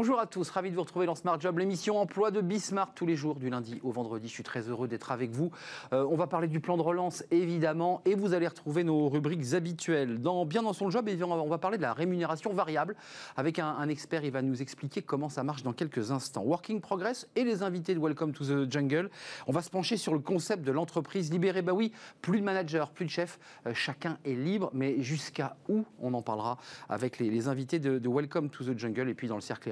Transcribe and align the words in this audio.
Bonjour 0.00 0.18
à 0.18 0.26
tous, 0.26 0.48
ravi 0.48 0.70
de 0.70 0.76
vous 0.76 0.80
retrouver 0.80 1.04
dans 1.04 1.14
Smart 1.14 1.38
Job, 1.38 1.58
l'émission 1.58 1.98
emploi 1.98 2.30
de 2.30 2.40
Bismart 2.40 2.94
tous 2.94 3.04
les 3.04 3.16
jours 3.16 3.34
du 3.34 3.50
lundi 3.50 3.80
au 3.82 3.90
vendredi. 3.90 4.28
Je 4.28 4.32
suis 4.32 4.42
très 4.42 4.62
heureux 4.62 4.88
d'être 4.88 5.12
avec 5.12 5.30
vous. 5.30 5.50
Euh, 5.92 6.06
on 6.10 6.16
va 6.16 6.26
parler 6.26 6.48
du 6.48 6.58
plan 6.58 6.78
de 6.78 6.82
relance 6.82 7.22
évidemment 7.30 8.00
et 8.06 8.14
vous 8.14 8.32
allez 8.32 8.48
retrouver 8.48 8.82
nos 8.82 9.10
rubriques 9.10 9.52
habituelles. 9.52 10.18
Dans 10.22 10.46
Bien 10.46 10.62
dans 10.62 10.72
son 10.72 10.88
job, 10.88 11.06
eh 11.06 11.22
on 11.22 11.46
va 11.46 11.58
parler 11.58 11.76
de 11.76 11.82
la 11.82 11.92
rémunération 11.92 12.50
variable 12.54 12.96
avec 13.36 13.58
un, 13.58 13.86
expert. 13.90 14.24
Il 14.24 14.30
va 14.30 14.40
nous 14.40 14.62
expliquer 14.62 15.02
comment 15.02 15.28
ça 15.28 15.44
marche 15.44 15.62
dans 15.62 15.74
quelques 15.74 16.12
instants. 16.12 16.44
Working 16.44 16.80
Progress 16.80 17.28
et 17.36 17.44
les 17.44 17.62
invités 17.62 17.94
de 17.94 18.00
Welcome 18.00 18.32
to 18.32 18.44
the 18.46 18.72
Jungle. 18.72 19.10
On 19.48 19.52
va 19.52 19.60
se 19.60 19.68
pencher 19.68 19.98
sur 19.98 20.14
le 20.14 20.20
concept 20.20 20.64
de 20.64 20.72
l'entreprise 20.72 21.30
libérée. 21.30 21.60
Bah 21.60 21.74
oui, 21.74 21.92
plus 22.22 22.40
de 22.40 22.44
managers, 22.46 22.86
plus 22.94 23.04
de 23.04 23.10
chefs, 23.10 23.38
euh, 23.66 23.74
chacun 23.74 24.16
est 24.24 24.32
libre, 24.32 24.70
mais 24.72 25.02
jusqu'à 25.02 25.56
où 25.68 25.84
On 26.00 26.14
en 26.14 26.22
parlera 26.22 26.56
avec 26.88 27.18
les, 27.18 27.48
invités 27.48 27.78
de, 27.78 27.98
de 27.98 28.08
Welcome 28.08 28.48
to 28.48 28.64
the 28.64 28.78
Jungle 28.78 29.10
et 29.10 29.14
puis 29.14 29.28
dans 29.28 29.34
le 29.34 29.42
cercle 29.42 29.68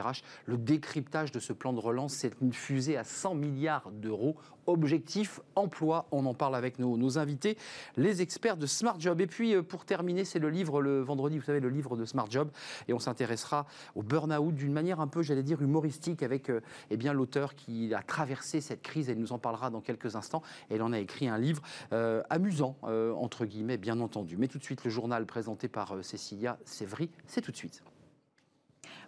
le 0.46 0.56
décryptage 0.56 1.32
de 1.32 1.40
ce 1.40 1.52
plan 1.52 1.72
de 1.72 1.80
relance, 1.80 2.14
c'est 2.14 2.32
une 2.40 2.52
fusée 2.52 2.96
à 2.96 3.04
100 3.04 3.34
milliards 3.34 3.90
d'euros. 3.90 4.36
Objectif 4.66 5.40
emploi, 5.54 6.06
on 6.12 6.26
en 6.26 6.34
parle 6.34 6.54
avec 6.54 6.78
nos, 6.78 7.18
invités, 7.18 7.56
les 7.96 8.20
experts 8.20 8.58
de 8.58 8.66
Smart 8.66 9.00
Job. 9.00 9.20
Et 9.22 9.26
puis 9.26 9.54
euh, 9.54 9.62
pour 9.62 9.86
terminer, 9.86 10.26
c'est 10.26 10.38
le 10.38 10.50
livre 10.50 10.82
le 10.82 11.00
vendredi, 11.00 11.38
vous 11.38 11.44
savez, 11.44 11.60
le 11.60 11.70
livre 11.70 11.96
de 11.96 12.04
Smart 12.04 12.30
Job. 12.30 12.50
Et 12.86 12.92
on 12.92 12.98
s'intéressera 12.98 13.66
au 13.94 14.02
burn-out 14.02 14.54
d'une 14.54 14.72
manière 14.72 15.00
un 15.00 15.06
peu, 15.06 15.22
j'allais 15.22 15.42
dire, 15.42 15.62
humoristique 15.62 16.22
avec 16.22 16.50
euh, 16.50 16.60
eh 16.90 16.98
bien 16.98 17.14
l'auteur 17.14 17.54
qui 17.54 17.94
a 17.94 18.02
traversé 18.02 18.60
cette 18.60 18.82
crise. 18.82 19.08
Elle 19.08 19.18
nous 19.18 19.32
en 19.32 19.38
parlera 19.38 19.70
dans 19.70 19.80
quelques 19.80 20.16
instants. 20.16 20.42
Elle 20.68 20.82
en 20.82 20.92
a 20.92 20.98
écrit 20.98 21.28
un 21.28 21.38
livre 21.38 21.62
euh, 21.94 22.22
amusant, 22.28 22.76
entre 22.82 23.46
guillemets, 23.46 23.78
bien 23.78 24.00
entendu. 24.00 24.36
Mais 24.36 24.48
tout 24.48 24.58
de 24.58 24.64
suite, 24.64 24.84
le 24.84 24.90
journal 24.90 25.24
présenté 25.24 25.68
par 25.68 25.96
Cécilia 26.02 26.58
Sévry, 26.64 27.08
c'est 27.26 27.40
tout 27.40 27.52
de 27.52 27.56
suite. 27.56 27.82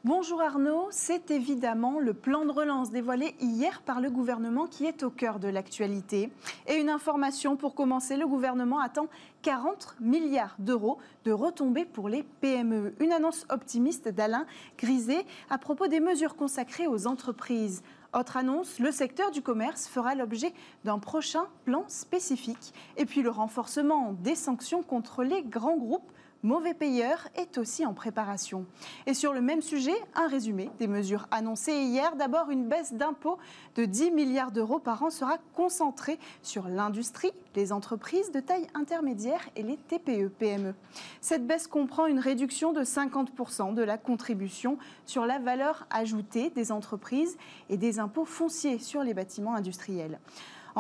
Bonjour 0.02 0.40
Arnaud, 0.40 0.88
c'est 0.90 1.30
évidemment 1.30 1.98
le 1.98 2.14
plan 2.14 2.46
de 2.46 2.50
relance 2.50 2.90
dévoilé 2.90 3.34
hier 3.38 3.82
par 3.82 4.00
le 4.00 4.08
gouvernement 4.08 4.66
qui 4.66 4.86
est 4.86 5.02
au 5.02 5.10
cœur 5.10 5.38
de 5.38 5.46
l'actualité. 5.46 6.32
Et 6.66 6.76
une 6.76 6.88
information 6.88 7.54
pour 7.54 7.74
commencer, 7.74 8.16
le 8.16 8.26
gouvernement 8.26 8.80
attend 8.80 9.08
40 9.42 9.96
milliards 10.00 10.56
d'euros 10.58 10.96
de 11.26 11.32
retombées 11.32 11.84
pour 11.84 12.08
les 12.08 12.22
PME. 12.22 12.94
Une 12.98 13.12
annonce 13.12 13.44
optimiste 13.50 14.08
d'Alain 14.08 14.46
Griset 14.78 15.26
à 15.50 15.58
propos 15.58 15.86
des 15.86 16.00
mesures 16.00 16.34
consacrées 16.34 16.86
aux 16.86 17.06
entreprises. 17.06 17.82
Autre 18.18 18.38
annonce, 18.38 18.78
le 18.78 18.92
secteur 18.92 19.30
du 19.30 19.42
commerce 19.42 19.86
fera 19.86 20.14
l'objet 20.14 20.54
d'un 20.82 20.98
prochain 20.98 21.44
plan 21.66 21.84
spécifique. 21.88 22.72
Et 22.96 23.04
puis 23.04 23.20
le 23.20 23.28
renforcement 23.28 24.14
des 24.14 24.34
sanctions 24.34 24.82
contre 24.82 25.24
les 25.24 25.42
grands 25.42 25.76
groupes 25.76 26.10
mauvais 26.42 26.74
payeur 26.74 27.28
est 27.34 27.58
aussi 27.58 27.84
en 27.84 27.94
préparation. 27.94 28.66
Et 29.06 29.14
sur 29.14 29.33
le 29.33 29.41
même 29.41 29.62
sujet, 29.62 29.94
un 30.14 30.27
résumé 30.27 30.70
des 30.78 30.86
mesures 30.86 31.27
annoncées 31.30 31.72
hier. 31.72 32.16
D'abord, 32.16 32.50
une 32.50 32.69
baisse 32.69 32.92
d'impôts 32.92 33.38
de 33.77 33.84
10 33.84 34.10
milliards 34.10 34.52
d'euros 34.52 34.78
par 34.78 35.02
an 35.02 35.11
sera 35.11 35.38
concentrée 35.55 36.18
sur 36.42 36.68
l'industrie, 36.68 37.33
les 37.55 37.72
entreprises 37.72 38.30
de 38.33 38.41
taille 38.41 38.66
intermédiaire 38.74 39.48
et 39.56 39.62
les 39.62 39.77
TPE-PME. 39.77 40.74
Cette 41.20 41.46
baisse 41.46 41.66
comprend 41.66 42.06
une 42.06 42.18
réduction 42.18 42.72
de 42.72 42.83
50% 42.83 43.74
de 43.74 43.83
la 43.83 43.98
contribution 43.98 44.78
sur 45.06 45.27
la 45.27 45.38
valeur 45.38 45.86
ajoutée 45.91 46.50
des 46.50 46.72
entreprises 46.72 47.36
et 47.68 47.77
des 47.77 47.98
impôts 47.98 48.24
fonciers 48.24 48.78
sur 48.78 49.02
les 49.02 49.14
bâtiments 49.14 49.55
industriels. 49.55 50.18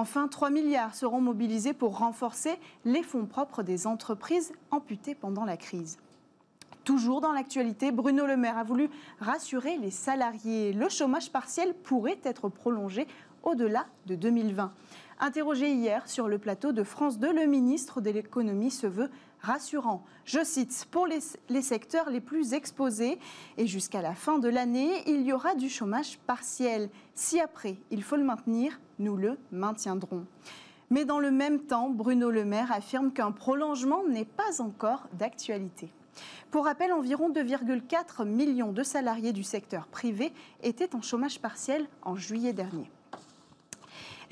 Enfin, 0.00 0.28
3 0.28 0.48
milliards 0.48 0.94
seront 0.94 1.20
mobilisés 1.20 1.74
pour 1.74 1.98
renforcer 1.98 2.58
les 2.86 3.02
fonds 3.02 3.26
propres 3.26 3.62
des 3.62 3.86
entreprises 3.86 4.50
amputées 4.70 5.14
pendant 5.14 5.44
la 5.44 5.58
crise. 5.58 5.98
Toujours 6.84 7.20
dans 7.20 7.32
l'actualité, 7.32 7.92
Bruno 7.92 8.24
Le 8.24 8.38
Maire 8.38 8.56
a 8.56 8.64
voulu 8.64 8.88
rassurer 9.20 9.76
les 9.76 9.90
salariés. 9.90 10.72
Le 10.72 10.88
chômage 10.88 11.30
partiel 11.30 11.74
pourrait 11.74 12.18
être 12.24 12.48
prolongé 12.48 13.06
au-delà 13.42 13.84
de 14.06 14.14
2020. 14.14 14.72
Interrogé 15.18 15.70
hier 15.70 16.08
sur 16.08 16.28
le 16.28 16.38
plateau 16.38 16.72
de 16.72 16.82
France 16.82 17.18
2, 17.18 17.34
le 17.34 17.44
ministre 17.44 18.00
de 18.00 18.08
l'économie 18.08 18.70
se 18.70 18.86
veut 18.86 19.10
rassurant. 19.42 20.02
Je 20.24 20.42
cite, 20.42 20.86
pour 20.90 21.06
les, 21.06 21.20
secteurs 21.60 22.08
les 22.08 22.22
plus 22.22 22.54
exposés 22.54 23.18
et 23.58 23.66
jusqu'à 23.66 24.00
la 24.00 24.14
fin 24.14 24.38
de 24.38 24.48
l'année, 24.48 25.02
il 25.06 25.20
y 25.26 25.34
aura 25.34 25.54
du 25.54 25.68
chômage 25.68 26.18
partiel. 26.26 26.88
Si 27.14 27.38
après, 27.38 27.76
il 27.90 28.02
faut 28.02 28.16
le 28.16 28.24
maintenir, 28.24 28.80
nous 29.00 29.16
le 29.16 29.38
maintiendrons. 29.50 30.24
Mais 30.90 31.04
dans 31.04 31.18
le 31.18 31.30
même 31.30 31.60
temps, 31.60 31.88
Bruno 31.88 32.30
Le 32.30 32.44
Maire 32.44 32.72
affirme 32.72 33.12
qu'un 33.12 33.32
prolongement 33.32 34.04
n'est 34.08 34.24
pas 34.24 34.60
encore 34.60 35.08
d'actualité. 35.18 35.90
Pour 36.50 36.64
rappel, 36.64 36.92
environ 36.92 37.30
2,4 37.30 38.26
millions 38.26 38.72
de 38.72 38.82
salariés 38.82 39.32
du 39.32 39.44
secteur 39.44 39.86
privé 39.86 40.32
étaient 40.62 40.94
en 40.94 41.02
chômage 41.02 41.40
partiel 41.40 41.86
en 42.02 42.16
juillet 42.16 42.52
dernier. 42.52 42.90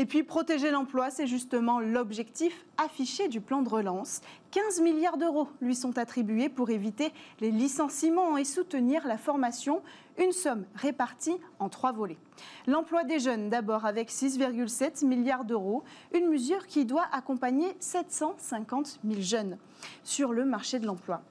Et 0.01 0.07
puis 0.07 0.23
protéger 0.23 0.71
l'emploi, 0.71 1.11
c'est 1.11 1.27
justement 1.27 1.81
l'objectif 1.81 2.65
affiché 2.77 3.27
du 3.27 3.41
plan 3.41 3.63
de 3.63 3.69
relance. 3.69 4.21
15 4.53 4.81
milliards 4.81 5.17
d'euros 5.17 5.49
lui 5.61 5.75
sont 5.75 5.99
attribués 5.99 6.49
pour 6.49 6.71
éviter 6.71 7.13
les 7.41 7.51
licenciements 7.51 8.37
et 8.37 8.45
soutenir 8.45 9.05
la 9.09 9.19
formation, 9.19 9.83
une 10.19 10.33
somme 10.33 10.65
répartie 10.75 11.37
en 11.59 11.69
trois 11.69 11.93
volets. 11.93 12.19
L'emploi 12.67 13.05
des 13.05 13.19
jeunes 13.19 13.49
d'abord 13.49 13.87
avec 13.87 14.11
6,7 14.11 15.07
milliards 15.07 15.45
d'euros, 15.45 15.85
une 16.15 16.29
mesure 16.29 16.67
qui 16.67 16.85
doit 16.85 17.07
accompagner 17.13 17.77
750 17.81 19.01
000 19.05 19.21
jeunes 19.21 19.59
sur 20.05 20.33
le 20.33 20.45
marché 20.45 20.79
de 20.79 20.87
l'emploi. 20.87 21.23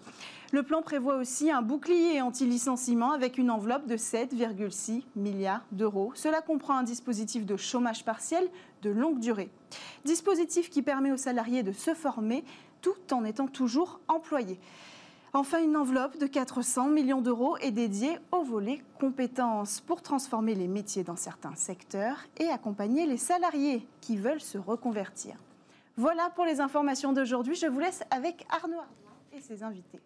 Le 0.54 0.64
plan 0.64 0.82
prévoit 0.82 1.18
aussi 1.18 1.52
un 1.52 1.62
bouclier 1.62 2.22
anti-licenciement 2.22 3.12
avec 3.12 3.38
une 3.38 3.52
enveloppe 3.52 3.86
de 3.86 3.98
7,6 3.98 5.04
milliards 5.18 5.66
d'euros. 5.74 6.14
Cela 6.16 6.42
comprend 6.42 6.78
un 6.78 6.84
dispositif 6.84 7.46
de 7.46 7.58
chômage 7.58 8.06
partiel 8.06 8.48
de 8.82 8.90
longue 8.90 9.20
durée. 9.20 9.50
Dispositif 10.06 10.70
qui 10.70 10.82
permet 10.82 11.12
aux 11.12 11.18
salariés 11.18 11.64
de 11.64 11.74
se 11.74 11.94
former 11.94 12.46
tout 12.82 12.96
en 13.12 13.26
étant 13.26 13.48
toujours 13.48 14.00
employés. 14.08 14.60
Enfin, 15.34 15.62
une 15.62 15.76
enveloppe 15.76 16.18
de 16.18 16.26
400 16.26 16.88
millions 16.88 17.22
d'euros 17.22 17.58
est 17.58 17.72
dédiée 17.72 18.18
au 18.32 18.44
volet 18.44 18.82
compétences 19.00 19.82
pour 19.82 20.02
transformer 20.02 20.56
les 20.56 20.68
métiers 20.68 21.04
dans 21.04 21.18
certains 21.18 21.56
secteurs 21.56 22.18
et 22.38 22.48
accompagner 22.48 23.06
les 23.06 23.18
salariés 23.18 23.86
qui 24.00 24.18
veulent 24.18 24.42
se 24.42 24.58
reconvertir. 24.58 25.36
Voilà 25.98 26.30
pour 26.30 26.46
les 26.46 26.62
informations 26.62 27.12
d'aujourd'hui. 27.12 27.56
Je 27.56 27.68
vous 27.68 27.80
laisse 27.80 28.04
avec 28.10 28.46
Arnaud 28.50 28.82
et 29.34 29.42
ses 29.42 29.64
invités. 29.64 30.00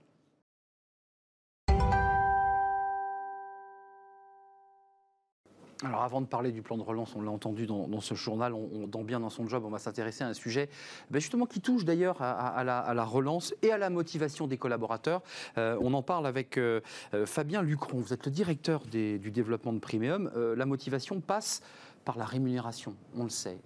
Alors 5.84 6.04
avant 6.04 6.22
de 6.22 6.28
parler 6.28 6.52
du 6.52 6.62
plan 6.62 6.78
de 6.78 6.84
relance, 6.84 7.16
on 7.16 7.22
l'a 7.22 7.32
entendu 7.32 7.66
dans, 7.66 8.02
ce 8.02 8.14
journal, 8.14 8.54
on, 8.54 8.88
dans 8.88 9.04
bien 9.04 9.20
dans 9.20 9.32
son 9.32 9.48
job, 9.48 9.64
on 9.66 9.70
va 9.70 9.80
s'intéresser 9.80 10.24
à 10.24 10.28
un 10.28 10.34
sujet 10.34 10.70
ben 11.10 11.20
justement 11.20 11.48
qui 11.48 11.60
touche 11.60 11.86
d'ailleurs 11.86 12.22
à, 12.22 12.64
la, 12.64 13.04
relance 13.04 13.56
et 13.64 13.72
à 13.72 13.78
la 13.80 13.90
motivation 13.90 14.46
des 14.46 14.58
collaborateurs. 14.58 15.22
Euh, 15.58 15.78
on 15.82 15.94
en 15.94 16.04
parle 16.04 16.28
avec 16.28 16.58
euh, 16.58 16.82
euh, 17.16 17.26
Fabien 17.26 17.64
Lucron, 17.64 17.98
vous 17.98 18.14
êtes 18.14 18.26
le 18.26 18.32
directeur 18.32 18.84
du 18.86 19.32
développement 19.32 19.74
de 19.74 19.80
Primeum. 19.80 20.32
la 20.36 20.66
motivation 20.66 21.20
passe 21.20 21.62
par 22.06 22.18
la 22.18 22.26
rémunération, 22.26 22.96
on 23.16 23.24
le 23.24 23.30
sait. 23.30 23.60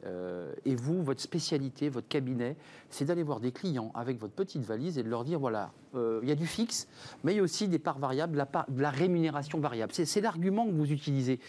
et 0.65 0.75
vous, 0.75 1.01
votre 1.03 1.21
spécialité, 1.21 1.87
votre 1.87 2.07
cabinet, 2.07 2.57
c'est 2.89 3.05
d'aller 3.05 3.23
voir 3.23 3.39
des 3.39 3.53
clients 3.53 3.91
avec 3.95 4.19
votre 4.19 4.33
petite 4.33 4.63
valise 4.63 4.97
et 4.97 5.03
de 5.03 5.09
leur 5.09 5.23
dire, 5.23 5.39
voilà, 5.39 5.71
il 5.93 6.27
y 6.27 6.31
a 6.31 6.35
du 6.35 6.45
fixe, 6.45 6.87
mais 7.23 7.33
il 7.33 7.37
y 7.37 7.39
a 7.39 7.43
aussi 7.43 7.69
des 7.69 7.79
parts 7.79 7.97
variables, 7.97 8.37
la, 8.37 8.65
la 8.75 8.89
rémunération 8.89 9.59
variable. 9.59 9.93
C'est 9.93 10.19
l'argument 10.19 10.65
que 10.65 10.71
vous 10.71 10.91
utilisez 10.91 11.39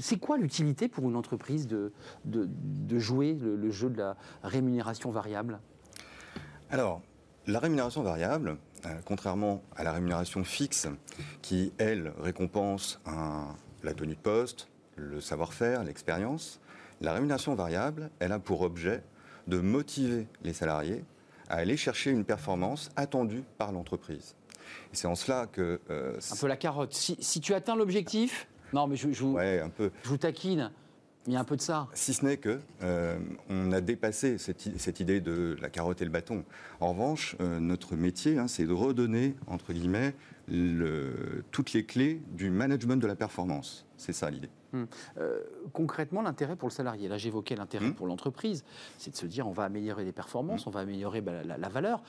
c'est 0.00 0.18
quoi 0.18 0.38
l'utilité 0.38 0.88
pour 0.88 1.08
une 1.08 1.16
entreprise 1.16 1.66
de, 1.66 1.92
de, 2.24 2.98
jouer 2.98 3.34
le, 3.34 3.70
jeu 3.70 3.90
de 3.90 3.98
la 3.98 4.16
rémunération 4.42 5.10
variable? 5.10 5.60
Alors, 6.70 7.02
la 7.46 7.58
rémunération 7.60 8.02
variable, 8.02 8.58
euh, 8.86 8.94
contrairement 9.04 9.62
à 9.76 9.84
la 9.84 9.92
rémunération 9.92 10.44
fixe, 10.44 10.88
qui, 11.42 11.72
elle, 11.78 12.12
récompense 12.18 13.00
la 13.82 13.94
tenue 13.94 14.14
de 14.14 14.20
poste, 14.20 14.68
le 14.96 15.20
savoir-faire, 15.20 15.84
l'expérience, 15.84 16.60
la 17.00 17.12
rémunération 17.12 17.54
variable, 17.54 18.10
elle 18.18 18.32
a 18.32 18.38
pour 18.38 18.62
objet 18.62 19.02
de 19.46 19.60
motiver 19.60 20.26
les 20.42 20.52
salariés 20.52 21.04
à 21.48 21.54
aller 21.56 21.76
chercher 21.76 22.10
une 22.10 22.24
performance 22.24 22.90
attendue 22.96 23.44
par 23.56 23.72
l'entreprise. 23.72 24.34
c'est 24.92 25.06
en 25.06 25.14
cela 25.14 25.46
que... 25.46 25.80
Euh, 25.88 26.18
un 26.30 26.36
peu 26.36 26.46
la 26.46 26.56
carotte. 26.58 26.92
si 26.92 27.40
tu 27.40 27.54
atteins 27.54 27.76
l'objectif, 27.76 28.46
non, 28.72 28.86
mais 28.86 28.96
je, 28.96 29.08
vous, 29.08 29.38
un 29.38 29.70
peu. 29.70 29.90
je 30.02 30.08
vous 30.08 30.18
taquine. 30.18 30.70
Il 31.28 31.34
y 31.34 31.36
a 31.36 31.40
un 31.40 31.44
peu 31.44 31.56
de 31.56 31.60
ça. 31.60 31.88
Si 31.92 32.14
ce 32.14 32.24
n'est 32.24 32.38
que 32.38 32.58
euh, 32.82 33.18
on 33.50 33.70
a 33.72 33.82
dépassé 33.82 34.38
cette, 34.38 35.00
idée 35.00 35.20
de 35.20 35.58
la 35.60 35.68
carotte 35.68 36.00
et 36.00 36.06
le 36.06 36.10
bâton. 36.10 36.42
En 36.80 36.92
revanche, 36.92 37.36
euh, 37.40 37.60
notre 37.60 37.96
métier, 37.96 38.38
hein, 38.38 38.48
c'est 38.48 38.64
de 38.64 38.72
redonner 38.72 39.34
entre 39.46 39.74
guillemets 39.74 40.14
toutes 41.50 41.74
les 41.74 41.84
clés 41.84 42.22
du 42.32 42.48
management 42.48 42.96
de 42.96 43.06
la 43.06 43.14
performance. 43.14 43.84
C'est 43.98 44.14
ça 44.14 44.30
l'idée. 44.30 44.48
Hum. 44.72 44.86
Euh, 45.18 45.40
concrètement, 45.74 46.22
l'intérêt 46.22 46.56
pour 46.56 46.68
le 46.68 46.72
salarié, 46.72 47.08
là 47.08 47.18
j'évoquais 47.18 47.56
l'intérêt 47.56 47.86
hum. 47.86 47.94
pour 47.94 48.06
l'entreprise, 48.06 48.64
c'est 48.96 49.10
de 49.10 49.16
se 49.16 49.26
dire 49.26 49.46
on 49.46 49.52
va 49.52 49.64
améliorer 49.64 50.04
les 50.04 50.12
performances, 50.12 50.66
hum. 50.66 50.72
on 50.72 50.76
va 50.76 50.80
améliorer 50.80 51.20
bah, 51.20 51.42
la, 51.44 51.68
valeur. 51.68 52.02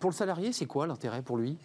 Pour 0.00 0.10
le 0.10 0.14
salarié, 0.14 0.52
c'est 0.52 0.66
quoi 0.66 0.88
l'intérêt 0.88 1.22
pour 1.22 1.36
lui? 1.36 1.56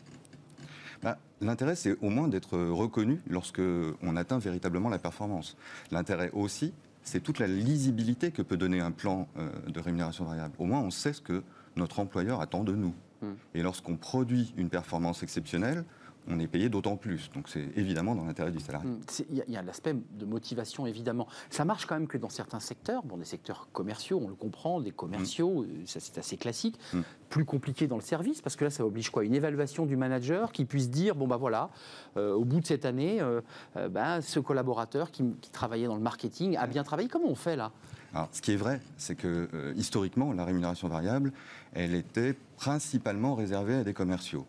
Bah, 1.04 1.18
L'intérêt, 1.42 1.76
c'est 1.76 1.98
au 2.02 2.10
moins 2.10 2.28
d'être 2.28 2.58
reconnu 2.58 3.20
lorsque 3.28 3.62
on 4.04 4.16
atteint 4.16 4.38
véritablement 4.38 4.90
la 4.90 5.00
performance. 5.00 5.58
L'intérêt 5.90 6.30
aussi, 6.34 6.72
c'est 7.04 7.22
toute 7.22 7.40
la 7.40 7.48
lisibilité 7.48 8.32
que 8.32 8.44
peut 8.44 8.58
donner 8.58 8.80
un 8.80 8.92
plan 8.92 9.28
euh, 9.38 9.50
de 9.68 9.80
rémunération 9.80 10.26
variable. 10.26 10.54
Au 10.60 10.66
moins, 10.66 10.82
on 10.82 10.92
sait 10.92 11.14
ce 11.14 11.22
que 11.22 11.44
notre 11.76 12.00
employeur 12.00 12.42
attend 12.42 12.64
de 12.64 12.74
nous. 12.74 12.94
Hmm. 13.22 13.34
Et 13.56 13.64
lorsqu'on 13.64 13.98
produit 13.98 14.54
une 14.56 14.70
performance 14.70 15.24
exceptionnelle, 15.24 15.84
on 16.28 16.40
est 16.40 16.48
payé 16.48 16.70
d'autant 16.70 16.98
plus. 16.98 17.30
Donc 17.34 17.50
c'est 17.50 17.66
évidemment 17.76 18.16
dans 18.16 18.26
l'intérêt 18.26 18.52
du 18.52 18.60
salarié. 18.60 18.90
Hum, 18.90 19.00
Il 19.30 19.44
y 19.48 19.58
a, 19.58 19.62
l'aspect 19.62 19.94
de 19.94 20.26
motivation, 20.26 20.86
évidemment. 20.86 21.28
Ça 21.50 21.66
marche 21.66 21.86
quand 21.86 21.96
même 21.96 22.08
que 22.08 22.18
dans 22.18 22.30
certains 22.30 22.60
secteurs, 22.60 23.04
bon, 23.04 23.18
des 23.18 23.26
secteurs 23.26 23.68
commerciaux, 23.74 24.22
on 24.24 24.28
le 24.28 24.36
comprend, 24.36 24.82
des 24.82 24.92
commerciaux, 24.92 25.64
euh, 25.64 25.68
ça 25.86 26.00
c'est 26.00 26.18
assez 26.18 26.38
classique. 26.38 26.80
Mm. 26.94 27.02
Plus 27.30 27.46
compliqué 27.46 27.88
dans 27.88 27.96
le 27.96 28.02
service, 28.02 28.42
parce 28.42 28.56
que 28.56 28.66
là, 28.66 28.70
ça 28.70 28.86
oblige 28.86 29.10
quoi? 29.10 29.24
Une 29.24 29.34
évaluation 29.34 29.86
du 29.86 29.96
manager 29.96 30.52
qui 30.52 30.66
puisse 30.66 30.90
dire, 30.90 31.16
bon, 31.16 31.28
bah 31.28 31.38
voilà, 31.38 31.70
euh, 32.18 32.34
au 32.34 32.44
bout 32.44 32.60
de 32.60 32.66
cette 32.66 32.86
année, 32.86 33.22
euh, 33.22 33.42
euh, 33.78 33.90
bah, 33.90 34.22
ce 34.22 34.40
collaborateur 34.40 35.12
qui, 35.12 35.24
qui 35.42 35.50
travaillait 35.50 35.88
dans 35.88 35.96
le 35.96 36.02
marketing 36.02 36.58
a 36.58 36.68
bien 36.68 36.84
travaillé. 36.84 37.08
Comment 37.08 37.30
on 37.30 37.36
fait 37.36 37.56
là? 37.56 37.72
Alors, 38.14 38.28
ce 38.34 38.42
qui 38.42 38.52
est 38.52 38.58
vrai, 38.58 38.82
c'est 38.98 39.16
que 39.16 39.48
historiquement, 39.78 40.34
la 40.34 40.44
rémunération 40.44 40.90
variable, 40.90 41.32
elle 41.74 41.96
était 41.96 42.36
principalement 42.58 43.36
réservée 43.36 43.76
à 43.76 43.84
des 43.86 43.94
commerciaux. 43.94 44.46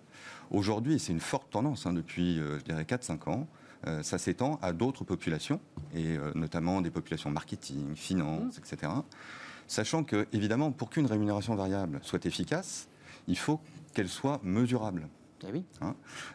Aujourd'hui, 0.52 0.98
c'est 0.98 1.12
une 1.12 1.20
forte 1.20 1.50
tendance 1.50 1.86
hein, 1.86 1.94
depuis, 1.94 2.38
euh, 2.38 2.58
je 2.58 2.64
dirais, 2.64 2.82
4-5 2.84 3.30
ans, 3.30 3.48
euh, 3.86 4.02
ça 4.02 4.18
s'étend 4.18 4.58
à 4.60 4.74
d'autres 4.74 5.02
populations, 5.02 5.60
et 5.94 6.16
euh, 6.18 6.30
notamment 6.34 6.82
des 6.82 6.90
populations 6.90 7.30
marketing, 7.30 7.96
finance, 7.96 8.58
etc. 8.58 8.92
Sachant 9.66 10.04
que, 10.04 10.26
évidemment, 10.32 10.70
pour 10.70 10.90
qu'une 10.90 11.06
rémunération 11.06 11.54
variable 11.54 12.00
soit 12.02 12.26
efficace, 12.26 12.88
il 13.28 13.38
faut 13.38 13.60
qu'elle 13.94 14.10
soit 14.10 14.40
mesurable. 14.42 15.08
Eh 15.44 15.50
oui. 15.50 15.64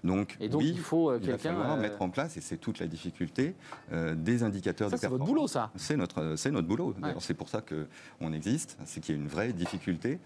Donc, 0.04 0.36
Et 0.42 0.50
donc, 0.50 0.62
oui, 0.62 0.72
il 0.75 0.80
faut, 0.80 1.12
euh, 1.12 1.19
il 1.22 1.28
va 1.28 1.34
quelqu'un, 1.38 1.54
falloir 1.54 1.78
mettre 1.78 2.02
en 2.02 2.10
place, 2.10 2.36
et 2.38 2.42
c'est 2.42 2.58
toute 2.58 2.80
la 2.80 2.88
difficulté, 2.88 3.56
des 3.92 4.44
indicateurs 4.44 4.90
Ça, 4.90 4.96
de 4.96 5.02
c'est 5.02 5.08
votre 5.08 5.19
performance. 5.19 5.28
boulot, 5.30 5.48
ça. 5.48 5.72
C'est 5.75 5.96
notre, 5.96 6.50
notre 6.50 6.68
boulot. 6.68 6.96
D'ailleurs, 7.00 7.22
C'est 7.22 7.36
pour 7.36 7.50
ça 7.50 7.62
qu'on 7.62 8.34
existe. 8.34 8.78
C'est 8.84 9.00
qu'il 9.00 9.16
y 9.16 9.18
a 9.18 9.22
une 9.22 9.30
vraie 9.30 9.54
difficulté 9.54 10.19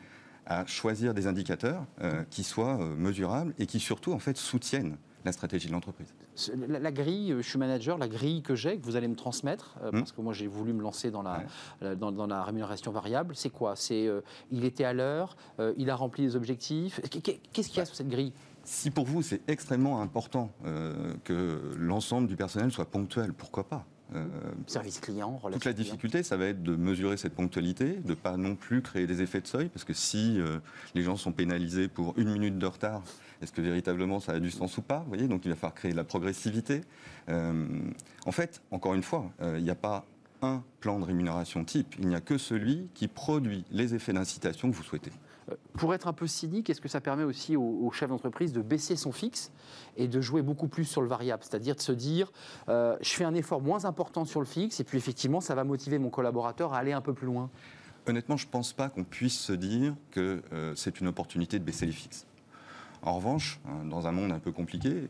à 0.46 0.66
choisir 0.66 1.14
des 1.14 1.28
indicateurs 1.28 1.86
euh, 2.02 2.24
qui 2.30 2.44
soient 2.44 2.80
euh, 2.82 2.96
mesurables 2.96 3.54
et 3.60 3.66
qui 3.66 3.80
surtout 3.80 4.12
en 4.14 4.20
fait 4.20 4.38
soutiennent 4.38 4.98
la 5.24 5.32
stratégie 5.32 5.68
de 5.68 5.72
l'entreprise. 5.74 6.08
La, 6.68 6.80
la 6.80 6.92
grille, 6.92 7.32
euh, 7.32 7.42
je 7.44 7.48
suis 7.50 7.60
manager, 7.60 8.00
la 8.00 8.08
grille 8.08 8.42
que 8.42 8.56
j'ai, 8.56 8.80
que 8.80 8.84
vous 8.86 8.96
allez 8.96 9.08
me 9.08 9.16
transmettre, 9.16 9.76
euh, 9.84 9.90
Hmm. 9.92 10.00
parce 10.00 10.12
que 10.12 10.22
moi 10.22 10.34
j'ai 10.34 10.48
voulu 10.48 10.74
me 10.74 10.82
lancer 10.82 11.12
dans 11.12 11.22
la, 11.22 11.38
Ouais. 11.38 11.46
la- 11.82 11.96
dans, 11.96 12.12
dans 12.12 12.26
la 12.26 12.44
rémunération 12.44 12.92
variable, 12.92 13.36
c'est 13.36 13.52
quoi? 13.52 13.76
C'est 13.76 14.08
euh, 14.08 14.22
il 14.52 14.66
était 14.66 14.84
à 14.84 14.94
l'heure, 14.94 15.36
euh, 15.60 15.74
il 15.78 15.90
a 15.92 15.96
rempli 15.96 16.24
les 16.24 16.36
objectifs. 16.36 17.00
Qu'est- 17.10 17.22
qu'est- 17.22 17.42
Qu'est-ce 17.54 17.70
qu'il 17.70 17.78
y 17.78 17.82
a 17.82 17.86
sur 17.86 17.96
cette 17.96 18.10
grille? 18.10 18.34
Si 18.64 18.90
pour 18.90 19.06
vous 19.06 19.22
c'est 19.22 19.42
extrêmement 19.48 20.02
important 20.02 20.52
que 21.24 21.74
l'ensemble 21.78 22.28
du 22.28 22.36
personnel 22.36 22.72
soit 22.72 22.86
ponctuel, 22.86 23.34
pourquoi 23.34 23.64
pas? 23.68 23.86
Euh, 24.16 24.26
Service 24.68 25.00
client, 25.00 25.38
relation 25.38 25.52
Toute 25.52 25.66
la 25.66 25.74
client. 25.74 25.86
difficulté, 25.86 26.24
ça 26.24 26.38
va 26.38 26.48
être 26.48 26.62
de 26.62 26.76
mesurer 26.76 27.18
cette 27.18 27.34
ponctualité, 27.34 27.94
de 28.06 28.14
pas 28.14 28.38
non 28.38 28.56
plus 28.56 28.82
créer 28.82 29.08
des 29.08 29.22
effets 29.22 29.42
de 29.42 29.48
seuil, 29.48 29.70
parce 29.70 29.84
que 29.84 29.94
si 29.94 30.40
euh, 30.40 30.60
les 30.96 31.04
gens 31.04 31.16
sont 31.16 31.32
pénalisés 31.32 31.88
pour 31.88 32.18
une 32.18 32.32
minute 32.32 32.58
de 32.58 32.66
retard, 32.66 33.04
est-ce 33.42 33.52
que 33.52 33.62
véritablement 33.62 34.20
ça 34.20 34.34
a 34.34 34.40
du 34.40 34.52
sens 34.52 34.78
ou 34.78 34.82
pas 34.82 35.00
Vous 35.00 35.10
voyez, 35.10 35.28
donc 35.28 35.46
il 35.46 35.50
va 35.50 35.56
falloir 35.56 35.74
créer 35.74 35.92
de 35.92 35.98
la 35.98 36.04
progressivité. 36.04 36.82
Euh, 37.30 37.66
en 38.26 38.32
fait, 38.32 38.62
encore 38.72 38.94
une 38.94 39.04
fois, 39.04 39.32
il 39.42 39.64
n'y 39.64 39.70
a 39.70 39.76
pas 39.76 40.06
un 40.42 40.64
plan 40.80 41.00
de 41.00 41.06
rémunération 41.06 41.64
type, 41.64 41.96
il 42.00 42.08
n'y 42.08 42.16
a 42.16 42.22
que 42.22 42.38
celui 42.38 42.90
qui 42.94 43.08
produit 43.08 43.64
les 43.72 43.96
effets 43.96 44.14
d'incitation 44.14 44.72
que 44.72 44.76
vous 44.76 44.84
souhaitez. 44.84 45.12
Euh, 45.50 45.56
Pour 45.74 45.94
être 45.94 46.08
un 46.08 46.14
peu 46.14 46.28
cynique, 46.28 46.70
est-ce 46.70 46.82
que 46.82 46.88
ça 46.88 47.02
permet 47.02 47.24
aussi 47.24 47.56
au, 47.56 47.90
chef 47.92 48.10
d'entreprise 48.10 48.54
de 48.54 48.62
baisser 48.62 48.96
son 48.96 49.12
fixe 49.12 49.52
et 49.98 50.08
de 50.08 50.22
jouer 50.22 50.42
beaucoup 50.42 50.68
plus 50.68 50.86
sur 50.86 51.02
le 51.02 51.08
variable 51.08 51.44
C'est-à-dire 51.44 51.76
de 51.76 51.82
se 51.82 51.92
dire, 51.92 52.32
euh, 52.70 52.98
je 53.02 53.10
fais 53.10 53.24
un 53.24 53.34
effort 53.34 53.62
moins 53.62 53.86
important 53.86 54.26
sur 54.26 54.40
le 54.40 54.46
fixe 54.46 54.80
et 54.80 54.84
puis 54.84 54.98
effectivement, 54.98 55.42
ça 55.42 55.56
va 55.56 55.64
motiver 55.64 56.00
mon 56.00 56.10
collaborateur 56.10 56.74
à 56.74 56.78
aller 56.78 56.94
un 56.94 57.02
peu 57.02 57.14
plus 57.14 57.28
loin? 57.28 57.50
Honnêtement, 58.08 58.38
je 58.38 58.46
ne 58.46 58.52
pense 58.52 58.74
pas 58.74 58.90
qu'on 58.90 59.04
puisse 59.04 59.40
se 59.40 59.54
dire 59.54 59.94
que 60.10 60.42
euh, 60.54 60.74
c'est 60.76 61.00
une 61.02 61.08
opportunité 61.08 61.60
de 61.60 61.64
baisser 61.64 61.86
les 61.86 61.92
fixes. 61.92 62.26
En 63.04 63.16
revanche, 63.16 63.60
hein, 63.68 63.86
dans 63.86 64.08
un 64.08 64.12
monde 64.12 64.32
un 64.32 64.40
peu 64.40 64.52
compliqué, 64.52 65.08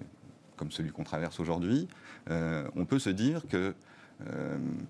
comme 0.55 0.71
celui 0.71 0.91
qu'on 0.91 1.03
traverse 1.03 1.39
aujourd'hui, 1.39 1.87
on 2.29 2.85
peut 2.85 2.99
se 2.99 3.09
dire 3.09 3.47
que 3.47 3.73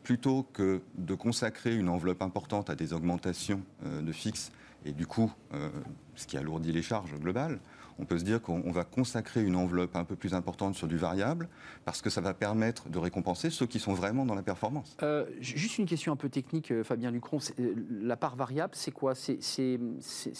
plutôt 0.03 0.45
que 0.51 0.81
de 0.95 1.15
consacrer 1.15 1.73
une 1.73 1.87
enveloppe 1.87 2.21
importante 2.21 2.69
à 2.69 2.75
des 2.75 2.91
augmentations 2.91 3.61
de 3.81 4.11
fixes, 4.11 4.51
et 4.85 4.91
du 4.93 5.05
coup, 5.05 5.31
euh, 5.53 5.69
ce 6.15 6.27
qui 6.27 6.37
alourdit 6.37 6.71
les 6.71 6.81
charges 6.81 7.13
globales, 7.15 7.59
on 8.01 8.05
peut 8.05 8.17
se 8.17 8.23
dire 8.23 8.41
qu'on 8.41 8.61
on 8.65 8.71
va 8.71 8.83
consacrer 8.83 9.43
une 9.43 9.55
enveloppe 9.55 9.95
un 9.95 10.03
peu 10.03 10.15
plus 10.15 10.33
importante 10.33 10.75
sur 10.75 10.87
du 10.87 10.97
variable, 10.97 11.47
parce 11.85 12.01
que 12.01 12.09
ça 12.09 12.19
va 12.19 12.33
permettre 12.33 12.89
de 12.89 12.97
récompenser 12.97 13.49
ceux 13.51 13.67
qui 13.67 13.79
sont 13.79 13.93
vraiment 13.93 14.25
dans 14.25 14.35
la 14.35 14.41
performance. 14.41 14.97
Euh, 15.03 15.25
ju- 15.39 15.57
juste 15.57 15.77
une 15.77 15.85
question 15.85 16.11
un 16.11 16.15
peu 16.15 16.29
technique, 16.29 16.71
euh, 16.71 16.83
Fabien 16.83 17.11
Lucron. 17.11 17.37
Euh, 17.59 17.75
La 18.01 18.17
part 18.17 18.35
variable, 18.35 18.73
c'est 18.75 18.91
quoi? 18.91 19.13
C'est 19.15 19.37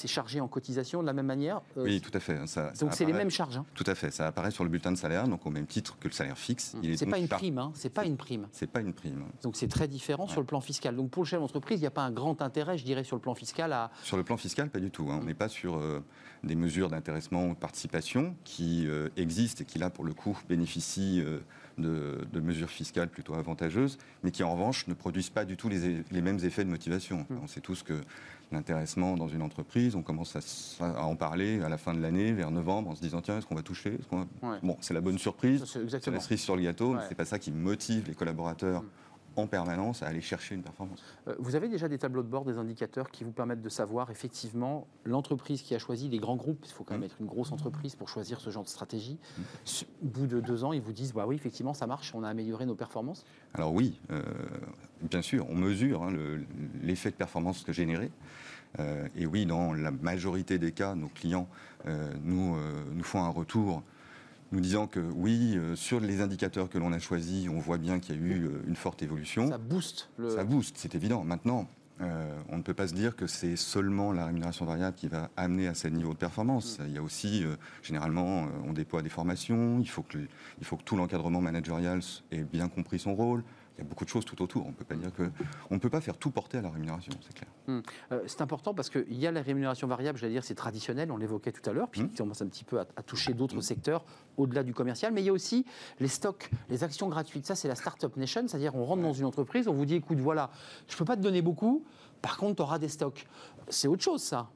chargé 0.08 0.42
en 0.42 0.48
cotisation 0.48 1.02
de 1.02 1.06
la 1.08 1.14
même 1.14 1.26
manière? 1.28 1.62
Oui, 1.76 2.02
tout 2.02 2.12
à 2.14 2.20
fait. 2.20 2.38
Ça, 2.48 2.72
ça 2.74 2.86
Donc 2.86 2.94
c'est 2.94 3.06
les 3.06 3.14
mêmes 3.14 3.30
charges. 3.30 3.58
hein? 3.58 3.66
Tout 3.76 3.84
à 3.88 3.96
fait, 3.96 4.12
ça 4.12 4.28
apparaît 4.28 4.52
sur 4.52 4.64
le 4.64 4.70
bulletin 4.70 4.92
de 4.92 4.98
salaire, 4.98 5.28
donc 5.28 5.46
au 5.46 5.50
même 5.52 5.68
titre 5.68 5.98
que 6.00 6.08
le 6.08 6.14
salaire 6.14 6.38
fixe. 6.38 6.76
Il 6.82 6.90
est 6.92 6.98
C'est 6.98 7.06
pas 7.06 7.18
une 7.20 7.28
prime, 7.28 7.58
hein 7.58 7.72
C'est 7.76 7.90
pas 7.94 8.06
une 8.06 8.18
prime. 8.18 8.48
C'est 8.52 8.70
pas 8.70 8.82
une 8.82 8.94
prime. 8.94 9.24
Donc 9.44 9.56
c'est 9.56 9.68
très 9.68 9.88
différent 9.88 10.28
sur 10.28 10.42
le 10.42 10.48
plan 10.48 10.62
fiscal. 10.62 10.96
Donc 10.96 11.10
pour 11.12 11.24
le 11.24 11.28
chef 11.28 11.40
d'entreprise, 11.40 11.80
il 11.80 11.84
n'y 11.84 11.88
a 11.88 11.92
pas 11.92 12.04
un 12.04 12.12
grand 12.12 12.42
intérêt, 12.42 12.78
je 12.78 12.86
dirais, 12.86 13.04
sur 13.04 13.16
le 13.16 13.22
plan 13.22 13.36
fiscal 13.36 13.72
à. 13.74 13.92
Sur 14.04 14.18
le 14.18 14.24
plan 14.24 14.38
fiscal, 14.38 14.70
pas 14.70 14.80
du 14.80 14.90
tout. 14.92 15.08
hein. 15.12 15.20
On 15.22 15.26
n'est 15.26 15.34
pas 15.34 15.50
sur 15.50 15.78
euh, 15.78 16.00
des 16.44 16.56
mesures 16.56 16.90
d'intéressement 16.90 17.46
ou 17.48 17.54
de 17.54 17.60
participation 17.60 18.36
qui 18.44 18.88
euh, 18.88 19.10
existent 19.18 19.62
et 19.62 19.66
qui, 19.66 19.78
là, 19.80 19.90
pour 19.90 20.04
le 20.04 20.14
coup, 20.14 20.38
bénéficient 20.50 21.22
euh, 21.24 21.40
de, 21.78 22.18
de 22.32 22.40
mesures 22.40 22.70
fiscales 22.70 23.10
plutôt 23.10 23.34
avantageuses, 23.36 23.98
mais 24.24 24.32
qui, 24.32 24.44
en 24.44 24.52
revanche, 24.54 24.88
ne 24.88 24.94
produisent 24.94 25.30
pas 25.30 25.46
du 25.46 25.56
tout 25.58 25.70
les, 25.70 26.04
les 26.12 26.22
mêmes 26.22 26.40
effets 26.44 26.64
de 26.64 26.70
motivation. 26.70 27.26
On 27.44 27.48
sait 27.48 27.62
tous 27.62 27.84
que 27.84 27.94
l'intéressement 28.52 29.16
dans 29.16 29.28
une 29.28 29.42
entreprise, 29.42 29.96
on 29.96 30.02
commence 30.02 30.36
à, 30.82 31.04
en 31.06 31.16
parler 31.16 31.62
à 31.62 31.70
la 31.70 31.78
fin 31.78 31.94
de 31.94 32.02
l'année, 32.02 32.34
vers 32.34 32.52
novembre, 32.52 32.90
en 32.90 32.96
se 32.96 33.02
disant 33.02 33.22
tiens, 33.22 33.38
est-ce 33.38 33.46
qu'on 33.46 33.56
va 33.56 33.62
toucher? 33.64 33.98
Va- 34.12 34.26
Ouais. 34.42 34.58
Bon, 34.64 34.78
c'est 34.82 34.94
la 34.94 35.02
bonne 35.02 35.18
surprise. 35.20 35.64
C'est 35.66 36.08
la 36.12 36.20
cerise 36.20 36.42
sur 36.42 36.56
le 36.56 36.64
gâteau, 36.64 36.92
mais 36.94 36.98
Ouais. 37.00 37.06
c'est 37.08 37.16
pas 37.16 37.26
ça 37.26 37.40
qui 37.40 37.52
motive 37.52 38.06
les 38.08 38.16
collaborateurs 38.16 38.84
en 39.36 39.48
permanence 39.48 40.04
à 40.04 40.08
aller 40.08 40.22
chercher 40.22 40.56
une 40.56 40.62
performance. 40.64 41.02
Euh, 41.28 41.36
Vous 41.40 41.56
avez 41.56 41.70
déjà 41.70 41.88
des 41.88 41.98
tableaux 41.98 42.24
de 42.24 42.28
bord, 42.28 42.44
des 42.46 42.58
indicateurs 42.58 43.10
qui 43.12 43.24
vous 43.24 43.32
permettent 43.32 43.62
de 43.62 43.70
savoir 43.70 44.10
effectivement 44.12 44.88
l'entreprise 45.06 45.62
qui 45.62 45.74
a 45.74 45.80
choisi, 45.80 46.10
les 46.10 46.20
grands 46.20 46.36
groupes, 46.36 46.64
il 46.66 46.72
faut 46.72 46.84
quand 46.84 46.94
même 46.96 47.02
Mm. 47.02 47.06
être 47.06 47.16
une 47.22 47.28
grosse 47.28 47.52
entreprise 47.52 47.96
pour 47.96 48.10
choisir 48.10 48.40
ce 48.42 48.50
genre 48.50 48.64
de 48.64 48.70
stratégie. 48.70 49.18
S- 49.66 49.86
Au 50.04 50.08
bout 50.08 50.28
de 50.28 50.40
deux 50.42 50.64
ans, 50.64 50.74
ils 50.74 50.82
vous 50.82 50.92
disent 50.92 51.14
bah 51.14 51.26
oui, 51.28 51.36
effectivement, 51.36 51.74
ça 51.74 51.88
marche, 51.88 52.14
on 52.14 52.24
a 52.24 52.30
amélioré 52.30 52.66
nos 52.66 52.76
performances. 52.76 53.26
Alors 53.54 53.74
oui, 53.74 54.00
euh, 54.12 54.22
bien 55.02 55.22
sûr, 55.22 55.46
on 55.50 55.56
mesure 55.56 56.04
hein, 56.04 56.12
le- 56.12 56.44
l'effet 56.84 57.10
de 57.12 57.16
performance 57.16 57.64
que 57.64 57.72
généré. 57.74 58.12
Euh, 58.80 59.08
et 59.16 59.26
oui, 59.26 59.46
dans 59.46 59.74
la 59.74 59.92
majorité 59.92 60.58
des 60.58 60.72
cas, 60.72 60.96
nos 60.96 61.10
clients 61.10 61.48
euh, 61.88 62.10
nous, 62.24 62.56
nous 62.94 63.04
font 63.04 63.22
un 63.24 63.30
retour 63.30 63.82
nous 64.52 64.60
disant 64.60 64.88
que 64.88 65.00
oui, 65.00 65.56
euh, 65.56 65.76
sur 65.76 66.00
les 66.00 66.22
indicateurs 66.22 66.70
que 66.70 66.78
l'on 66.78 66.92
a 66.94 67.00
choisis, 67.00 67.50
on 67.50 67.60
voit 67.60 67.78
bien 67.78 68.00
qu'il 68.00 68.16
y 68.16 68.20
a 68.20 68.22
eu 68.22 68.46
euh, 68.46 68.64
une 68.68 68.76
forte 68.76 69.02
évolution. 69.02 69.50
Ça 69.50 69.58
booste 69.58 70.10
le. 70.18 70.30
Ça 70.30 70.44
booste, 70.44 70.76
c'est 70.78 70.96
évident. 70.96 71.24
Maintenant, 71.24 71.68
euh, 72.02 72.42
on 72.50 72.58
ne 72.58 72.64
peut 72.64 72.74
pas 72.74 72.88
se 72.88 72.94
dire 72.94 73.16
que 73.16 73.28
c'est 73.28 73.56
seulement 73.56 74.12
la 74.12 74.26
rémunération 74.26 74.66
variable 74.66 74.96
qui 74.96 75.08
va 75.08 75.30
amener 75.38 75.68
à 75.68 75.76
ce 75.76 75.88
niveau 75.88 76.14
de 76.14 76.18
performance. 76.18 76.80
Il 76.86 76.94
y 76.94 76.98
a 76.98 77.04
aussi, 77.04 77.44
euh, 77.44 77.56
généralement, 77.84 78.44
euh, 78.44 78.48
on 78.66 78.74
déploie 78.74 79.02
des 79.02 79.10
formations, 79.10 79.80
il 79.80 79.90
faut 79.90 80.02
que, 80.02 80.18
il 80.18 80.66
faut 80.66 80.78
que 80.78 80.84
tout 80.84 80.96
l'encadrement 80.96 81.42
managérial 81.42 82.00
ait 82.32 82.44
bien 82.44 82.70
compris 82.70 82.98
son 82.98 83.14
rôle. 83.14 83.44
Il 83.78 83.84
y 83.84 83.88
a 83.88 83.90
beaucoup 83.90 84.04
de 84.06 84.10
choses 84.10 84.26
tout 84.26 84.40
autour. 84.44 84.68
On 84.68 84.74
peut 84.74 84.84
pas 84.84 84.96
dire 84.96 85.14
que, 85.14 85.32
on 85.70 85.76
ne 85.76 85.80
peut 85.80 85.90
pas 85.90 86.02
faire 86.02 86.18
tout 86.18 86.30
porter 86.30 86.58
à 86.58 86.62
la 86.62 86.70
rémunération, 86.70 87.14
c'est 87.22 87.34
clair. 87.34 87.50
Euh, 88.12 88.22
c'est 88.28 88.42
important 88.42 88.74
parce 88.74 88.90
qu'il 88.90 89.18
y 89.18 89.26
a 89.26 89.32
la 89.32 89.42
rémunération 89.42 89.88
variable, 89.88 90.18
j'allais 90.20 90.34
dire, 90.34 90.44
c'est 90.44 90.56
traditionnel, 90.56 91.12
on 91.12 91.18
l'évoquait 91.18 91.52
tout 91.52 91.68
à 91.70 91.74
l'heure, 91.74 91.88
puis 91.90 92.02
Mm. 92.04 92.10
qui 92.10 92.16
commence 92.16 92.42
un 92.42 92.48
petit 92.48 92.64
peu 92.64 92.80
à, 92.80 92.86
à 92.96 93.02
toucher 93.02 93.34
d'autres 93.34 93.62
secteurs 93.62 94.04
au-delà 94.38 94.64
du 94.64 94.74
commercial, 94.74 95.14
mais 95.14 95.22
il 95.22 95.26
y 95.26 95.30
a 95.30 95.34
aussi 95.34 95.66
les 96.00 96.08
stocks, 96.10 96.50
les 96.70 96.84
actions 96.84 97.08
gratuites. 97.10 97.46
Ça, 97.48 97.56
c'est 97.56 97.68
la 97.68 97.76
Startup 97.76 98.16
Nation, 98.18 98.48
c'est-à-dire 98.48 98.76
on 98.76 98.86
rentre 98.86 99.02
dans 99.02 99.14
une 99.14 99.26
entreprise, 99.26 99.68
on 99.68 99.74
vous 99.74 99.86
dit, 99.86 99.96
écoute, 99.96 100.20
voilà, 100.20 100.52
je 100.88 100.94
ne 100.94 100.98
peux 101.00 101.06
pas 101.06 101.16
te 101.16 101.22
donner 101.22 101.42
beaucoup, 101.42 101.84
par 102.22 102.38
contre, 102.38 102.58
tu 102.58 102.62
auras 102.62 102.78
des 102.78 102.90
stocks. 102.90 103.26
C'est 103.70 103.88
autre 103.88 104.04
chose, 104.04 104.22
ça. 104.22 104.50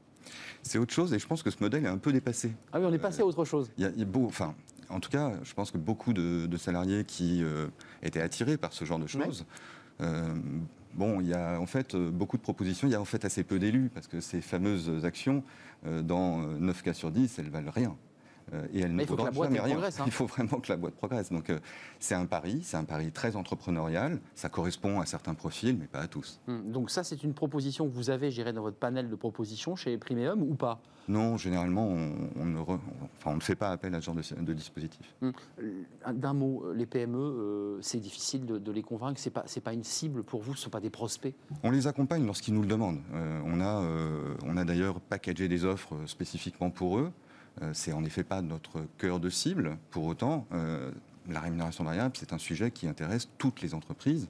C'est 0.62 0.78
autre 0.80 0.94
chose 0.94 1.14
et 1.14 1.20
je 1.20 1.28
pense 1.28 1.42
que 1.44 1.52
ce 1.52 1.58
modèle 1.62 1.86
est 1.86 1.90
un 1.90 1.98
peu 2.00 2.12
dépassé. 2.12 2.52
Ah 2.74 2.80
oui, 2.80 2.86
on 2.88 2.94
est 2.94 2.98
passé 3.00 3.22
à 3.22 3.26
autre 3.26 3.46
chose. 3.46 3.70
Il 3.78 3.84
y 3.84 3.88
a, 3.88 3.92
y 3.92 4.02
a 4.02 4.06
beau, 4.06 4.26
enfin, 4.26 4.56
en 4.90 5.00
tout 5.00 5.10
cas, 5.10 5.34
je 5.44 5.54
pense 5.54 5.72
que 5.72 5.78
beaucoup 5.78 6.14
de, 6.14 6.46
de 6.46 6.58
salariés 6.58 7.04
qui 7.06 7.44
euh, 7.44 7.68
étaient 8.04 8.22
attirés 8.22 8.58
par 8.58 8.74
ce 8.74 8.86
genre 8.86 9.00
de 9.00 9.08
choses, 9.08 9.46
euh, 10.02 10.36
bon, 10.94 11.22
il 11.22 11.28
y 11.28 11.34
a 11.34 11.60
en 11.60 11.66
fait 11.66 11.96
euh, 11.96 12.12
beaucoup 12.12 12.38
de 12.38 12.42
propositions, 12.42 12.88
il 12.88 12.92
y 12.92 12.96
a 12.96 13.02
en 13.02 13.06
fait 13.06 13.26
assez 13.26 13.44
peu 13.44 13.60
d'élus 13.60 13.90
parce 13.94 14.08
que 14.08 14.20
ces 14.20 14.42
fameuses 14.42 15.06
actions, 15.06 15.44
dans 15.86 16.42
euh, 16.42 16.58
9 16.60 16.82
cas 16.82 16.94
sur 16.94 17.12
10, 17.12 17.38
elles 17.40 17.50
valent 17.50 17.72
rien. 17.72 17.96
Euh, 18.54 18.66
et 18.74 18.82
elle 18.82 18.92
Mais 18.92 19.06
ne 19.06 19.08
boîte, 19.16 19.34
jamais 19.34 19.60
rien. 19.60 19.74
progresse, 19.74 20.00
hein. 20.00 20.04
Il 20.06 20.12
faut 20.12 20.28
vraiment 20.28 20.60
que 20.60 20.72
la 20.72 20.78
boîte 20.78 20.94
progresse. 20.96 21.32
Donc 21.32 21.50
euh, 21.50 21.60
c'est 22.00 22.14
un 22.16 22.26
pari, 22.26 22.60
c'est 22.64 22.78
un 22.78 22.84
pari 22.84 23.12
très 23.12 23.36
entrepreneurial. 23.36 24.20
Ça 24.36 24.50
correspond 24.50 25.00
à 25.00 25.06
certains 25.06 25.34
profils, 25.34 25.76
mais 25.78 25.88
pas 25.88 26.00
à 26.02 26.08
tous. 26.08 26.40
Hum, 26.48 26.72
Donc 26.72 26.92
ça, 26.92 27.04
c'est 27.04 27.24
une 27.24 27.34
proposition 27.34 27.88
que 27.88 27.94
vous 27.94 28.10
avez, 28.12 28.30
gérée 28.32 28.54
dans 28.54 28.62
votre 28.62 28.78
panel 28.78 29.10
de 29.10 29.16
propositions 29.16 29.76
chez 29.76 29.98
Primeum 29.98 30.42
ou 30.44 30.54
pas? 30.56 30.80
Non, 31.08 31.38
généralement, 31.38 31.88
on, 31.88 32.14
on 32.36 32.46
ne, 32.46 32.60
re- 32.60 32.80
enfin, 33.20 33.32
on 33.32 33.36
ne 33.36 33.40
fait 33.40 33.56
pas 33.56 33.70
appel 33.70 33.94
à 33.94 34.02
ce 34.02 34.06
genre 34.08 34.16
de, 34.16 34.42
de 34.42 34.54
dispositif. 34.54 35.16
Hum, 35.22 35.34
D'un 36.14 36.34
mot, 36.34 36.66
les 36.74 36.86
PME, 36.86 37.18
euh, 37.18 37.78
c'est 37.82 38.00
difficile 38.00 38.46
de, 38.46 38.58
de 38.58 38.72
les 38.72 38.82
convaincre. 38.84 39.20
Pas, 39.32 39.44
c'est 39.48 39.62
pas 39.62 39.74
une 39.74 39.84
cible 39.84 40.24
pour 40.24 40.42
vous. 40.42 40.56
Ce 40.56 40.64
sont 40.64 40.70
pas 40.70 40.80
des 40.80 40.90
prospects. 40.90 41.34
On 41.64 41.72
les 41.72 41.88
accompagne 41.88 42.26
lorsqu'ils 42.26 42.54
nous 42.54 42.62
le 42.62 42.68
demandent. 42.68 43.02
Euh, 43.14 43.40
on 43.46 43.60
a, 43.62 43.82
euh, 43.84 44.36
on 44.46 44.58
a 44.58 44.64
d'ailleurs 44.66 45.00
packagé 45.00 45.48
des 45.48 45.64
offres 45.66 45.94
spécifiquement 46.06 46.70
pour 46.70 46.98
eux. 47.00 47.12
Euh, 47.62 47.72
c'est 47.74 47.94
en 47.94 48.04
effet 48.04 48.24
pas 48.24 48.42
notre 48.42 48.82
cœur 48.98 49.20
de 49.20 49.30
cible. 49.30 49.78
Pour 49.92 50.06
autant, 50.06 50.46
euh, 50.52 50.92
la 51.30 51.40
rémunération 51.40 51.84
variable, 51.84 52.16
c'est 52.18 52.34
un 52.34 52.38
sujet 52.38 52.72
qui 52.72 52.88
intéresse 52.88 53.30
toutes 53.38 53.62
les 53.62 53.74
entreprises, 53.74 54.28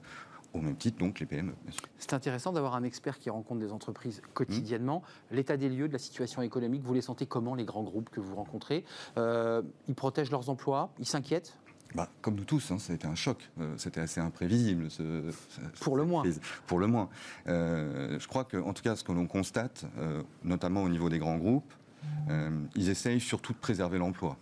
au 0.54 0.60
même 0.60 0.76
titre 0.76 0.98
donc 0.98 1.18
les 1.20 1.26
PME. 1.26 1.52
C'est 1.98 2.12
intéressant 2.14 2.52
d'avoir 2.52 2.74
un 2.76 2.82
expert 2.84 3.18
qui 3.18 3.28
rencontre 3.28 3.60
des 3.60 3.72
entreprises 3.72 4.22
quotidiennement. 4.32 5.02
L'état 5.30 5.56
des 5.56 5.68
lieux 5.68 5.88
de 5.88 5.92
la 5.92 5.98
situation 5.98 6.40
économique, 6.42 6.82
vous 6.84 6.94
les 6.94 7.02
sentez 7.02 7.26
comment, 7.26 7.54
les 7.54 7.64
grands 7.64 7.82
groupes 7.82 8.10
que 8.10 8.20
vous 8.20 8.36
rencontrez? 8.36 8.84
Euh, 9.18 9.62
Ils 9.88 9.94
protègent 9.94 10.30
leurs 10.30 10.48
emplois? 10.48 10.90
Ils 10.98 11.06
s'inquiètent? 11.06 11.58
Bah, 11.94 12.08
comme 12.20 12.34
nous 12.34 12.44
tous, 12.44 12.70
hein, 12.72 12.78
c'était 12.78 13.06
un 13.06 13.14
choc. 13.14 13.48
Euh, 13.60 13.74
c'était 13.76 14.00
assez 14.00 14.20
imprévisible. 14.20 14.90
ce- 14.90 15.30
ce- 15.30 15.60
Pour 15.82 15.96
le 15.96 16.04
moins. 16.04 16.24
Pour 16.66 16.78
le 16.78 16.86
moins. 16.86 17.08
Euh, 17.48 18.18
je 18.18 18.26
crois 18.28 18.44
que, 18.44 18.56
en 18.56 18.72
tout 18.72 18.82
cas, 18.82 18.96
ce 18.96 19.04
que 19.04 19.12
l'on 19.12 19.26
constate, 19.26 19.84
notamment 20.42 20.82
au 20.82 20.88
niveau 20.88 21.08
des 21.08 21.18
grands 21.18 21.38
groupes, 21.38 21.72
ils 22.74 22.88
essayent 22.88 23.20
surtout 23.20 23.52
de 23.52 23.58
préserver 23.58 23.98
l'emploi. 23.98 24.36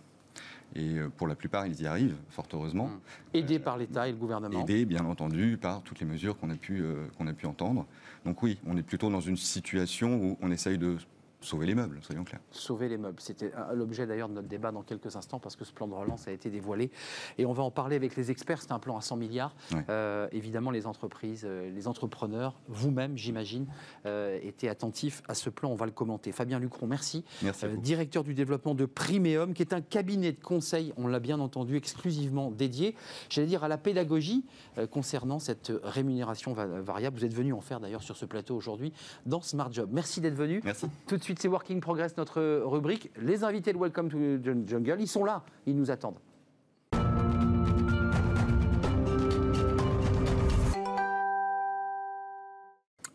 Et 0.75 0.99
euh, 0.99 1.09
pour 1.09 1.27
la 1.27 1.35
plupart, 1.35 1.65
ils 1.65 1.81
y 1.81 1.87
arrivent, 1.87 2.17
fort 2.29 2.47
heureusement. 2.53 2.85
Hum. 2.85 2.99
Aidés 3.33 3.59
par 3.59 3.77
l'État 3.77 4.07
et 4.07 4.11
le 4.11 4.17
gouvernement 4.17 4.61
aidés, 4.61 4.85
bien 4.85 5.05
entendu, 5.05 5.57
par 5.57 5.81
toutes 5.81 5.99
les 5.99 6.05
mesures 6.05 6.37
qu'on 6.37 6.49
a, 6.49 6.55
pu, 6.55 6.81
euh, 6.81 7.07
qu'on 7.17 7.27
a 7.27 7.33
pu 7.33 7.45
entendre. 7.45 7.85
Donc 8.25 8.43
oui, 8.43 8.59
on 8.67 8.75
est 8.75 8.83
plutôt 8.83 9.09
dans 9.09 9.21
une 9.21 9.37
situation 9.37 10.17
où 10.17 10.37
on 10.41 10.51
essaye 10.51 10.77
de 10.77 10.97
sauver 11.45 11.65
les 11.65 11.75
meubles, 11.75 11.99
soyons 12.01 12.23
clairs. 12.23 12.41
sauver 12.51 12.89
les 12.89 12.97
meubles. 12.97 13.19
C'était 13.19 13.51
euh, 13.55 13.73
l'objet 13.73 14.05
d'ailleurs 14.07 14.29
de 14.29 14.33
notre 14.33 14.47
débat 14.47 14.71
dans 14.71 14.81
quelques 14.83 15.15
instants 15.15 15.39
parce 15.39 15.55
que 15.55 15.63
ce 15.65 15.71
plan 15.73 15.87
de 15.87 15.93
relance 15.93 16.27
a 16.27 16.31
été 16.31 16.49
dévoilé. 16.49 16.91
Et 17.37 17.45
on 17.45 17.53
va 17.53 17.63
en 17.63 17.71
parler 17.71 17.95
avec 17.95 18.15
les 18.15 18.31
experts. 18.31 18.61
C'est 18.61 18.71
un 18.71 18.79
plan 18.79 18.97
à 18.97 19.01
100 19.01 19.15
milliards. 19.17 19.55
Euh, 19.89 20.27
évidemment, 20.31 20.71
les 20.71 20.87
entreprises, 20.87 21.43
euh, 21.45 21.69
les 21.71 21.87
entrepreneurs, 21.87 22.59
vous-même, 22.67 23.17
j'imagine, 23.17 23.67
euh, 24.05 24.39
étaient 24.41 24.69
attentifs 24.69 25.21
à 25.27 25.33
ce 25.35 25.49
plan. 25.49 25.69
On 25.69 25.75
va 25.75 25.85
le 25.85 25.91
commenter. 25.91 26.31
Fabien 26.31 26.59
Lucron, 26.59 26.87
merci. 26.87 27.23
Merci 27.41 27.65
Euh, 27.65 27.75
directeur 27.77 28.23
du 28.23 28.33
développement 28.33 28.75
de 28.75 28.85
Primeum, 28.85 29.53
qui 29.53 29.61
est 29.61 29.73
un 29.73 29.81
cabinet 29.81 30.31
de 30.31 30.41
conseil, 30.41 30.93
on 30.97 31.07
l'a 31.07 31.19
bien 31.19 31.39
entendu, 31.39 31.75
exclusivement 31.77 32.51
dédié, 32.51 32.95
j'allais 33.29 33.47
dire, 33.47 33.63
à 33.63 33.67
la 33.67 33.77
pédagogie 33.77 34.45
concernant 34.91 35.39
cette 35.39 35.71
rémunération 35.83 36.53
va- 36.53 36.65
variable. 36.65 37.17
Vous 37.17 37.25
êtes 37.25 37.33
venu 37.33 37.53
en 37.53 37.61
faire 37.61 37.79
d'ailleurs 37.79 38.03
sur 38.03 38.17
ce 38.17 38.25
plateau 38.25 38.55
aujourd'hui 38.55 38.91
dans 39.25 39.41
Smart 39.41 39.71
Job. 39.71 39.89
Merci 39.91 40.21
d'être 40.21 40.35
venu. 40.35 40.61
Merci. 40.63 40.87
Tout 41.07 41.17
de 41.17 41.23
suite, 41.23 41.34
c'est 41.39 41.47
Working 41.47 41.81
Progress, 41.81 42.17
notre 42.17 42.61
rubrique. 42.63 43.11
Les 43.21 43.43
invités 43.43 43.73
de 43.73 43.77
Welcome 43.77 44.09
to 44.09 44.17
the 44.17 44.67
Jungle, 44.67 44.97
ils 44.99 45.07
sont 45.07 45.23
là, 45.23 45.43
ils 45.65 45.75
nous 45.75 45.91
attendent. 45.91 46.19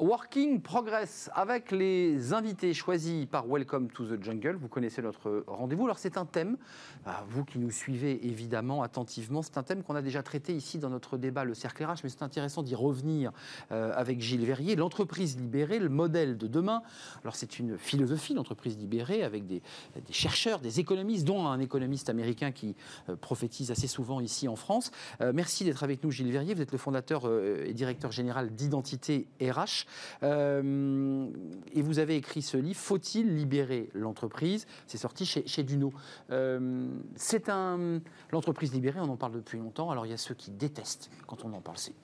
Working 0.01 0.63
Progress 0.63 1.29
avec 1.35 1.71
les 1.71 2.33
invités 2.33 2.73
choisis 2.73 3.27
par 3.27 3.47
Welcome 3.47 3.91
to 3.91 4.07
the 4.07 4.23
Jungle. 4.23 4.57
Vous 4.57 4.69
connaissez 4.69 5.03
notre 5.03 5.45
rendez-vous. 5.47 5.85
Alors 5.85 5.99
c'est 5.99 6.17
un 6.17 6.25
thème, 6.25 6.57
ah, 7.05 7.23
vous 7.29 7.45
qui 7.45 7.59
nous 7.59 7.71
suivez 7.71 8.27
évidemment 8.27 8.83
attentivement, 8.83 9.43
c'est 9.43 9.59
un 9.59 9.63
thème 9.63 9.83
qu'on 9.83 9.95
a 9.95 10.01
déjà 10.01 10.23
traité 10.23 10.55
ici 10.55 10.79
dans 10.79 10.89
notre 10.89 11.19
débat 11.19 11.45
le 11.45 11.53
cercle 11.53 11.85
RH, 11.85 11.97
mais 12.03 12.09
c'est 12.09 12.23
intéressant 12.23 12.63
d'y 12.63 12.75
revenir 12.75 13.31
euh, 13.73 13.93
avec 13.95 14.23
Gilles 14.23 14.47
Verrier. 14.47 14.75
L'entreprise 14.75 15.37
libérée, 15.37 15.79
le 15.79 15.91
modèle 15.91 16.39
de 16.39 16.47
demain. 16.47 16.83
Alors 17.23 17.37
c'est 17.37 17.59
une 17.59 17.77
philosophie, 17.77 18.33
l'entreprise 18.33 18.79
libérée, 18.79 19.23
avec 19.23 19.47
des, 19.47 19.61
des 19.97 20.13
chercheurs, 20.15 20.61
des 20.61 20.81
économistes, 20.81 21.27
dont 21.27 21.47
un 21.47 21.61
économiste 21.61 22.09
américain 22.09 22.53
qui 22.53 22.75
euh, 23.11 23.17
prophétise 23.17 23.71
assez 23.71 23.87
souvent 23.87 24.21
ici 24.21 24.49
en 24.49 24.57
France. 24.57 24.93
Euh, 25.21 25.33
merci 25.35 25.65
d'être 25.65 25.83
avec 25.83 26.03
nous 26.03 26.11
Gilles 26.11 26.33
Verrier. 26.33 26.55
Vous 26.55 26.63
êtes 26.63 26.73
le 26.73 26.79
fondateur 26.79 27.31
et 27.31 27.75
directeur 27.75 28.13
général 28.13 28.55
d'Identité 28.55 29.27
RH. 29.43 29.90
Euh, 30.23 31.27
et 31.73 31.83
vous 31.83 31.99
avez 31.99 32.17
écrit 32.17 32.43
ce 32.43 32.57
livre, 32.57 32.79
Faut-il 32.79 33.35
libérer 33.37 33.91
l'entreprise? 33.95 34.67
C'est 34.87 34.99
sorti 34.99 35.25
chez, 35.27 35.47
chez 35.47 35.63
Duno. 35.63 35.93
Euh, 36.31 36.89
c'est 37.17 37.49
un 37.49 38.01
l'entreprise 38.31 38.73
libérée, 38.73 39.01
on 39.01 39.09
en 39.09 39.17
parle 39.17 39.33
depuis 39.33 39.59
longtemps. 39.59 39.91
Alors 39.91 40.07
il 40.07 40.11
y 40.11 40.15
a 40.15 40.19
ceux 40.19 40.35
qui 40.35 40.51
détestent 40.51 41.11
quand 41.27 41.45
on 41.45 41.53
en 41.53 41.61
parle, 41.61 41.79
c'est 41.79 41.95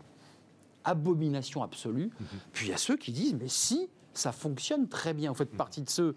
abomination 0.84 1.62
absolue. 1.62 2.10
Puis 2.52 2.66
il 2.66 2.70
y 2.70 2.74
a 2.74 2.78
ceux 2.78 2.96
qui 2.96 3.12
disent 3.12 3.34
mais 3.34 3.48
si 3.48 3.88
ça 4.16 4.32
fonctionne 4.32 4.88
très 4.88 5.14
bien. 5.14 5.30
Vous 5.30 5.36
faites 5.36 5.56
partie 5.56 5.82
de 5.82 5.90
ceux 5.90 6.16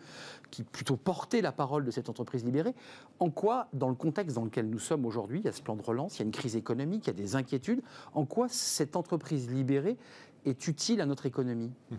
qui 0.51 0.63
plutôt 0.63 0.95
portaient 0.95 1.41
la 1.41 1.51
parole 1.51 1.85
de 1.85 1.91
cette 1.91 2.09
entreprise 2.09 2.43
libérée. 2.43 2.73
En 3.19 3.29
quoi, 3.29 3.67
dans 3.73 3.89
le 3.89 3.95
contexte 3.95 4.35
dans 4.35 4.45
lequel 4.45 4.69
nous 4.69 4.79
sommes 4.79 5.05
aujourd'hui, 5.05 5.39
il 5.39 5.45
y 5.45 5.49
a 5.49 5.51
ce 5.51 5.61
plan 5.61 5.75
de 5.75 5.81
relance, 5.81 6.17
il 6.17 6.19
y 6.19 6.23
a 6.23 6.25
une 6.25 6.31
crise 6.31 6.55
économique, 6.55 7.05
il 7.05 7.07
y 7.07 7.09
a 7.11 7.13
des 7.13 7.35
inquiétudes, 7.35 7.81
en 8.13 8.25
quoi 8.25 8.47
cette 8.49 8.95
entreprise 8.95 9.49
libérée 9.49 9.97
est 10.45 10.67
utile 10.67 11.01
à 11.01 11.05
notre 11.05 11.25
économie 11.25 11.71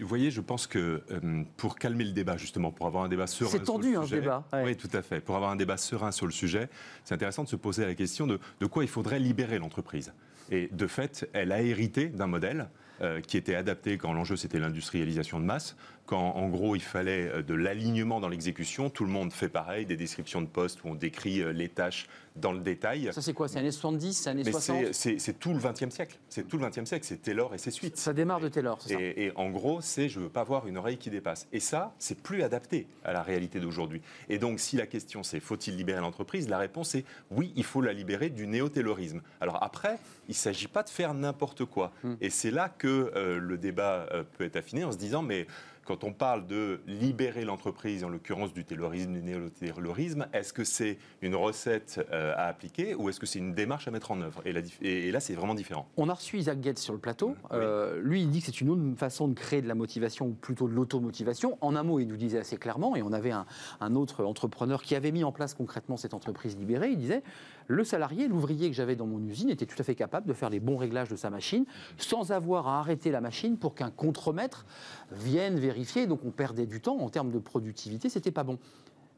Vous 0.00 0.06
voyez, 0.06 0.30
je 0.30 0.40
pense 0.40 0.66
que 0.66 1.02
euh, 1.10 1.42
pour 1.58 1.76
calmer 1.76 2.04
le 2.04 2.12
débat, 2.12 2.38
justement, 2.38 2.70
pour 2.70 2.86
avoir 2.86 3.04
un 3.04 3.08
débat 3.10 3.26
serein. 3.26 3.50
C'est 3.50 3.58
sur 3.58 3.74
tendu, 3.74 3.92
le 3.92 3.98
hein, 3.98 4.02
sujet- 4.04 4.20
débat, 4.20 4.48
ouais. 4.54 4.62
Oui, 4.64 4.76
tout 4.76 4.88
à 4.94 5.02
fait. 5.02 5.20
Pour 5.20 5.36
avoir 5.36 5.50
un 5.50 5.56
débat 5.56 5.76
serein 5.76 6.12
sur 6.12 6.24
le 6.24 6.32
sujet, 6.32 6.70
c'est 7.04 7.14
intéressant 7.14 7.44
de 7.44 7.48
se 7.50 7.56
poser 7.56 7.84
la 7.84 7.94
question 7.94 8.26
de, 8.26 8.38
de 8.60 8.66
quoi 8.66 8.84
il 8.84 8.88
faudrait 8.88 9.18
libérer 9.18 9.58
l'entreprise. 9.58 10.14
Et 10.50 10.68
de 10.72 10.86
fait, 10.86 11.28
elle 11.34 11.52
a 11.52 11.60
hérité 11.60 12.06
d'un 12.06 12.26
modèle 12.26 12.70
euh, 13.02 13.20
qui 13.20 13.36
était 13.36 13.54
adapté 13.54 13.98
quand 13.98 14.12
l'enjeu 14.12 14.36
c'était 14.36 14.58
l'industrialisation 14.58 15.38
de 15.40 15.44
masse, 15.44 15.76
quand 16.06 16.34
en 16.36 16.48
gros 16.48 16.76
il 16.76 16.82
fallait 16.82 17.28
euh, 17.28 17.42
de 17.42 17.54
l'alignement 17.54 18.20
dans 18.20 18.28
l'exécution, 18.28 18.90
tout 18.90 19.04
le 19.04 19.10
monde 19.10 19.32
fait 19.32 19.48
pareil, 19.48 19.86
des 19.86 19.96
descriptions 19.96 20.40
de 20.40 20.46
postes 20.46 20.84
où 20.84 20.88
on 20.88 20.94
décrit 20.94 21.40
euh, 21.42 21.52
les 21.52 21.68
tâches 21.68 22.06
dans 22.36 22.52
le 22.52 22.60
détail. 22.60 23.10
Ça 23.12 23.22
c'est 23.22 23.32
quoi? 23.32 23.48
C'est 23.48 23.58
années 23.58 23.70
70, 23.72 24.12
c'est 24.12 24.30
années 24.30 24.42
Mais 24.44 24.50
60 24.52 24.92
c'est- 24.92 25.38
tout 25.38 25.52
le 25.54 25.58
XXe 25.58 25.88
siècle. 25.94 26.18
C'est 26.28 26.46
tout 26.46 26.58
le 26.58 26.68
XXe 26.68 26.84
siècle. 26.84 27.04
C'est 27.06 27.22
Taylor 27.22 27.54
et 27.54 27.58
ses 27.58 27.70
suites. 27.70 27.96
Ça 27.96 28.12
démarre 28.12 28.40
de 28.40 28.48
Taylor, 28.48 28.78
c'est 28.80 28.92
ça? 28.94 29.00
Et, 29.00 29.26
et 29.26 29.32
en 29.36 29.48
gros, 29.50 29.80
c'est 29.80 30.08
je 30.08 30.20
veux 30.20 30.28
pas 30.28 30.42
avoir 30.42 30.66
une 30.66 30.76
oreille 30.76 30.98
qui 30.98 31.08
dépasse. 31.10 31.48
Et 31.52 31.60
ça, 31.60 31.94
c'est 31.98 32.20
plus 32.22 32.42
adapté 32.42 32.86
à 33.04 33.12
la 33.12 33.22
réalité 33.22 33.58
d'aujourd'hui. 33.58 34.02
Et 34.28 34.38
donc, 34.38 34.60
si 34.60 34.76
la 34.76 34.86
question 34.86 35.22
c'est 35.22 35.40
faut-il 35.40 35.76
libérer 35.76 36.00
l'entreprise, 36.00 36.48
la 36.48 36.58
réponse 36.58 36.94
est 36.94 37.04
oui, 37.30 37.52
il 37.56 37.64
faut 37.64 37.80
la 37.80 37.92
libérer 37.94 38.28
du 38.30 38.46
néo-taylorisme. 38.46 39.22
Alors 39.40 39.62
après, 39.62 39.98
il 40.28 40.34
s'agit 40.34 40.68
pas 40.68 40.82
de 40.82 40.90
faire 40.90 41.14
n'importe 41.14 41.64
quoi. 41.64 41.92
Et 42.20 42.30
c'est 42.30 42.50
là 42.50 42.68
que 42.68 42.85
euh, 42.88 43.38
le 43.38 43.58
débat 43.58 44.06
euh, 44.12 44.22
peut 44.36 44.44
être 44.44 44.56
affiné 44.56 44.84
en 44.84 44.92
se 44.92 44.98
disant 44.98 45.22
mais 45.22 45.46
quand 45.84 46.02
on 46.02 46.12
parle 46.12 46.48
de 46.48 46.80
libérer 46.88 47.44
l'entreprise, 47.44 48.02
en 48.02 48.08
l'occurrence 48.08 48.52
du 48.52 48.64
taylorisme, 48.64 49.12
du 49.12 49.22
néo-taylorisme, 49.22 50.26
est-ce 50.32 50.52
que 50.52 50.64
c'est 50.64 50.98
une 51.22 51.36
recette 51.36 52.04
euh, 52.10 52.32
à 52.36 52.46
appliquer 52.48 52.96
ou 52.96 53.08
est-ce 53.08 53.20
que 53.20 53.26
c'est 53.26 53.38
une 53.38 53.54
démarche 53.54 53.86
à 53.86 53.92
mettre 53.92 54.10
en 54.10 54.20
œuvre? 54.20 54.42
Et, 54.44 54.52
la 54.52 54.62
dif- 54.62 54.78
et- 54.82 55.06
et 55.06 55.12
là, 55.12 55.20
c'est 55.20 55.34
vraiment 55.34 55.54
différent. 55.54 55.88
On 55.96 56.08
a 56.08 56.14
reçu 56.14 56.38
Isaac 56.38 56.60
Getz 56.60 56.80
sur 56.80 56.92
le 56.92 56.98
plateau. 56.98 57.36
Oui. 57.52 57.58
Euh, 57.60 58.00
lui, 58.02 58.22
il 58.22 58.30
dit 58.30 58.40
que 58.40 58.46
c'est 58.46 58.60
une 58.60 58.70
autre 58.70 58.98
façon 58.98 59.28
de 59.28 59.34
créer 59.34 59.62
de 59.62 59.68
la 59.68 59.76
motivation, 59.76 60.26
ou 60.26 60.32
plutôt 60.32 60.66
de 60.66 60.74
l'automotivation. 60.74 61.56
En 61.60 61.76
un 61.76 61.84
mot, 61.84 62.00
il 62.00 62.06
nous 62.08 62.16
disait 62.16 62.38
assez 62.40 62.56
clairement, 62.56 62.96
et 62.96 63.02
on 63.02 63.12
avait 63.12 63.30
un, 63.30 63.46
un 63.80 63.94
autre 63.94 64.24
entrepreneur 64.24 64.82
qui 64.82 64.96
avait 64.96 65.12
mis 65.12 65.22
en 65.22 65.30
place 65.30 65.54
concrètement 65.54 65.96
cette 65.96 66.14
entreprise 66.14 66.56
libérée, 66.56 66.88
il 66.90 66.98
disait, 66.98 67.22
le 67.68 67.84
salarié, 67.84 68.28
l'ouvrier 68.28 68.68
que 68.70 68.76
j'avais 68.76 68.96
dans 68.96 69.06
mon 69.06 69.22
usine 69.26 69.50
était 69.50 69.66
tout 69.66 69.76
à 69.78 69.82
fait 69.82 69.94
capable 69.94 70.26
de 70.26 70.32
faire 70.32 70.50
les 70.50 70.60
bons 70.60 70.76
réglages 70.76 71.08
de 71.08 71.16
sa 71.16 71.30
machine 71.30 71.64
sans 71.98 72.32
avoir 72.32 72.68
à 72.68 72.78
arrêter 72.80 73.10
la 73.10 73.20
machine 73.20 73.56
pour 73.56 73.74
qu'un 73.74 73.90
contremaître 73.90 74.66
vienne 75.12 75.58
vérifier. 75.58 76.06
Donc 76.06 76.20
on 76.24 76.30
perdait 76.30 76.66
du 76.66 76.80
temps 76.80 76.98
en 76.98 77.08
termes 77.10 77.30
de 77.32 77.38
productivité, 77.38 78.08
c'était 78.08 78.30
pas 78.30 78.44
bon. 78.44 78.58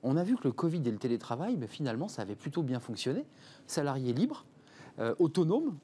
On 0.02 0.16
a 0.16 0.22
vu 0.24 0.36
que 0.36 0.44
le 0.44 0.52
Covid 0.52 0.80
et 0.86 0.90
le 0.90 0.98
télétravail, 0.98 1.56
mais 1.58 1.66
finalement, 1.66 2.06
ça 2.08 2.22
avait 2.22 2.36
plutôt 2.36 2.62
bien 2.62 2.78
fonctionné. 2.80 3.24
Salarié 3.66 4.12
libre, 4.12 4.44
euh, 5.00 5.14
autonome, 5.18 5.76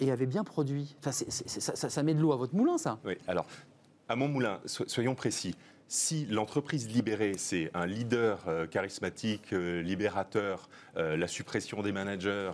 et 0.00 0.10
avait 0.12 0.26
bien 0.26 0.44
produit. 0.44 0.94
Enfin, 0.98 1.12
ça, 1.12 1.24
ça- 1.74 1.88
ça 1.88 2.02
met 2.02 2.12
de 2.12 2.20
l'eau 2.20 2.32
à 2.32 2.36
votre 2.36 2.54
moulin, 2.54 2.76
ça. 2.76 2.98
Oui, 3.06 3.14
alors, 3.26 3.46
à 4.10 4.14
mon 4.16 4.28
moulin, 4.28 4.60
so- 4.66 4.84
soyons 4.86 5.14
précis. 5.14 5.56
Si 5.88 6.26
l'entreprise 6.26 6.88
libérée, 6.88 7.34
c'est 7.36 7.70
un 7.72 7.86
leader 7.86 8.40
euh, 8.48 8.66
charismatique, 8.66 9.52
euh, 9.52 9.80
libérateur, 9.82 10.68
euh, 10.96 11.16
la 11.16 11.28
suppression 11.28 11.80
des 11.82 11.92
managers, 11.92 12.50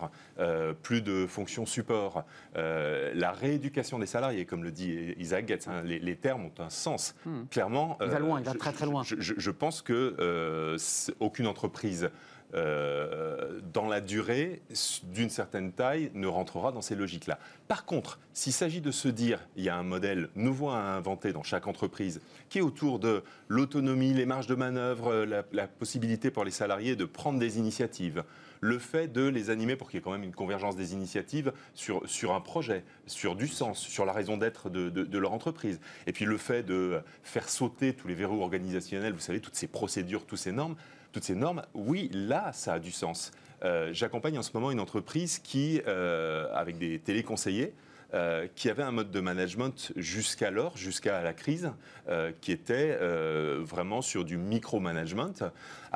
plus 0.82 1.00
de 1.00 1.26
fonctions 1.26 1.64
support, 1.64 2.24
la 2.54 3.32
rééducation 3.32 3.98
des 3.98 4.06
salariés, 4.06 4.44
comme 4.44 4.64
le 4.64 4.70
dit 4.70 5.14
Isaac 5.18 5.48
Getz, 5.48 5.68
hein, 5.68 5.82
les, 5.84 5.98
les 5.98 6.16
termes 6.16 6.44
ont 6.46 6.52
un 6.62 6.68
sens. 6.70 7.14
Hmm. 7.24 7.44
Clairement, 7.50 7.96
Il 8.02 8.08
va 8.08 8.18
loin, 8.18 8.38
il 8.40 8.44
va 8.44 8.52
je- 8.52 8.58
très, 8.58 8.72
très 8.72 8.86
loin. 8.86 9.02
Je, 9.04 9.14
je- 9.18 9.34
je 9.38 9.50
pense 9.50 9.80
que 9.82 10.76
aucune 11.20 11.46
entreprise 11.46 12.10
euh, 12.54 13.60
dans 13.72 13.88
la 13.88 14.00
durée, 14.00 14.62
d'une 15.04 15.30
certaine 15.30 15.72
taille, 15.72 16.10
ne 16.14 16.26
rentrera 16.26 16.72
dans 16.72 16.82
ces 16.82 16.94
logiques-là. 16.94 17.38
Par 17.68 17.84
contre, 17.84 18.18
s'il 18.32 18.52
s'agit 18.52 18.80
de 18.80 18.90
se 18.90 19.08
dire, 19.08 19.40
il 19.56 19.64
y 19.64 19.68
a 19.68 19.76
un 19.76 19.82
modèle 19.82 20.28
nouveau 20.34 20.68
à 20.68 20.78
inventer 20.78 21.32
dans 21.32 21.42
chaque 21.42 21.66
entreprise, 21.66 22.20
qui 22.48 22.58
est 22.58 22.62
autour 22.62 22.98
de 22.98 23.22
l'autonomie, 23.48 24.12
les 24.12 24.26
marges 24.26 24.46
de 24.46 24.54
manœuvre, 24.54 25.24
la, 25.24 25.44
la 25.52 25.66
possibilité 25.66 26.30
pour 26.30 26.44
les 26.44 26.50
salariés 26.50 26.96
de 26.96 27.04
prendre 27.04 27.38
des 27.38 27.58
initiatives, 27.58 28.24
le 28.62 28.78
fait 28.78 29.12
de 29.12 29.26
les 29.26 29.50
animer 29.50 29.74
pour 29.74 29.90
qu'il 29.90 29.98
y 29.98 30.00
ait 30.00 30.02
quand 30.02 30.12
même 30.12 30.22
une 30.22 30.34
convergence 30.34 30.76
des 30.76 30.94
initiatives 30.94 31.52
sur, 31.74 32.08
sur 32.08 32.32
un 32.32 32.40
projet, 32.40 32.84
sur 33.06 33.34
du 33.34 33.48
sens, 33.48 33.80
sur 33.80 34.04
la 34.06 34.12
raison 34.12 34.36
d'être 34.36 34.70
de, 34.70 34.88
de, 34.88 35.18
leur 35.18 35.32
entreprise. 35.32 35.80
Et 36.06 36.12
puis 36.12 36.24
le 36.24 36.38
fait 36.38 36.62
de 36.62 37.00
faire 37.24 37.48
sauter 37.48 37.92
tous 37.92 38.06
les 38.06 38.14
verrous 38.14 38.40
organisationnels, 38.40 39.12
vous 39.12 39.18
savez, 39.18 39.40
toutes 39.40 39.56
ces 39.56 39.66
procédures, 39.66 40.24
toutes 40.24 40.38
ces 40.38 40.52
normes, 40.52 40.76
toutes 41.12 41.24
ces 41.24 41.34
normes, 41.34 41.62
oui, 41.74 42.10
là, 42.12 42.52
ça 42.52 42.74
a 42.74 42.78
du 42.78 42.90
sens. 42.90 43.30
Euh, 43.64 43.90
j'accompagne 43.92 44.38
en 44.38 44.42
ce 44.42 44.50
moment 44.54 44.70
une 44.70 44.80
entreprise 44.80 45.38
qui, 45.38 45.80
euh, 45.86 46.52
avec 46.54 46.78
des 46.78 46.98
téléconseillers, 46.98 47.74
euh, 48.14 48.46
qui 48.56 48.68
avait 48.68 48.82
un 48.82 48.90
mode 48.90 49.10
de 49.10 49.20
management 49.20 49.90
jusqu'alors, 49.96 50.76
jusqu'à 50.76 51.22
la 51.22 51.32
crise, 51.32 51.72
euh, 52.10 52.30
qui 52.42 52.52
était 52.52 52.98
euh, 53.00 53.62
vraiment 53.62 54.02
sur 54.02 54.26
du 54.26 54.36
micro-management. 54.36 55.44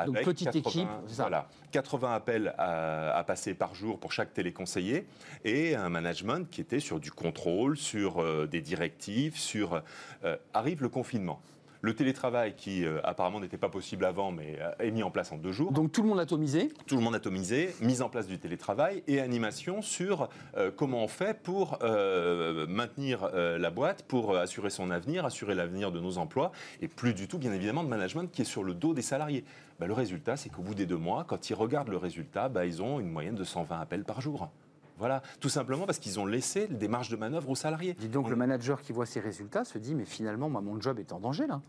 Donc 0.07 0.23
petite 0.23 0.51
80, 0.51 0.61
équipe, 0.61 0.89
voilà, 1.09 1.47
80 1.73 2.15
appels 2.15 2.55
à, 2.57 3.23
passer 3.27 3.53
par 3.53 3.75
jour 3.75 4.01
pour 4.01 4.13
chaque 4.13 4.33
téléconseiller 4.33 5.07
et 5.45 5.77
un 5.77 5.91
management 5.91 6.49
qui 6.49 6.63
était 6.63 6.81
sur 6.81 7.01
du 7.01 7.13
contrôle, 7.13 7.77
sur 7.77 8.49
des 8.49 8.63
directives, 8.63 9.37
sur... 9.37 9.83
arrive 10.55 10.81
le 10.81 10.89
confinement. 10.89 11.43
Le 11.87 11.95
télétravail, 11.95 12.55
qui 12.57 12.85
euh, 12.85 12.99
apparemment 13.05 13.38
n'était 13.38 13.59
pas 13.59 13.69
possible 13.69 14.07
avant, 14.07 14.33
mais 14.33 14.59
euh, 14.61 14.73
est 14.81 14.90
mis 14.90 15.05
en 15.05 15.12
place 15.12 15.31
en 15.31 15.37
deux 15.37 15.52
jours. 15.52 15.71
Donc 15.71 15.93
tout 15.93 16.02
le 16.02 16.09
monde 16.09 16.19
atomisé 16.19 16.73
Tout 16.88 16.97
le 16.97 17.00
monde 17.00 17.14
atomisé, 17.14 17.76
mise 17.81 18.02
en 18.02 18.09
place 18.09 18.26
du 18.26 18.40
télétravail 18.40 19.05
et 19.07 19.21
animation 19.21 19.83
sur 19.83 20.28
euh, 20.57 20.73
comment 20.75 21.05
on 21.05 21.07
fait 21.07 21.40
pour 21.40 21.78
maintenir 22.69 23.31
la 23.33 23.71
boîte, 23.71 24.02
pour 24.02 24.37
assurer 24.37 24.71
son 24.71 24.90
avenir, 24.90 25.25
assurer 25.25 25.55
l'avenir 25.55 25.93
de 25.93 26.00
nos 26.00 26.19
emplois, 26.19 26.50
et 26.81 26.88
plus 26.88 27.14
du 27.14 27.28
tout, 27.28 27.38
bien 27.38 27.52
évidemment, 27.52 27.85
de 27.85 27.88
management 27.88 28.33
qui 28.33 28.43
est 28.43 28.47
sur 28.47 28.64
le 28.64 28.75
dos 28.75 28.93
des 28.93 29.02
salariés. 29.02 29.45
Bah, 29.78 29.87
le 29.87 29.93
résultat, 29.93 30.37
c'est 30.37 30.49
qu'au 30.49 30.62
bout 30.62 30.75
des 30.75 30.87
deux 30.87 30.97
mois, 30.97 31.25
quand 31.28 31.50
ils 31.50 31.55
regardent 31.55 31.90
le 31.90 31.99
résultat, 31.99 32.49
bah, 32.49 32.66
ils 32.66 32.83
ont 32.83 32.99
une 32.99 33.11
moyenne 33.11 33.37
de 33.37 33.45
120 33.45 33.81
appels 33.81 34.05
par 34.05 34.21
jour. 34.21 34.50
Voilà, 34.99 35.23
tout 35.41 35.49
simplement 35.49 35.85
parce 35.85 35.99
qu'ils 35.99 36.19
ont 36.19 36.26
laissé 36.26 36.67
des 36.69 36.88
marges 36.88 37.11
de 37.11 37.17
manœuvre 37.17 37.50
aux 37.50 37.57
salariés. 37.57 37.95
Dis 37.95 38.09
donc, 38.09 38.31
le 38.31 38.37
manager 38.37 38.81
qui 38.81 38.93
voit 38.93 39.07
ces 39.07 39.21
résultats 39.21 39.65
se 39.65 39.79
dit, 39.79 39.95
mais 39.95 40.05
finalement, 40.05 40.49
moi, 40.49 40.61
mon 40.61 40.81
job 40.81 40.99
est 40.99 41.12
en 41.12 41.21
danger 41.21 41.47
là. 41.47 41.61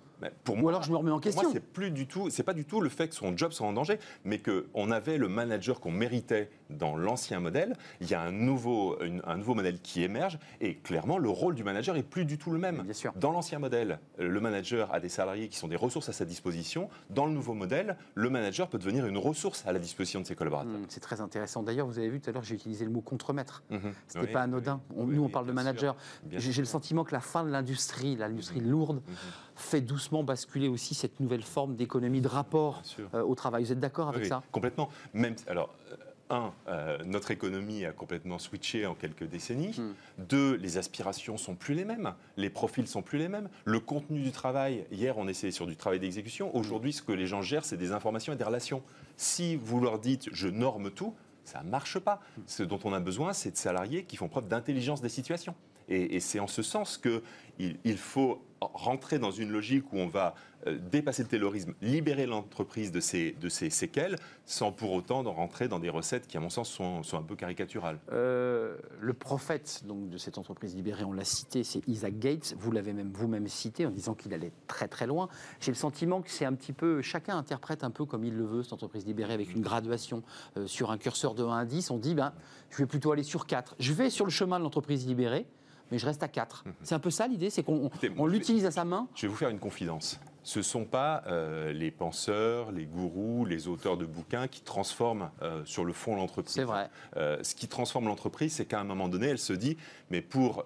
pour 0.44 0.56
Ou 0.56 0.60
moi, 0.60 0.72
alors 0.72 0.84
je 0.84 0.92
me 0.92 0.98
remets 0.98 1.12
en 1.12 1.20
question. 1.20 1.44
Moi, 1.44 1.52
c'est 1.54 1.60
plus 1.60 1.92
du 1.92 2.08
tout, 2.08 2.30
c'est 2.30 2.44
pas 2.44 2.54
du 2.54 2.66
tout 2.66 2.80
le 2.80 2.90
fait 2.90 3.10
que 3.10 3.16
son 3.16 3.36
job 3.36 3.52
soit 3.52 3.68
en 3.68 3.74
danger, 3.74 4.00
mais 4.24 4.40
qu'on 4.40 4.92
avait 4.92 5.18
le 5.18 5.28
manager 5.28 5.80
qu'on 5.80 5.92
méritait 5.92 6.50
dans 6.70 6.96
l'ancien 6.96 7.40
modèle. 7.40 7.76
Il 8.02 8.10
y 8.10 8.14
a 8.14 8.22
un 8.22 8.32
nouveau, 8.32 8.98
un 9.26 9.38
nouveau 9.38 9.56
modèle 9.56 9.80
qui 9.80 10.04
émerge, 10.04 10.40
et 10.62 10.76
clairement, 10.76 11.18
le 11.18 11.30
rôle 11.30 11.56
du 11.56 11.64
manager 11.64 11.98
est 11.98 12.04
plus 12.04 12.26
du 12.26 12.38
tout 12.38 12.52
le 12.52 12.60
même. 12.60 12.84
Bien 12.84 12.94
sûr. 12.94 13.14
Dans 13.16 13.32
l'ancien 13.32 13.60
modèle, 13.60 14.00
le 14.18 14.40
manager 14.40 14.94
a 14.94 15.00
des 15.00 15.10
salariés 15.10 15.50
qui 15.50 15.58
sont 15.58 15.68
des 15.68 15.76
ressources 15.76 16.10
à 16.10 16.14
sa 16.14 16.26
disposition. 16.26 16.90
Dans 17.10 17.26
le 17.26 17.32
nouveau 17.34 17.54
modèle, 17.54 17.98
le 18.16 18.30
manager 18.30 18.70
peut 18.70 18.78
devenir 18.78 19.06
une 19.06 19.18
ressource 19.18 19.66
à 19.66 19.74
la 19.74 19.80
disposition 19.80 20.22
de 20.22 20.26
ses 20.26 20.36
collaborateurs. 20.36 20.72
Hmm, 20.72 20.86
c'est 20.88 21.00
très 21.00 21.22
intéressant. 21.22 21.64
D'ailleurs, 21.64 21.88
vous 21.88 22.00
avez 22.00 22.10
vu 22.10 22.20
tout 22.20 22.30
à 22.30 22.34
l'heure, 22.34 22.44
j'ai 22.44 22.56
utilisé 22.56 22.86
le 22.86 22.92
mot 22.92 23.02
contremaître. 23.18 23.64
Mhm. 23.72 23.94
Ce 24.08 24.20
n'est 24.20 24.28
pas 24.28 24.44
anodin. 24.44 24.80
nous, 24.96 25.24
on 25.24 25.30
parle 25.30 25.48
de 25.48 25.52
manager. 25.52 25.96
J'ai 26.32 26.62
le 26.62 26.66
sentiment 26.66 27.04
que 27.04 27.14
la 27.14 27.20
fin 27.20 27.44
de 27.44 27.50
l'industrie, 27.50 28.16
l'industrie 28.16 28.62
mhm. 28.62 28.70
lourde, 28.70 29.02
mhm. 29.08 29.16
fait 29.56 29.82
doucement 29.82 30.24
basculer 30.24 30.68
aussi 30.68 30.94
cette 30.94 31.20
nouvelle 31.20 31.42
forme 31.44 31.76
d'économie 31.76 32.22
de 32.22 32.28
rapport 32.28 32.84
euh, 33.14 33.24
au 33.24 33.34
travail. 33.34 33.64
Vous 33.64 33.72
êtes 33.72 33.80
d'accord 33.80 34.10
avec 34.10 34.26
ça? 34.26 34.44
Complètement. 34.52 34.90
Même, 35.14 35.36
alors, 35.48 35.74
euh, 35.92 35.96
un, 36.30 36.54
euh, 36.68 36.98
notre 37.06 37.32
économie 37.32 37.86
a 37.86 37.92
complètement 37.92 38.38
switché 38.38 38.86
en 38.86 38.94
quelques 38.94 39.24
décennies. 39.24 39.74
Hmm. 39.78 39.94
Deux, 40.20 40.56
les 40.56 40.78
aspirations 40.78 41.38
sont 41.38 41.56
plus 41.56 41.74
les 41.74 41.86
mêmes, 41.86 42.14
les 42.36 42.50
profils 42.50 42.88
sont 42.88 43.02
plus 43.02 43.18
les 43.18 43.30
mêmes. 43.30 43.50
Le 43.66 43.80
contenu 43.80 44.22
du 44.22 44.32
travail, 44.32 44.86
hier 44.92 45.18
on 45.18 45.28
essayait 45.28 45.52
sur 45.52 45.66
du 45.66 45.76
travail 45.76 46.00
d'exécution. 46.00 46.56
Aujourd'hui, 46.56 46.94
ce 46.94 47.02
que 47.02 47.14
les 47.14 47.28
gens 47.28 47.42
gèrent, 47.42 47.66
c'est 47.66 47.78
des 47.78 47.94
informations 47.94 48.34
et 48.34 48.36
des 48.36 48.44
relations. 48.44 48.84
Si 49.16 49.56
vous 49.56 49.80
leur 49.80 50.00
dites 50.00 50.30
je 50.32 50.48
norme 50.48 50.92
tout, 50.92 51.16
ça 51.48 51.64
ne 51.64 51.70
marche 51.70 52.00
pas. 52.00 52.22
Ce 52.46 52.64
dont 52.64 52.80
on 52.84 52.94
a 52.94 53.00
besoin, 53.00 53.34
c'est 53.34 53.52
de 53.52 53.58
salariés 53.58 54.04
qui 54.04 54.18
font 54.18 54.28
preuve 54.28 54.48
d'intelligence 54.48 55.02
des 55.02 55.10
situations. 55.10 55.56
Et, 55.90 56.20
c'est 56.20 56.40
en 56.40 56.48
ce 56.48 56.62
sens 56.62 56.98
qu'il 56.98 57.22
il 57.60 57.98
faut 57.98 58.42
rentrer 58.62 59.20
dans 59.20 59.32
une 59.32 59.52
logique 59.52 59.92
où 59.94 59.98
on 59.98 60.08
va 60.08 60.36
euh, 60.66 60.78
dépasser 60.92 61.24
le 61.24 61.30
terrorisme, 61.30 61.74
libérer 61.82 62.26
l'entreprise 62.26 62.92
de 62.92 63.00
ses, 63.00 63.34
de 63.34 63.50
ses 63.50 63.70
séquelles, 63.70 64.16
sans 64.46 64.72
pour 64.72 64.92
autant 64.94 65.22
rentrer 65.24 65.68
dans 65.68 65.80
des 65.80 65.90
recettes 65.90 66.28
qui, 66.28 66.38
à 66.38 66.40
mon 66.40 66.50
sens, 66.50 66.70
sont, 66.70 67.04
sont 67.04 67.18
un 67.18 67.24
peu 67.24 67.36
caricaturales. 67.36 68.00
Euh, 68.12 68.78
le 69.00 69.14
prophète 69.14 69.84
donc, 69.86 70.10
de 70.10 70.18
cette 70.18 70.38
entreprise 70.38 70.76
libérée, 70.76 71.04
on 71.04 71.14
l'a 71.14 71.24
cité, 71.24 71.64
c'est 71.64 71.88
Isaac 71.88 72.18
Gates. 72.18 72.56
Vous 72.58 72.72
l'avez 72.72 72.94
même 72.94 73.12
vous-même 73.14 73.48
cité 73.48 73.86
en 73.86 73.92
disant 73.92 74.16
qu'il 74.16 74.34
allait 74.34 74.52
très 74.68 74.88
très 74.88 75.06
loin. 75.06 75.30
J'ai 75.60 75.72
le 75.72 75.78
sentiment 75.78 76.22
que 76.22 76.32
c'est 76.32 76.46
un 76.46 76.54
petit 76.54 76.74
peu, 76.74 77.02
chacun 77.02 77.38
interprète 77.38 77.84
un 77.84 77.92
peu 77.92 78.06
comme 78.06 78.24
il 78.24 78.36
le 78.36 78.46
veut, 78.46 78.64
cette 78.64 78.74
entreprise 78.74 79.06
libérée, 79.06 79.34
avec 79.34 79.54
une 79.54 79.62
graduation 79.62 80.24
euh, 80.58 80.66
sur 80.66 80.92
un 80.92 80.98
curseur 80.98 81.36
de 81.36 81.44
1 81.44 81.58
à 81.58 81.66
10. 81.66 81.92
On 81.92 81.98
dit, 81.98 82.16
ben, 82.16 82.34
je 82.72 82.78
vais 82.78 82.88
plutôt 82.88 83.12
aller 83.12 83.24
sur 83.24 83.46
4. 83.46 83.76
Je 83.80 83.94
vais 83.94 84.10
sur 84.10 84.26
le 84.26 84.32
chemin 84.32 84.58
de 84.58 84.64
l'entreprise 84.64 85.06
libérée 85.06 85.46
mais 85.92 86.00
je 86.00 86.06
reste 86.06 86.24
à 86.24 86.28
4. 86.28 86.64
Mhm. 86.66 86.74
C'est 86.84 86.96
un 86.96 87.00
peu 87.00 87.10
ça 87.10 87.28
l'idée, 87.28 87.50
c'est 87.50 87.64
qu'on 87.64 88.26
l'utilise 88.26 88.66
à 88.66 88.72
sa 88.72 88.86
main 88.86 89.08
Je 89.16 89.24
vais 89.24 89.28
vous 89.28 89.38
faire 89.38 89.50
une 89.50 89.60
confidence 89.60 90.20
ce 90.48 90.60
ne 90.60 90.64
sont 90.64 90.86
pas 90.86 91.24
euh, 91.28 91.74
les 91.74 91.92
penseurs, 91.92 92.72
les 92.72 92.86
gourous, 92.86 93.44
les 93.44 93.68
auteurs 93.68 93.98
de 93.98 94.06
bouquins 94.06 94.48
qui 94.48 94.62
transforment 94.62 95.30
euh, 95.42 95.66
sur 95.66 95.84
le 95.84 95.92
fond 95.92 96.16
l'entreprise. 96.16 96.56
C'est 96.56 96.64
vrai. 96.64 96.90
Euh, 97.18 97.38
ce 97.44 97.54
qui 97.54 97.68
transforme 97.68 98.06
l'entreprise, 98.06 98.54
c'est 98.54 98.66
qu'à 98.66 98.80
un 98.80 98.86
moment 98.86 99.10
donné, 99.10 99.28
elle 99.28 99.40
se 99.40 99.52
dit, 99.52 99.76
mais 100.10 100.22
pour 100.22 100.64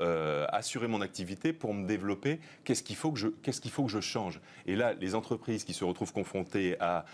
assurer 0.50 0.88
mon 0.88 1.02
activité, 1.02 1.52
pour 1.52 1.74
me 1.74 1.88
développer, 1.88 2.40
qu'est-ce 2.64 2.84
qu'il 2.84 2.96
faut, 2.96 3.12
que 3.12 3.18
je, 3.18 3.30
qu'est-ce 3.30 3.60
qu'il 3.60 3.72
faut 3.72 3.84
que 3.86 3.90
je 3.90 4.00
change? 4.00 4.40
Et 4.68 4.76
là, 4.76 4.94
les 4.94 5.16
entreprises 5.16 5.64
qui 5.64 5.74
se 5.74 5.84
retrouvent 5.84 6.14
confrontées 6.14 6.78
à 6.80 7.06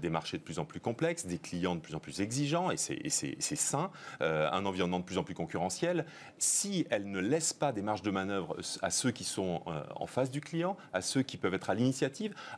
des 0.00 0.08
marchés 0.08 0.38
de 0.38 0.42
plus 0.42 0.58
en 0.58 0.64
plus 0.64 0.80
complexes, 0.80 1.26
des 1.26 1.36
clients 1.36 1.74
de 1.74 1.80
plus 1.80 1.94
en 1.94 1.98
plus 1.98 2.22
exigeants, 2.22 2.70
et 2.70 2.78
c'est 2.78 3.56
sain, 3.56 3.90
un 4.20 4.64
environnement 4.64 5.00
de 5.00 5.04
plus 5.04 5.18
en 5.18 5.22
plus 5.22 5.34
concurrentiel, 5.34 6.06
si 6.38 6.86
elles 6.88 7.10
ne 7.10 7.20
laissent 7.20 7.52
pas 7.52 7.72
des 7.72 7.82
marges 7.82 8.02
de 8.02 8.10
manœuvre 8.10 8.56
à 8.80 8.90
ceux 8.90 9.10
qui 9.10 9.24
sont 9.24 9.60
en 9.94 10.06
face 10.06 10.30
du 10.30 10.40
client, 10.40 10.78
à 10.94 11.02
ceux 11.02 11.22
qui 11.22 11.36
peuvent 11.36 11.54
être 11.54 11.68
à 11.68 11.74
l'initiative, 11.74 12.05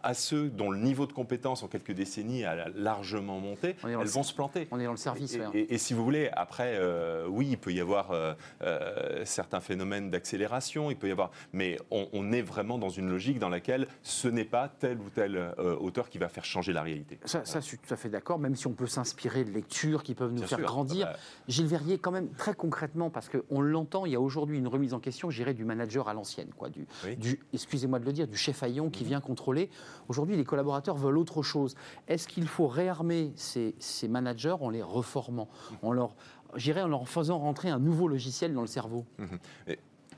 à 0.03 0.15
ceux 0.15 0.49
dont 0.49 0.71
le 0.71 0.79
niveau 0.79 1.07
de 1.07 1.13
compétence 1.13 1.63
en 1.63 1.69
quelques 1.69 1.93
décennies 1.93 2.45
a 2.45 2.69
largement 2.71 3.41
monté, 3.41 3.77
elles 3.85 4.07
vont 4.07 4.23
se 4.23 4.35
planter. 4.35 4.69
On 4.71 4.81
est 4.81 4.85
dans 4.85 4.93
le 4.93 4.97
service. 4.97 5.39
Et, 5.55 5.79
si 5.79 5.95
vous 5.95 6.05
voulez, 6.05 6.31
après, 6.33 6.77
euh, 6.77 7.27
oui, 7.29 7.49
il 7.51 7.59
peut 7.59 7.73
y 7.73 7.81
avoir 7.81 8.11
euh, 8.11 8.35
euh, 8.63 9.23
certains 9.25 9.61
phénomènes 9.61 10.11
d'accélération, 10.11 10.91
il 10.91 10.97
peut 10.97 11.09
y 11.09 11.13
avoir, 11.13 11.31
mais 11.53 11.79
on, 11.91 12.33
est 12.33 12.43
vraiment 12.43 12.79
dans 12.79 12.91
une 12.91 13.09
logique 13.09 13.39
dans 13.39 13.49
laquelle 13.49 13.87
ce 14.03 14.29
n'est 14.29 14.45
pas 14.45 14.69
tel 14.69 14.99
ou 14.99 15.09
tel 15.09 15.55
auteur 15.81 16.11
qui 16.11 16.19
va 16.19 16.29
faire 16.29 16.45
changer 16.45 16.73
la 16.73 16.83
réalité. 16.83 17.19
Ça, 17.25 17.45
ça, 17.45 17.61
je 17.61 17.65
suis 17.65 17.79
tout 17.79 17.93
à 17.93 17.97
fait 17.97 18.11
d'accord, 18.11 18.39
même 18.39 18.55
si 18.55 18.67
on 18.67 18.73
peut 18.73 18.87
s'inspirer 18.87 19.45
de 19.45 19.51
lectures 19.51 20.03
qui 20.03 20.15
peuvent 20.15 20.33
nous 20.33 20.43
faire 20.43 20.61
grandir. 20.61 21.07
Ah 21.09 21.13
bah. 21.13 21.19
Gilles 21.49 21.67
Verrier, 21.67 21.99
quand 21.99 22.11
même, 22.11 22.29
très 22.35 22.55
concrètement, 22.55 23.09
parce 23.09 23.29
qu'on 23.29 23.61
l'entend, 23.61 24.05
il 24.05 24.13
y 24.13 24.17
a 24.17 24.21
aujourd'hui 24.21 24.59
une 24.59 24.69
remise 24.69 24.93
en 24.93 25.01
question, 25.01 25.31
j'irais, 25.31 25.55
du 25.55 25.65
manager 25.65 26.09
à 26.09 26.15
l'ancienne, 26.15 26.51
quoi, 26.57 26.69
du, 26.69 26.87
du 27.17 27.41
excusez-moi 27.55 27.99
de 27.99 28.05
le 28.05 28.13
dire, 28.13 28.29
du 28.29 28.37
chef 28.37 28.63
Aillon 28.63 28.91
qui 28.91 29.05
mmh. 29.05 29.09
vient 29.09 29.21
contre 29.29 29.55
Aujourd'hui, 30.09 30.37
les 30.37 30.45
collaborateurs 30.45 30.97
veulent 30.97 31.19
autre 31.19 31.43
chose. 31.43 31.75
Est-ce 32.07 32.27
qu'il 32.29 32.47
faut 32.47 32.67
réarmer 32.67 33.33
ces, 33.37 33.75
managers 34.09 34.57
en 34.61 34.71
les 34.71 34.83
reformant, 34.83 35.49
en 35.83 35.93
leur, 35.93 36.15
en 36.53 36.89
leur 36.89 37.09
faisant 37.09 37.39
rentrer 37.39 37.69
un 37.69 37.79
nouveau 37.79 38.09
logiciel 38.09 38.55
dans 38.55 38.63
le 38.63 38.67
cerveau? 38.67 39.05
Mhm. 39.19 39.39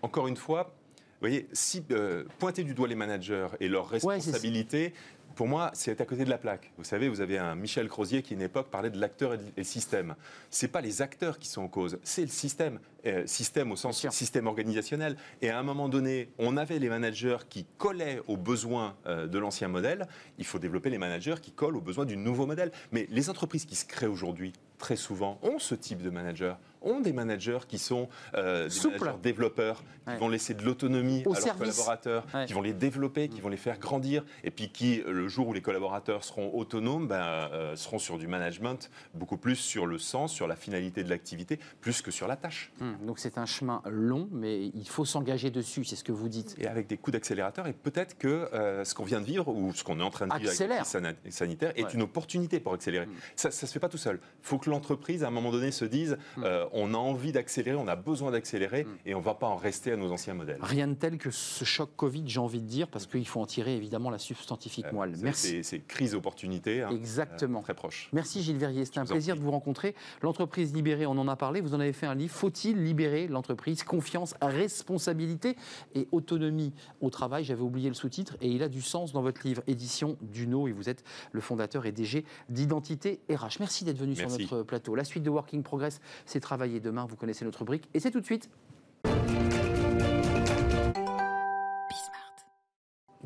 Encore 0.03 0.29
une 0.29 0.37
fois, 0.37 0.75
vous 1.20 1.29
voyez, 1.29 1.49
si 1.53 1.85
euh, 1.90 2.25
pointer 2.38 2.64
du 2.64 2.73
doigt 2.73 2.88
les 2.88 2.94
managers 2.94 3.49
et 3.61 3.68
leurs 3.68 3.88
responsabilités, 3.88 4.94
pour 5.40 5.48
moi, 5.48 5.70
c'est 5.72 5.98
à 6.03 6.05
côté 6.05 6.26
de 6.26 6.29
la 6.29 6.37
plaque. 6.37 6.70
Vous 6.76 6.85
savez, 6.85 7.09
vous 7.09 7.22
avez 7.22 7.38
un 7.38 7.55
Michel 7.55 7.88
Crozier 7.88 8.20
qui, 8.20 8.35
à 8.35 8.37
une 8.37 8.42
époque, 8.42 8.68
parlait 8.68 8.90
de 8.90 9.00
l'acteur 9.00 9.33
et 9.33 9.38
le 9.57 9.64
système. 9.64 10.14
Ce 10.50 10.66
n'est 10.66 10.70
pas 10.70 10.83
les 10.83 11.00
acteurs 11.00 11.38
qui 11.38 11.48
sont 11.48 11.62
en 11.62 11.68
cause, 11.68 11.98
c'est 12.03 12.20
le 12.20 12.29
système. 12.29 12.79
Euh, 13.07 13.22
système 13.24 13.72
au 13.72 13.76
sens 13.76 14.07
système 14.11 14.46
organisationnel. 14.46 15.16
Et 15.40 15.48
à 15.48 15.59
un 15.59 15.62
moment 15.62 15.88
donné, 15.88 16.29
on 16.38 16.59
avait 16.59 16.79
les 16.79 16.90
managers 16.90 17.38
qui 17.48 17.64
collaient 17.79 18.20
aux 18.29 18.37
besoins 18.37 18.96
euh, 19.07 19.26
de 19.26 19.38
l'ancien 19.38 19.68
modèle. 19.68 20.09
Il 20.37 20.44
faut 20.44 20.59
développer 20.59 20.90
les 20.90 20.98
managers 20.98 21.37
qui 21.40 21.53
collent 21.53 21.76
aux 21.76 21.81
besoins 21.81 22.05
du 22.05 22.18
nouveau 22.18 22.44
modèle. 22.44 22.70
Mais 22.92 23.07
les 23.11 23.31
entreprises 23.31 23.64
qui 23.64 23.76
se 23.76 23.87
créent 23.87 24.09
aujourd'hui, 24.09 24.53
très 24.76 24.96
souvent, 24.96 25.38
ont 25.40 25.59
ce 25.59 25.74
type 25.74 26.03
de 26.03 26.11
manager 26.11 26.59
ont 26.82 27.00
des 27.00 27.12
managers 27.12 27.58
qui 27.68 27.78
sont 27.78 28.08
euh, 28.34 28.68
des 28.68 28.88
managers 28.98 29.18
développeurs, 29.22 29.82
qui 30.04 30.10
Ouais. 30.12 30.16
vont 30.18 30.28
laisser 30.28 30.54
de 30.54 30.62
l'autonomie 30.64 31.22
Au 31.26 31.34
à 31.36 31.40
leurs 31.40 31.56
collaborateurs, 31.56 32.26
Ouais. 32.34 32.46
qui 32.46 32.52
vont 32.52 32.62
les 32.62 32.72
développer, 32.72 33.28
qui 33.28 33.40
vont 33.40 33.48
les 33.48 33.56
faire 33.56 33.78
grandir, 33.78 34.24
et 34.44 34.50
puis 34.50 34.70
qui, 34.70 35.02
le 35.06 35.28
jour 35.28 35.48
où 35.48 35.52
les 35.52 35.60
collaborateurs 35.62 36.24
seront 36.24 36.52
autonomes, 36.54 37.06
ben, 37.06 37.16
euh, 37.52 37.76
seront 37.76 37.98
sur 37.98 38.18
du 38.18 38.26
management 38.26 38.90
beaucoup 39.14 39.36
plus 39.36 39.56
sur 39.56 39.86
le 39.86 39.98
sens, 39.98 40.32
sur 40.32 40.46
la 40.48 40.56
finalité 40.56 41.04
de 41.04 41.10
l'activité, 41.10 41.58
plus 41.80 42.02
que 42.02 42.10
sur 42.10 42.26
la 42.26 42.36
tâche. 42.36 42.72
Hum, 42.80 42.96
Donc 43.06 43.18
c'est 43.18 43.38
un 43.38 43.46
chemin 43.46 43.82
long, 43.88 44.28
mais 44.32 44.66
il 44.66 44.88
faut 44.88 45.04
s'engager 45.04 45.50
dessus, 45.50 45.84
c'est 45.84 45.96
ce 45.96 46.04
que 46.04 46.12
vous 46.12 46.28
dites. 46.28 46.56
Et 46.58 46.66
avec 46.66 46.86
des 46.86 46.96
coups 46.96 47.12
d'accélérateur, 47.12 47.66
et 47.66 47.72
peut-être 47.72 48.16
que 48.18 48.48
euh, 48.52 48.84
ce 48.84 48.94
qu'on 48.94 49.04
vient 49.04 49.20
de 49.20 49.26
vivre, 49.26 49.48
ou 49.48 49.72
ce 49.74 49.84
qu'on 49.84 50.00
est 50.00 50.02
en 50.02 50.10
train 50.10 50.26
de 50.26 50.34
vivre 50.38 50.50
avec 50.50 50.68
la 50.68 51.30
sanitaire, 51.30 51.72
est 51.76 51.84
Ouais. 51.84 51.92
une 51.94 52.02
opportunité 52.02 52.58
pour 52.60 52.74
accélérer. 52.74 53.06
Mm. 53.06 53.10
Ça 53.36 53.48
ne 53.48 53.52
se 53.52 53.66
fait 53.66 53.80
pas 53.80 53.88
tout 53.88 53.98
seul. 53.98 54.18
Il 54.22 54.46
faut 54.46 54.58
que 54.58 54.70
l'entreprise, 54.70 55.24
à 55.24 55.28
un 55.28 55.30
moment 55.30 55.50
donné, 55.50 55.70
se 55.72 55.84
dise 55.84 56.16
euh, 56.38 56.66
on 56.72 56.94
a 56.94 56.96
envie 56.98 57.33
d'accélérer, 57.33 57.76
on 57.76 57.88
a 57.88 57.96
besoin 57.96 58.30
d'accélérer, 58.30 58.85
Mm. 58.85 58.88
et 59.06 59.14
on 59.14 59.18
ne 59.20 59.24
va 59.24 59.35
pas 59.35 59.46
en 59.48 59.56
rester 59.56 59.92
à 59.92 59.96
nos 59.96 60.11
anciens 60.12 60.35
modèles. 60.35 60.59
Rien 60.61 60.88
de 60.88 60.94
tel 60.94 61.18
que 61.18 61.30
ce 61.30 61.64
choc 61.64 61.90
Covid, 61.96 62.24
j'ai 62.26 62.40
envie 62.40 62.61
de 62.61 62.66
dire, 62.66 62.88
parce 62.88 63.06
qu'il 63.06 63.26
faut 63.26 63.40
en 63.40 63.46
tirer 63.46 63.76
évidemment 63.76 64.11
la 64.11 64.18
substantifique 64.18 64.87
Euh, 64.87 64.92
moelle. 64.92 65.14
Merci. 65.22 65.48
C'est 65.48 65.62
c'est 65.62 65.78
crise-opportunité. 65.80 66.83
hein, 66.83 66.90
Exactement. 66.90 67.61
euh, 67.61 67.62
très 67.62 67.74
proche. 67.74 68.09
Merci 68.12 68.42
Gilles 68.42 68.59
Verrier, 68.59 68.85
c'était 68.85 68.98
un 69.00 69.04
plaisir 69.06 69.37
de 69.37 69.40
vous 69.40 69.50
rencontrer. 69.50 69.94
L'entreprise 70.22 70.74
libérée, 70.74 71.06
on 71.06 71.12
en 71.18 71.28
a 71.28 71.37
parlé, 71.37 71.61
vous 71.61 71.74
en 71.74 71.80
avez 71.80 71.92
fait 71.92 72.06
un 72.06 72.14
livre. 72.14 72.35
Faut-il 72.35 72.83
libérer 72.85 73.26
l'entreprise? 73.28 73.83
Confiance, 73.83 74.35
responsabilité 74.40 75.56
et 75.94 76.06
autonomie 76.12 76.72
au 77.00 77.11
travail. 77.11 77.44
J'avais 77.44 77.62
oublié 77.62 77.88
le 77.88 77.94
sous-titre 77.94 78.37
et 78.40 78.48
il 78.48 78.62
a 78.62 78.68
du 78.68 78.80
sens 78.83 79.12
dans 79.12 79.22
votre 79.22 79.46
livre, 79.46 79.62
édition 79.66 80.16
Duno, 80.22 80.68
et 80.68 80.72
vous 80.72 80.88
êtes 80.88 81.02
le 81.33 81.40
fondateur 81.40 81.87
et 81.87 81.92
DG 81.92 82.24
d'Identité 82.48 83.20
RH. 83.30 83.59
Merci 83.61 83.85
d'être 83.85 83.98
venu 83.98 84.14
sur 84.14 84.28
notre 84.28 84.62
plateau. 84.62 84.94
La 84.94 85.04
suite 85.04 85.22
de 85.22 85.30
Working 85.30 85.62
Progress, 85.62 86.00
c'est 86.26 86.40
travailler 86.61 86.81
demain. 86.81 87.07
Vous 87.07 87.16
connaissez 87.16 87.46
notre 87.46 87.61
rubrique 87.61 87.88
et 87.94 88.01
c'est 88.01 88.11
tout 88.11 88.20
de 88.20 88.27
suite. 88.27 88.51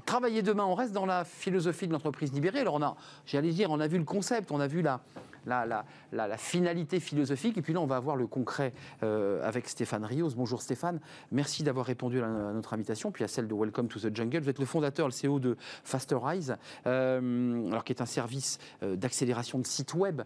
Travailler 0.06 0.42
demain, 0.42 0.64
on 0.64 0.74
reste 0.74 0.92
dans 0.92 1.04
la 1.04 1.24
philosophie 1.24 1.88
de 1.88 1.92
l'entreprise 1.92 2.32
libérée. 2.32 2.60
Alors, 2.60 2.74
on 2.74 2.82
a, 2.82 2.96
j'allais 3.26 3.50
dire, 3.50 3.72
on 3.72 3.80
a 3.80 3.88
vu 3.88 3.98
le 3.98 4.04
concept, 4.04 4.52
on 4.52 4.60
a 4.60 4.68
vu 4.68 4.82
la, 4.82 5.00
la, 5.46 6.36
finalité 6.36 7.00
philosophique, 7.00 7.58
et 7.58 7.62
puis 7.62 7.72
là, 7.72 7.80
on 7.80 7.86
va 7.86 8.00
voir 8.00 8.16
le 8.16 8.26
concret 8.26 8.72
euh, 9.02 9.46
avec 9.46 9.68
Stéphane 9.68 10.04
Rios. 10.04 10.30
Bonjour 10.36 10.62
Stéphane, 10.62 11.00
merci 11.30 11.62
d'avoir 11.62 11.86
répondu 11.86 12.22
à, 12.22 12.28
notre 12.28 12.74
invitation, 12.74 13.10
puis 13.10 13.24
à 13.24 13.28
celle 13.28 13.48
de 13.48 13.54
Welcome 13.54 13.88
to 13.88 14.00
the 14.00 14.14
Jungle. 14.14 14.40
Vous 14.40 14.50
êtes 14.50 14.58
le 14.58 14.66
fondateur, 14.66 15.08
le 15.08 15.12
CEO 15.12 15.38
de 15.38 15.56
Fasterize, 15.84 16.56
euh, 16.86 17.68
alors 17.68 17.84
qui 17.84 17.92
est 17.92 18.02
un 18.02 18.06
service 18.06 18.58
euh, 18.82 18.96
d'accélération 18.96 19.58
de 19.58 19.66
sites 19.66 19.94
web. 19.94 20.22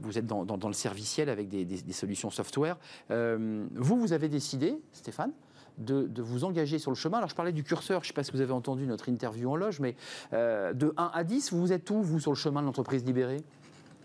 Vous 0.00 0.18
êtes 0.18 0.26
dans, 0.26 0.68
le 0.68 0.72
serviciel 0.72 1.28
avec 1.28 1.48
des, 1.48 1.92
solutions 1.92 2.30
software. 2.30 2.76
Vous, 3.10 3.98
vous 3.98 4.12
avez 4.12 4.28
décidé, 4.28 4.78
Stéphane, 4.92 5.32
de, 5.78 6.08
vous 6.22 6.44
engager 6.44 6.78
sur 6.78 6.90
le 6.90 6.96
chemin. 6.96 7.18
Alors, 7.18 7.28
je 7.28 7.34
parlais 7.34 7.52
du 7.52 7.64
curseur, 7.64 8.02
je 8.02 8.06
ne 8.06 8.08
sais 8.08 8.14
pas 8.14 8.24
si 8.24 8.32
vous 8.32 8.40
avez 8.40 8.52
entendu 8.52 8.86
notre 8.86 9.08
interview 9.08 9.50
en 9.50 9.56
loge, 9.56 9.80
mais 9.80 9.94
de 10.32 10.94
1 10.96 11.10
à 11.12 11.24
10, 11.24 11.52
vous 11.52 11.72
êtes 11.72 11.90
où, 11.90 12.02
vous, 12.02 12.20
sur 12.20 12.30
le 12.30 12.36
chemin 12.36 12.60
de 12.60 12.66
l'entreprise 12.66 13.04
libérée? 13.04 13.42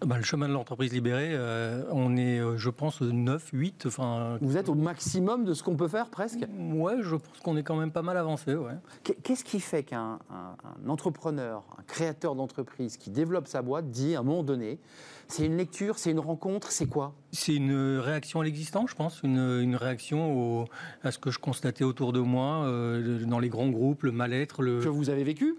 Bah, 0.05 0.15
le 0.17 0.23
chemin 0.23 0.47
de 0.47 0.53
l'entreprise 0.53 0.93
libérée, 0.93 1.31
euh, 1.33 1.83
on 1.91 2.15
est, 2.15 2.39
euh, 2.39 2.55
je 2.57 2.69
pense, 2.69 3.01
9, 3.01 3.49
8. 3.51 3.83
Enfin, 3.87 4.37
Vous 4.41 4.55
êtes 4.55 4.69
au 4.69 4.73
maximum 4.75 5.43
de 5.43 5.53
ce 5.53 5.61
qu'on 5.61 5.75
peut 5.75 5.89
faire, 5.89 6.09
presque 6.09 6.45
ouais, 6.57 6.95
je 7.01 7.17
pense 7.17 7.39
qu'on 7.43 7.57
est 7.57 7.63
quand 7.63 7.75
même 7.75 7.91
pas 7.91 8.01
mal 8.01 8.15
avancé. 8.15 8.55
Ouais. 8.55 8.71
Qu'est-ce 9.23 9.43
qui 9.43 9.59
fait 9.59 9.83
qu'un 9.83 10.19
un- 10.31 10.55
un 10.85 10.89
entrepreneur, 10.89 11.63
un 11.77 11.83
créateur 11.83 12.35
d'entreprise 12.35 12.95
qui 12.95 13.09
développe 13.09 13.47
sa 13.47 13.61
boîte 13.61 13.91
dit 13.91 14.15
à 14.15 14.19
un 14.19 14.23
moment 14.23 14.43
donné, 14.43 14.79
c'est 15.27 15.45
une 15.45 15.57
lecture, 15.57 15.97
c'est 15.99 16.11
une 16.11 16.19
rencontre, 16.19 16.71
c'est 16.71 16.87
quoi? 16.87 17.13
C'est 17.33 17.55
une 17.55 17.97
réaction 17.99 18.39
à 18.39 18.45
l'existant, 18.45 18.87
je 18.87 18.95
pense, 18.95 19.21
une, 19.23 19.37
une 19.61 19.75
réaction 19.75 20.61
au- 20.61 20.65
à 21.03 21.11
ce 21.11 21.19
que 21.19 21.29
je 21.29 21.39
constatais 21.39 21.83
autour 21.83 22.13
de 22.13 22.21
moi, 22.21 22.63
euh, 22.65 23.25
dans 23.25 23.39
les 23.39 23.49
grands 23.49 23.69
groupes, 23.69 24.03
le 24.03 24.11
mal-être, 24.13 24.61
le, 24.61 24.79
Que 24.79 24.87
vous 24.87 25.09
avez 25.09 25.25
vécu 25.25 25.55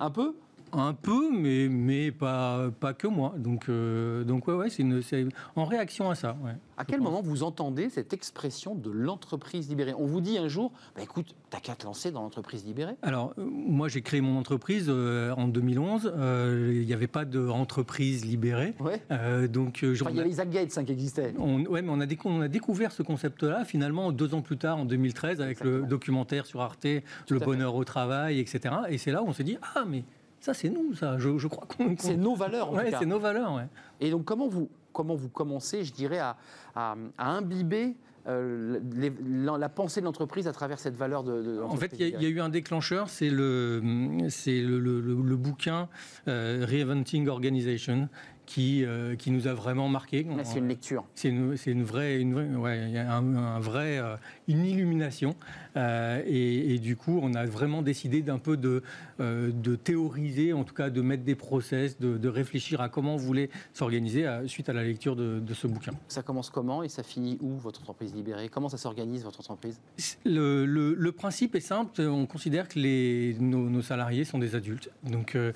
Un 0.00 0.10
peu? 0.10 0.34
Un 0.76 0.94
peu, 0.94 1.30
mais, 1.32 1.68
mais 1.68 2.10
pas, 2.12 2.70
pas 2.80 2.92
que 2.94 3.06
moi. 3.06 3.34
Donc, 3.38 3.68
euh, 3.68 4.24
donc 4.24 4.46
ouais, 4.48 4.54
ouais, 4.54 4.70
c'est 4.70 4.82
une- 4.82 5.02
c'est 5.02 5.26
en 5.56 5.64
réaction 5.64 6.10
à 6.10 6.14
ça. 6.14 6.36
ouais. 6.44 6.52
À 6.78 6.84
quel 6.84 6.98
pense. 6.98 7.06
moment 7.06 7.22
vous 7.22 7.42
entendez 7.42 7.88
cette 7.88 8.12
expression 8.12 8.74
de 8.74 8.90
l'entreprise 8.90 9.68
libérée? 9.70 9.94
On 9.96 10.04
vous 10.06 10.20
dit 10.20 10.36
un 10.36 10.48
jour, 10.48 10.72
bah 10.94 11.02
écoute, 11.02 11.34
t'as 11.48 11.58
qu'à 11.60 11.74
te 11.74 11.84
lancer 11.86 12.10
dans 12.10 12.20
l'entreprise 12.22 12.66
libérée 12.66 12.96
Alors, 13.00 13.32
euh, 13.38 13.44
moi, 13.50 13.88
j'ai 13.88 14.02
créé 14.02 14.20
mon 14.20 14.36
entreprise 14.38 14.86
euh, 14.88 15.32
en 15.36 15.48
2011. 15.48 16.12
Euh, 16.14 16.72
Il 16.74 16.86
n'y 16.86 16.92
avait 16.92 17.06
pas 17.06 17.24
d'entreprise 17.24 18.24
libérée. 18.26 18.74
Ouais. 18.80 19.00
Donc, 19.48 19.82
euh, 19.82 19.94
Enfin, 19.98 20.10
il 20.10 20.16
y 20.16 20.20
avait 20.20 20.28
Isaac 20.28 20.50
Gates 20.50 20.76
hein, 20.76 20.84
qui 20.84 20.92
existait. 20.92 21.32
On, 21.38 21.64
ouais, 21.64 21.80
mais 21.82 21.90
on 21.90 22.00
a, 22.00 22.06
décou- 22.06 22.28
on 22.28 22.40
a 22.42 22.48
découvert 22.48 22.92
ce 22.92 23.02
concept-là 23.02 23.64
finalement 23.64 24.12
deux 24.12 24.34
ans 24.34 24.42
plus 24.42 24.58
tard, 24.58 24.76
en 24.76 24.84
2013, 24.84 25.40
avec 25.40 25.64
le 25.64 25.82
documentaire 25.82 26.44
sur 26.44 26.60
Arte, 26.60 26.84
Le 26.84 27.38
fait. 27.38 27.44
bonheur 27.44 27.74
au 27.74 27.84
travail, 27.84 28.38
etc. 28.38 28.74
Et 28.90 28.98
c'est 28.98 29.12
là 29.12 29.22
où 29.22 29.26
on 29.28 29.32
s'est 29.32 29.44
dit 29.44 29.56
ah 29.74 29.84
mais 29.88 30.04
ça 30.46 30.54
c'est 30.54 30.68
nous, 30.70 30.94
ça. 30.94 31.18
Je, 31.18 31.36
je 31.38 31.48
crois 31.48 31.66
qu'on. 31.66 31.94
C'est 31.98 32.16
nos 32.16 32.34
valeurs, 32.36 32.70
en 32.70 32.76
Ouais, 32.76 32.84
tout 32.86 32.90
cas. 32.92 32.98
c'est 33.00 33.06
nos 33.06 33.18
valeurs. 33.18 33.52
Ouais. 33.54 33.66
Et 34.00 34.10
donc, 34.10 34.24
comment 34.24 34.46
vous, 34.48 34.68
comment 34.92 35.14
vous 35.16 35.28
commencez, 35.28 35.82
je 35.84 35.92
dirais, 35.92 36.18
à, 36.20 36.36
à- 36.74 36.94
à 37.18 37.30
imbiber 37.32 37.96
euh, 38.28 38.80
les- 38.94 39.12
la, 39.24 39.56
la 39.58 39.68
pensée 39.68 40.00
de 40.00 40.04
l'entreprise 40.06 40.48
à 40.48 40.52
travers 40.52 40.78
cette 40.80 40.96
valeur 40.96 41.22
de, 41.22 41.42
de 41.42 41.60
En 41.62 41.76
fait, 41.76 41.90
il 41.94 42.00
y, 42.00 42.04
a- 42.14 42.16
il 42.18 42.22
y 42.22 42.26
a 42.26 42.28
eu 42.28 42.40
un 42.40 42.48
déclencheur, 42.48 43.08
c'est 43.08 43.30
le, 43.30 43.80
le, 43.80 45.00
le- 45.00 45.36
bouquin 45.36 45.88
euh, 46.28 46.64
Reinventing 46.68 47.28
Organization 47.28 48.08
qui, 48.44 48.84
euh, 48.84 49.14
qui 49.16 49.30
nous 49.32 49.46
a 49.48 49.54
vraiment 49.54 49.88
marqué. 49.88 50.22
Là, 50.24 50.44
C'est 50.44 50.58
une 50.58 50.68
lecture. 50.68 51.04
C'est 51.14 51.28
une, 51.28 51.56
une 51.66 51.82
vraie, 51.84 52.20
une 52.20 52.32
vraie- 52.34 52.54
ouais, 52.56 52.96
un 52.98 53.58
vrai, 53.60 53.98
euh, 53.98 54.16
une 54.48 54.64
illumination. 54.64 55.34
Euh, 55.76 56.22
et, 56.26 56.74
et 56.74 56.78
du 56.78 56.96
coup, 56.96 57.18
on 57.22 57.34
a 57.34 57.44
vraiment 57.46 57.82
décidé 57.82 58.22
d'un 58.22 58.38
peu 58.38 58.56
de, 58.56 58.82
euh, 59.20 59.50
de 59.52 59.76
théoriser, 59.76 60.52
en 60.52 60.64
tout 60.64 60.74
cas 60.74 60.88
de 60.90 61.00
mettre 61.02 61.24
des 61.24 61.34
process, 61.34 61.98
de, 62.00 62.16
de 62.16 62.28
réfléchir 62.28 62.80
à 62.80 62.88
comment 62.88 63.14
on 63.14 63.18
voulait 63.18 63.50
s'organiser 63.74 64.26
à- 64.26 64.46
suite 64.46 64.68
à 64.68 64.72
la 64.72 64.84
lecture 64.84 65.16
de, 65.16 65.40
de 65.40 65.54
ce 65.54 65.66
bouquin. 65.66 65.92
Ça 66.08 66.22
commence 66.22 66.50
comment 66.50 66.82
et 66.82 66.88
ça 66.88 67.02
finit 67.02 67.38
où, 67.40 67.56
votre 67.56 67.80
entreprise 67.80 68.14
libérée? 68.14 68.48
Comment 68.48 68.68
ça 68.68 68.78
s'organise, 68.78 69.24
votre 69.24 69.40
entreprise? 69.40 69.80
Le, 70.24 70.64
le- 70.64 70.94
le 70.94 71.12
principe 71.12 71.54
est 71.54 71.60
simple, 71.60 72.00
on 72.02 72.26
considère 72.26 72.68
que 72.68 72.78
les, 72.78 73.36
nos, 73.40 73.68
nos 73.68 73.82
salariés 73.82 74.24
sont 74.24 74.38
des 74.38 74.54
adultes. 74.54 74.90
Donc, 75.02 75.34
euh, 75.34 75.52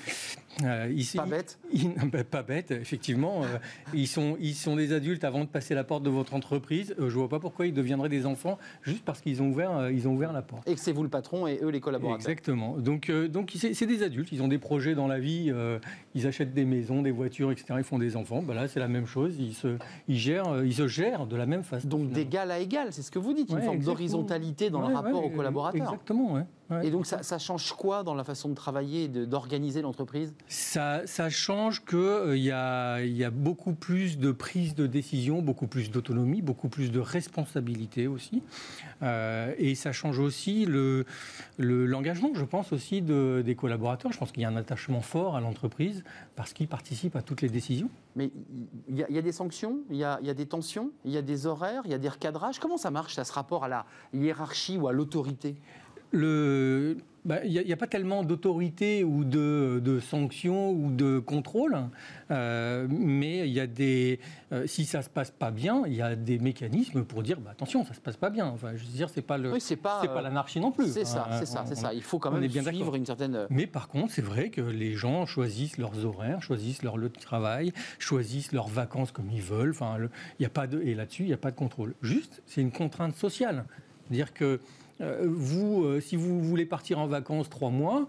euh, 0.64 0.92
ici, 0.94 1.16
Pas 1.16 1.26
bête? 1.26 1.58
Ils- 1.72 1.90
pas 2.30 2.42
bête, 2.42 2.70
effectivement. 2.72 3.44
euh, 3.44 3.58
ils, 3.94 4.06
sont, 4.08 4.36
ils 4.40 4.54
sont 4.54 4.76
des 4.76 4.92
adultes 4.92 5.24
avant 5.24 5.40
de 5.40 5.48
passer 5.48 5.74
la 5.74 5.84
porte 5.84 6.02
de 6.02 6.10
votre 6.10 6.34
entreprise. 6.34 6.94
Euh, 6.98 7.08
je 7.08 7.14
vois 7.14 7.28
pas 7.28 7.40
pourquoi 7.40 7.66
ils 7.66 7.72
deviendraient 7.74 8.08
des 8.08 8.26
enfants 8.26 8.58
juste 8.82 9.04
parce 9.04 9.20
qu'ils 9.20 9.42
ont 9.42 9.48
ouvert, 9.50 9.76
euh, 9.76 9.92
ils 9.92 10.08
ont 10.08 10.14
ouvert 10.14 10.32
la 10.32 10.42
porte. 10.42 10.68
Et 10.68 10.74
que 10.74 10.80
c'est 10.80 10.92
vous 10.92 11.02
le 11.02 11.08
patron 11.08 11.46
et 11.46 11.58
eux 11.62 11.68
les 11.68 11.80
collaborateurs. 11.80 12.20
Exactement. 12.28 12.76
Donc, 12.78 13.10
euh, 13.10 13.28
donc 13.28 13.52
c'est 13.56 13.86
des 13.86 14.02
adultes. 14.02 14.30
Ils 14.32 14.42
ont 14.42 14.48
des 14.48 14.58
projets 14.58 14.94
dans 14.94 15.06
la 15.06 15.18
vie. 15.18 15.46
euh, 15.50 15.78
ils 16.14 16.26
achètent 16.26 16.54
des 16.54 16.64
maisons, 16.64 17.02
des 17.02 17.10
voitures, 17.10 17.52
etc. 17.52 17.74
Ils 17.78 17.84
font 17.84 17.98
des 17.98 18.16
enfants. 18.16 18.42
Bah 18.42 18.54
là, 18.54 18.68
c'est 18.68 18.80
la 18.80 18.88
même 18.88 19.06
chose. 19.06 19.36
Ils 19.38 19.54
se, 19.54 19.76
ils 20.08 20.16
gèrent, 20.16 20.62
ils 20.64 20.74
se 20.74 20.86
gèrent 20.88 21.26
de 21.26 21.36
la 21.36 21.46
même 21.46 21.62
façon. 21.62 21.88
Donc 21.88 22.10
d'égal 22.10 22.50
à 22.50 22.58
égal, 22.58 22.88
c'est 22.92 23.02
ce 23.02 23.10
que 23.10 23.18
vous 23.18 23.32
dites, 23.34 23.50
une 23.50 23.56
Ouais, 23.56 23.62
forme 23.62 23.78
d'horizontalité 23.80 24.70
dans 24.70 24.82
Ouais, 24.82 24.88
le 24.88 24.94
rapport 24.94 25.20
ouais, 25.24 25.32
aux 25.32 25.36
collaborateurs. 25.36 25.82
Exactement. 25.82 26.46
Ouais. 26.70 26.86
Et 26.86 26.90
donc 26.90 27.06
ça, 27.06 27.22
ça 27.22 27.38
change 27.38 27.72
quoi 27.72 28.02
dans 28.02 28.14
la 28.14 28.24
façon 28.24 28.48
de 28.48 28.54
travailler 28.54 29.04
et 29.04 29.08
d'organiser 29.08 29.82
l'entreprise? 29.82 30.32
Ça, 30.48 31.06
ça 31.06 31.28
change 31.30 31.84
qu'il 31.84 32.36
y, 32.38 32.50
a, 32.50 33.00
il 33.02 33.16
y 33.16 33.24
a 33.24 33.30
beaucoup 33.30 33.72
plus 33.74 34.18
de 34.18 34.32
prise 34.32 34.74
de 34.74 34.86
décision, 34.86 35.42
beaucoup 35.42 35.66
plus 35.66 35.90
d'autonomie, 35.90 36.42
beaucoup 36.42 36.68
plus 36.68 36.90
de 36.90 37.00
responsabilité 37.00 38.06
aussi. 38.06 38.42
Euh, 39.02 39.54
et 39.58 39.74
ça 39.74 39.92
change 39.92 40.18
aussi 40.18 40.66
le- 40.66 41.04
le- 41.58 41.86
l'engagement, 41.86 42.30
je 42.34 42.44
pense, 42.44 42.72
aussi 42.72 43.02
de- 43.02 43.42
des 43.44 43.54
collaborateurs. 43.54 44.12
Je 44.12 44.18
pense 44.18 44.32
qu'il 44.32 44.42
y 44.42 44.44
a 44.44 44.48
un 44.48 44.56
attachement 44.56 45.00
fort 45.00 45.36
à 45.36 45.40
l'entreprise 45.40 46.04
parce 46.36 46.52
qu'ils 46.52 46.68
participent 46.68 47.16
à 47.16 47.22
toutes 47.22 47.42
les 47.42 47.48
décisions. 47.48 47.90
Mais 48.16 48.30
il 48.88 48.96
y, 48.98 49.02
a- 49.02 49.06
il 49.08 49.14
y 49.14 49.18
a 49.18 49.22
des 49.22 49.32
sanctions, 49.32 49.78
il 49.90 49.96
y 49.96 50.04
a, 50.04 50.18
il 50.20 50.26
y 50.26 50.30
a 50.30 50.34
des 50.34 50.46
tensions, 50.46 50.90
il 51.04 51.12
y 51.12 51.16
a 51.16 51.22
des 51.22 51.46
horaires, 51.46 51.82
il 51.84 51.90
y 51.90 51.94
a 51.94 51.98
des 51.98 52.08
recadrages? 52.08 52.58
Comment 52.58 52.76
ça 52.76 52.90
marche, 52.90 53.14
ça, 53.14 53.24
ce 53.24 53.32
rapport 53.32 53.64
à 53.64 53.68
la 53.68 53.86
hiérarchie 54.12 54.76
ou 54.76 54.88
à 54.88 54.92
l'autorité? 54.92 55.56
Le- 56.12 56.96
bah, 57.26 57.44
Il 57.44 57.52
n'y 57.52 57.72
a, 57.72 57.76
pas 57.76 57.86
tellement 57.86 58.24
d'autorité 58.24 59.04
ou 59.04 59.24
de, 59.24 59.78
de 59.84 60.00
sanctions 60.00 60.70
ou 60.70 60.90
de 60.90 61.18
contrôle, 61.18 61.76
euh, 62.30 62.86
mais 62.88 63.46
il 63.46 63.52
y 63.52 63.60
a 63.60 63.66
des, 63.66 64.20
euh, 64.52 64.66
si 64.66 64.86
ça 64.86 65.02
se 65.02 65.10
passe 65.10 65.30
pas 65.30 65.50
bien, 65.50 65.82
il 65.86 65.92
y 65.92 66.00
a 66.00 66.16
des 66.16 66.38
mécanismes 66.38 67.04
pour 67.04 67.22
dire 67.22 67.38
bah, 67.38 67.50
attention, 67.50 67.84
ça 67.84 67.92
se 67.92 68.00
passe 68.00 68.16
pas 68.16 68.30
bien. 68.30 68.46
Enfin, 68.46 68.70
je 68.74 68.82
veux 68.84 68.90
dire, 68.92 69.10
c'est 69.10 69.20
pas 69.20 69.36
le, 69.36 69.52
Oui, 69.52 69.60
c'est 69.60 69.76
pas. 69.76 70.02
l'anarchie 70.22 70.60
non 70.60 70.72
plus. 70.72 70.88
C'est 70.88 71.04
ça, 71.04 71.28
c'est 71.38 71.44
ça, 71.46 71.64
c'est 71.66 71.74
ça. 71.74 71.92
Il 71.92 72.02
faut 72.02 72.18
quand 72.18 72.30
même 72.30 72.46
bien 72.46 72.62
suivre 72.62 72.94
une 72.94 73.04
certaine. 73.04 73.34
euh, 73.36 73.46
Mais 73.50 73.66
par 73.66 73.88
contre, 73.88 74.12
c'est 74.14 74.22
vrai 74.24 74.48
que 74.48 74.62
les 74.62 74.94
gens 74.94 75.26
choisissent 75.26 75.76
leurs 75.76 76.06
horaires, 76.06 76.42
choisissent 76.42 76.82
leur 76.82 76.96
lieu 76.96 77.10
de 77.10 77.18
travail, 77.20 77.72
choisissent 77.98 78.52
leurs 78.52 78.68
vacances 78.68 79.12
comme 79.12 79.30
ils 79.30 79.42
veulent. 79.42 79.72
Enfin, 79.72 79.98
il 80.38 80.42
y 80.42 80.46
a 80.46 80.50
pas 80.50 80.66
de, 80.66 80.80
et 80.80 80.94
là-dessus, 80.94 81.24
il 81.24 81.28
n'y 81.28 81.34
a 81.34 81.38
pas 81.38 81.50
de 81.50 81.56
contrôle. 81.56 81.94
Juste, 82.00 82.42
c'est 82.46 82.62
une 82.62 82.72
contrainte 82.72 83.14
sociale. 83.14 83.66
C'est-à-dire 84.08 84.32
que 84.32 84.58
vous, 85.00 85.84
euh, 85.84 86.00
si 86.00 86.16
vous 86.16 86.40
voulez 86.40 86.66
partir 86.66 86.98
en 86.98 87.06
vacances 87.06 87.48
trois 87.48 87.70
mois, 87.70 88.06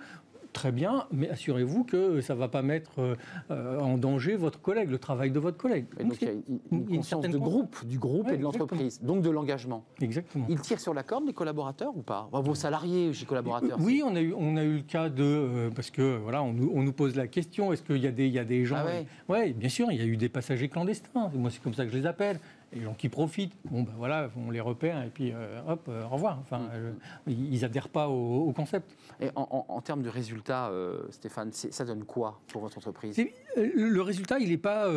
très 0.53 0.73
bien, 0.73 1.05
mais 1.13 1.29
assurez-vous 1.29 1.85
que 1.85 2.19
ça 2.19 2.33
ne 2.35 2.39
va 2.39 2.49
pas 2.49 2.61
mettre 2.61 3.15
euh, 3.49 3.79
en 3.79 3.97
danger 3.97 4.35
votre 4.35 4.59
collègue, 4.61 4.89
le 4.91 4.97
travail 4.97 5.31
de 5.31 5.39
votre 5.39 5.55
collègue. 5.57 5.85
Et 5.97 6.03
donc, 6.03 6.17
il 6.21 6.27
y 6.27 6.31
a 6.31 6.33
une, 6.33 6.59
une 6.73 6.97
conscience 6.97 7.25
de 7.25 7.37
groupe, 7.37 7.85
du 7.85 7.97
groupe 7.97 8.27
Ouais, 8.27 8.33
et 8.33 8.37
de 8.37 8.43
l'entreprise, 8.43 8.99
donc 9.01 9.21
de 9.21 9.29
l'engagement. 9.29 9.85
Exactement. 10.01 10.45
Ils 10.49 10.59
tirent 10.59 10.81
sur 10.81 10.93
la 10.93 11.03
corde, 11.03 11.25
les 11.25 11.31
collaborateurs, 11.31 11.95
ou 11.95 12.01
pas? 12.01 12.27
Vos 12.33 12.53
salariés 12.53 13.13
chez 13.13 13.25
collaborateurs 13.25 13.77
Oui, 13.79 14.03
on 14.05 14.13
a 14.13 14.19
eu, 14.21 14.33
on 14.37 14.57
a 14.57 14.63
eu 14.65 14.75
le 14.77 14.81
cas 14.81 15.07
de 15.07 15.23
euh, 15.23 15.69
parce 15.73 15.89
que 15.89 16.17
voilà, 16.17 16.43
on, 16.43 16.51
nous- 16.51 16.71
on 16.75 16.83
nous 16.83 16.91
pose 16.93 17.15
la 17.15 17.27
question 17.27 17.71
est-ce 17.71 17.83
qu'il 17.83 17.99
y 18.03 18.07
a 18.07 18.11
des, 18.11 18.27
il 18.27 18.33
y 18.33 18.39
a 18.39 18.43
des 18.43 18.65
gens 18.65 18.75
Ah 18.79 18.85
ouais 18.85 19.05
Ouais, 19.29 19.53
bien 19.53 19.69
sûr, 19.69 19.89
il 19.89 19.99
y 19.99 20.01
a 20.01 20.05
eu 20.05 20.17
des 20.17 20.27
passagers 20.27 20.67
clandestins. 20.67 21.31
Moi, 21.33 21.49
c'est 21.49 21.63
comme 21.63 21.73
ça 21.73 21.85
que 21.85 21.91
je 21.93 21.97
les 21.97 22.05
appelle. 22.05 22.39
Les 22.73 22.81
gens 22.83 22.93
qui 22.93 23.09
profitent, 23.09 23.53
bon 23.69 23.83
ben 23.83 23.91
voilà, 23.97 24.29
on 24.37 24.49
les 24.49 24.61
repère 24.61 25.03
et 25.03 25.09
puis 25.09 25.33
euh, 25.33 25.59
hop, 25.67 25.81
euh, 25.89 26.05
au 26.05 26.09
revoir. 26.09 26.37
Enfin, 26.41 26.61
euh, 26.73 26.91
ils 27.27 27.65
adhèrent 27.65 27.89
pas 27.89 28.07
au, 28.07 28.47
au 28.47 28.51
concept. 28.53 28.95
Et 29.19 29.27
en, 29.35 29.41
en- 29.51 29.65
en 29.67 29.81
termes 29.81 30.01
de 30.03 30.07
résultats, 30.09 30.69
euh, 30.69 31.01
Stéphane, 31.09 31.51
ça 31.51 31.83
donne 31.83 32.05
quoi 32.05 32.39
pour 32.47 32.61
votre 32.61 32.77
entreprise? 32.77 33.21
Le 33.57 33.99
résultat, 34.01 34.39
il 34.39 34.49
n'est 34.49 34.57
pas. 34.57 34.87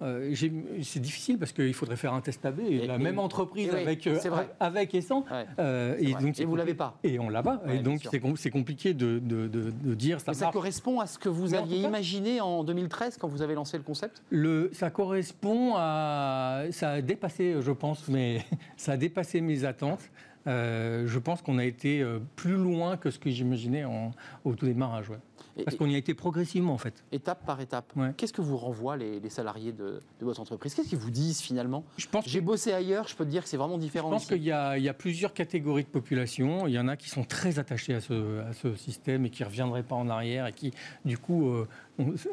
c'est 0.00 1.00
difficile 1.00 1.38
parce 1.38 1.52
qu'il 1.52 1.74
faudrait 1.74 1.96
faire 1.96 2.14
un 2.14 2.20
test 2.20 2.44
AB. 2.46 2.60
Et, 2.60 2.76
Et- 2.76 2.86
la 2.86 2.94
et- 2.94 2.98
même 2.98 3.18
entreprise 3.18 3.68
et 3.68 3.74
oui, 3.74 3.82
avec, 3.82 4.06
vrai. 4.06 4.48
avec 4.60 4.94
et 4.94 5.00
sans. 5.00 5.20
Ouais. 5.22 5.46
C'est 5.56 6.12
vrai. 6.12 6.32
Et 6.38 6.44
vous 6.44 6.56
l'avez 6.56 6.74
pas. 6.74 6.98
Et 7.02 7.18
on 7.18 7.28
l'a 7.28 7.42
pas. 7.42 7.60
Ouais, 7.66 7.76
et 7.76 7.78
donc 7.80 8.06
c'est 8.10 8.20
com- 8.20 8.36
c'est 8.36 8.50
compliqué 8.50 8.94
de, 8.94 9.18
de- 9.18 9.48
de- 9.48 9.70
de 9.70 9.94
dire 9.94 10.20
ça 10.20 10.26
Mais 10.28 10.34
ça 10.34 10.50
correspond 10.52 11.00
à 11.00 11.06
ce 11.06 11.18
que 11.18 11.28
vous 11.28 11.48
Mais 11.48 11.56
aviez 11.58 11.82
cas- 11.82 11.88
imaginé 11.88 12.40
en 12.40 12.62
2013 12.64 13.16
quand 13.18 13.28
vous 13.28 13.42
avez 13.42 13.54
lancé 13.54 13.76
le 13.76 13.82
concept? 13.82 14.22
Le, 14.30 14.70
ça 14.72 14.90
correspond 14.90 15.74
à. 15.76 16.62
Ça 16.70 16.90
a 16.90 17.00
dépassé, 17.08 17.56
je 17.60 17.72
pense, 17.72 18.06
mais 18.08 18.44
ça 18.76 18.92
a 18.92 18.96
dépassé 18.96 19.40
mes 19.40 19.64
attentes. 19.64 20.08
Euh, 20.46 21.06
je 21.06 21.18
pense 21.18 21.42
qu'on 21.42 21.58
a 21.58 21.64
été 21.64 22.00
euh, 22.00 22.20
plus 22.36 22.54
loin 22.56 22.96
que 22.96 23.10
ce 23.10 23.18
que 23.18 23.28
j'imaginais 23.28 23.84
au 24.44 24.54
tout 24.54 24.64
démarrage. 24.66 25.10
ouais. 25.10 25.18
Parce 25.64 25.76
qu'on 25.76 25.88
y 25.88 25.94
a 25.96 25.98
été 25.98 26.14
progressivement, 26.14 26.72
en 26.72 26.78
fait. 26.78 27.02
Étape 27.10 27.44
par 27.44 27.60
étape. 27.60 27.92
Ouais. 27.96 28.12
Qu'est-ce 28.16 28.32
que 28.32 28.40
vous 28.40 28.56
renvoient 28.56 28.96
les, 28.96 29.18
les 29.18 29.28
salariés 29.28 29.72
de, 29.72 30.00
de 30.20 30.24
votre 30.24 30.40
entreprise? 30.40 30.72
Qu'est-ce 30.72 30.88
qu'ils 30.88 30.98
vous 30.98 31.10
disent 31.10 31.40
finalement? 31.40 31.84
Je 31.96 32.06
pense 32.06 32.28
J'ai 32.28 32.40
bossé 32.40 32.72
ailleurs, 32.72 33.08
je 33.08 33.16
peux 33.16 33.24
te 33.24 33.30
dire 33.30 33.42
que 33.42 33.48
c'est 33.48 33.56
vraiment 33.56 33.74
Je 33.74 33.80
différent. 33.80 34.08
pense 34.08 34.22
ici. 34.22 34.34
qu'il 34.34 34.44
y, 34.44 34.52
a- 34.52 34.78
il 34.78 34.84
y 34.84 34.88
a 34.88 34.94
plusieurs 34.94 35.34
catégories 35.34 35.82
de 35.82 35.88
population. 35.88 36.68
Il 36.68 36.74
y 36.74 36.78
en 36.78 36.86
a 36.86 36.96
qui 36.96 37.08
sont 37.10 37.24
très 37.24 37.58
attachés 37.58 37.92
à 37.94 38.00
ce, 38.00 38.40
à 38.42 38.52
ce 38.52 38.76
système 38.76 39.26
et 39.26 39.30
qui 39.30 39.42
ne 39.42 39.48
reviendraient 39.48 39.82
pas 39.82 39.96
en 39.96 40.08
arrière 40.08 40.46
et 40.46 40.52
qui, 40.52 40.72
du 41.04 41.18
coup, 41.18 41.48
euh, 41.48 41.66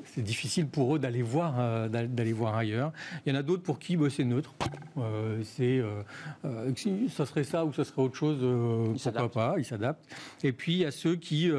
c'est 0.04 0.22
difficile 0.24 0.68
pour 0.68 0.96
eux 0.96 1.00
d'aller 1.00 1.22
voir, 1.22 1.56
euh, 1.60 1.88
d'a- 1.90 2.08
d'aller 2.08 2.34
voir 2.34 2.56
ailleurs. 2.56 2.92
Il 3.26 3.34
y 3.34 3.36
en 3.36 3.40
a 3.40 3.44
d'autres 3.44 3.64
pour 3.64 3.80
qui 3.80 3.98
bah, 3.98 4.08
c'est 4.10 4.24
neutre. 4.24 4.54
Euh, 4.98 5.42
c'est, 5.44 5.80
euh, 5.80 6.02
euh, 6.46 6.72
ça 7.10 7.26
serait 7.26 7.44
ça 7.44 7.66
ou 7.66 7.74
ça 7.74 7.84
serait 7.84 8.02
autre 8.02 8.16
chose, 8.16 8.38
pourquoi 9.04 9.32
pas, 9.32 9.56
ils 9.58 9.66
s'adaptent. 9.66 10.06
Et 10.44 10.52
puis 10.52 10.74
il 10.74 10.80
y 10.80 10.86
a 10.86 10.92
ceux 10.92 11.16
qui 11.16 11.52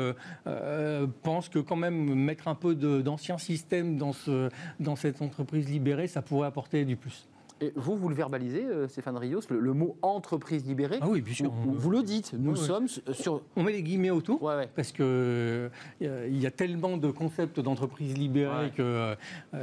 pensent 1.22 1.48
que 1.48 1.58
quand 1.58 1.76
même 1.76 2.14
mettre 2.14 2.48
un 2.48 2.54
peu 2.54 2.74
d'ancien 2.74 3.38
système 3.38 3.96
dans, 3.98 4.12
ce, 4.12 4.48
dans 4.80 4.96
cette 4.96 5.20
entreprise 5.22 5.68
libérée, 5.68 6.08
ça 6.08 6.22
pourrait 6.22 6.48
apporter 6.48 6.84
du 6.84 6.96
plus. 6.96 7.26
Et 7.60 7.72
vous, 7.74 7.96
vous 7.96 8.08
le 8.10 8.14
verbalisez, 8.14 8.64
euh, 8.64 8.86
Stéphane 8.86 9.16
Rios, 9.16 9.40
le, 9.48 9.58
le 9.60 9.72
mot 9.72 9.96
entreprise 10.02 10.66
libérée 10.66 10.98
Ah 11.00 11.06
oui, 11.08 11.22
bien 11.22 11.32
sûr. 11.34 11.50
Vous, 11.50 11.72
vous 11.72 11.90
le 11.90 12.02
dites, 12.02 12.34
nous 12.38 12.54
sommes 12.56 12.86
sur. 13.12 13.40
On 13.56 13.62
met 13.62 13.72
les 13.72 13.82
guillemets 13.82 14.10
autour. 14.10 14.42
Ouais, 14.42 14.56
ouais. 14.56 14.68
Parce 14.76 14.92
que 14.92 15.70
euh, 16.02 16.28
il 16.30 16.38
y 16.40 16.46
a 16.46 16.50
tellement 16.50 16.96
de 16.98 17.10
concepts 17.10 17.58
d'entreprise 17.60 18.16
libérée 18.16 18.46
Ouais. 18.66 18.70
que 18.76 18.82
euh, 18.82 19.14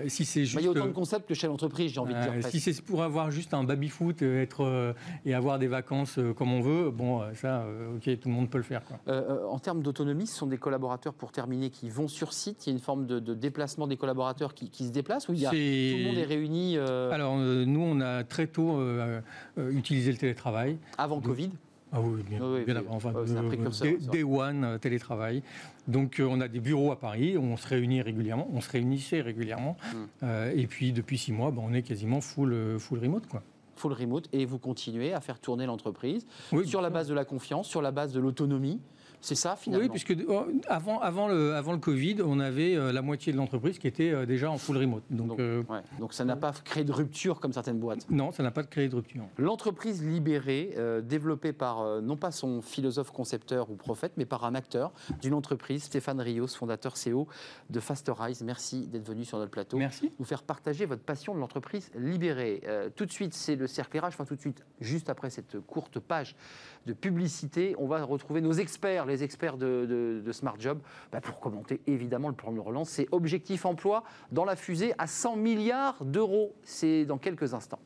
si 0.07 0.25
c'est 0.25 0.45
juste 0.45 0.59
il 0.59 0.65
y 0.65 0.67
a 0.67 0.71
autant 0.71 0.85
de 0.87 0.91
concepts 0.91 1.27
que 1.29 1.33
chez 1.35 1.47
l'entreprise, 1.47 1.91
j'ai 1.93 1.99
envie 1.99 2.13
de 2.15 2.19
dire. 2.21 2.33
euh, 2.35 2.41
si 2.49 2.59
c'est 2.59 2.81
pour 2.81 3.03
avoir 3.03 3.29
juste 3.31 3.53
un 3.53 3.63
baby 3.63 3.89
foot 3.89 4.21
euh, 4.23 4.41
être 4.41 4.63
euh, 4.65 4.93
et 5.25 5.33
avoir 5.33 5.59
des 5.59 5.67
vacances 5.67 6.17
euh, 6.17 6.33
comme 6.33 6.51
on 6.51 6.61
veut, 6.61 6.89
bon 6.89 7.21
euh, 7.21 7.33
ça 7.35 7.61
euh, 7.61 7.95
ok 7.97 8.19
tout 8.19 8.29
le 8.29 8.33
monde 8.35 8.49
peut 8.49 8.57
le 8.57 8.63
faire 8.63 8.83
quoi. 8.83 8.97
Euh, 9.07 9.21
euh, 9.43 9.47
en 9.47 9.59
termes 9.59 9.81
d'autonomie, 9.83 10.27
ce 10.27 10.35
sont 10.35 10.47
des 10.47 10.57
collaborateurs, 10.57 11.13
pour 11.13 11.31
terminer, 11.31 11.69
qui 11.69 11.89
vont 11.89 12.07
sur 12.07 12.33
site. 12.33 12.65
Il 12.65 12.69
y 12.69 12.73
a 12.73 12.75
une 12.75 12.81
forme 12.81 13.05
de, 13.05 13.19
de 13.19 13.33
déplacement 13.33 13.87
des 13.87 13.97
collaborateurs 13.97 14.53
qui, 14.53 14.69
qui 14.69 14.85
se 14.87 14.91
déplacent 14.91 15.29
ou 15.29 15.33
il 15.33 15.39
y 15.41 15.45
a, 15.45 15.49
tout 15.51 15.55
le 15.55 16.05
monde 16.05 16.17
est 16.17 16.23
réuni 16.25 16.77
euh, 16.77 17.11
Alors 17.11 17.35
euh, 17.37 17.65
nous 17.65 17.82
on 17.83 18.01
a 18.01 18.23
très 18.23 18.47
tôt 18.47 18.77
euh, 18.79 19.21
euh, 19.57 19.71
utilisé 19.71 20.11
le 20.11 20.17
télétravail. 20.17 20.77
avant 20.97 21.19
Covid 21.21 21.51
Ah 21.91 22.01
oui, 22.01 22.23
bien, 22.27 22.39
Oui, 22.41 22.59
oui, 22.59 22.65
bien 22.65 22.75
oui. 22.75 22.81
avant. 22.85 22.95
Enfin, 22.95 23.11
Ouais, 23.13 23.23
c'est 23.27 23.37
un 23.37 23.43
euh, 23.43 23.47
précurseur, 23.47 23.93
day, 24.11 24.23
one, 24.23 24.79
télétravail. 24.79 25.43
Donc, 25.87 26.21
on 26.25 26.41
a 26.41 26.47
des 26.47 26.59
bureaux 26.59 26.91
à 26.91 26.99
Paris, 26.99 27.37
on 27.37 27.57
se 27.57 27.67
réunit 27.67 28.01
régulièrement, 28.01 28.47
on 28.53 28.61
se 28.61 28.69
réunissait 28.71 29.21
régulièrement. 29.21 29.77
Hmm. 29.93 29.97
Euh, 30.23 30.53
et 30.55 30.67
puis, 30.67 30.91
depuis 30.93 31.17
six 31.17 31.31
mois, 31.31 31.51
ben, 31.51 31.61
on 31.65 31.73
est 31.73 31.81
quasiment 31.83 32.21
full, 32.21 32.79
full 32.79 32.99
remote. 32.99 33.27
Quoi. 33.27 33.43
full 33.75 33.93
remote 33.93 34.29
et 34.31 34.45
vous 34.45 34.59
continuez 34.59 35.13
à 35.13 35.19
faire 35.21 35.39
tourner 35.39 35.65
l'entreprise 35.65 36.25
Oui, 36.51 36.67
sur 36.67 36.81
la 36.81 36.89
base 36.89 37.07
de 37.07 37.13
la 37.13 37.25
confiance, 37.25 37.67
sur 37.67 37.81
la 37.81 37.91
base 37.91 38.13
de 38.13 38.19
l'autonomie. 38.19 38.79
C'est 39.23 39.35
ça 39.35 39.55
finalement 39.55 39.85
Oui, 39.85 39.89
puisque 39.89 40.11
euh, 40.11 40.43
avant, 40.67 40.99
avant, 40.99 41.29
le, 41.29 41.55
avant 41.55 41.71
le 41.71 41.77
Covid, 41.77 42.17
on 42.25 42.41
avait 42.41 42.75
euh, 42.75 42.91
la 42.91 43.01
moitié 43.01 43.31
de 43.31 43.37
l'entreprise 43.37 43.79
qui 43.79 43.87
était 43.87 44.11
euh, 44.11 44.25
déjà 44.25 44.51
en 44.51 44.57
full 44.57 44.77
remote. 44.77 45.03
Donc, 45.09 45.29
Donc, 45.29 45.39
euh, 45.39 45.63
ouais. 45.69 45.79
Donc 45.97 46.13
ça 46.13 46.25
n'a 46.25 46.35
pas 46.35 46.51
créé 46.51 46.83
de 46.83 46.91
rupture 46.91 47.39
comme 47.39 47.53
certaines 47.53 47.79
boîtes. 47.79 48.05
non, 48.09 48.33
ça 48.33 48.43
n'a 48.43 48.51
pas 48.51 48.63
créé 48.63 48.89
de 48.89 48.95
rupture. 48.95 49.23
L'entreprise 49.37 50.03
libérée, 50.03 50.73
euh, 50.77 50.99
développée 50.99 51.53
par 51.53 51.79
euh, 51.81 52.01
non 52.01 52.17
pas 52.17 52.31
son 52.31 52.61
philosophe 52.61 53.11
concepteur 53.11 53.69
ou 53.69 53.75
prophète, 53.75 54.11
mais 54.17 54.25
par 54.25 54.43
un 54.43 54.55
acteur 54.55 54.91
d'une 55.21 55.33
entreprise, 55.33 55.83
Stéphane 55.83 56.19
Rios, 56.19 56.47
fondateur 56.47 56.95
CEO 56.95 57.25
de 57.69 57.79
Fasterize. 57.79 58.41
Merci 58.43 58.87
d'être 58.87 59.07
venu 59.07 59.23
sur 59.23 59.37
notre 59.37 59.51
plateau. 59.51 59.77
Merci. 59.77 60.11
Nous 60.19 60.25
faire 60.25 60.43
partager 60.43 60.85
votre 60.85 61.03
passion 61.03 61.33
de 61.33 61.39
l'entreprise 61.39 61.89
libérée. 61.95 62.61
Tout 62.97 63.05
de 63.05 63.11
suite, 63.11 63.33
c'est 63.33 63.55
le 63.55 63.67
cercle 63.67 63.97
RH. 63.99 64.07
Enfin, 64.07 64.25
tout 64.25 64.35
de 64.35 64.41
suite, 64.41 64.65
juste 64.81 65.09
après 65.09 65.29
cette 65.29 65.61
courte 65.61 65.99
page 65.99 66.35
de 66.85 66.93
publicité, 66.93 67.75
on 67.77 67.87
va 67.87 68.03
retrouver 68.03 68.41
nos 68.41 68.53
experts, 68.53 69.05
les 69.05 69.23
experts 69.23 69.57
de, 69.57 70.23
Smart 70.31 70.55
Job, 70.59 70.79
bah, 71.11 71.21
pour 71.21 71.39
commenter 71.39 71.81
évidemment 71.87 72.29
le 72.29 72.35
plan 72.35 72.51
de 72.51 72.59
relance. 72.59 72.89
C'est 72.89 73.07
Objectif 73.11 73.65
Emploi 73.65 74.03
dans 74.31 74.45
la 74.45 74.55
fusée 74.55 74.93
à 74.97 75.07
100 75.07 75.35
milliards 75.37 76.03
d'euros. 76.03 76.55
C'est 76.63 77.05
dans 77.05 77.17
quelques 77.17 77.53
instants. 77.53 77.79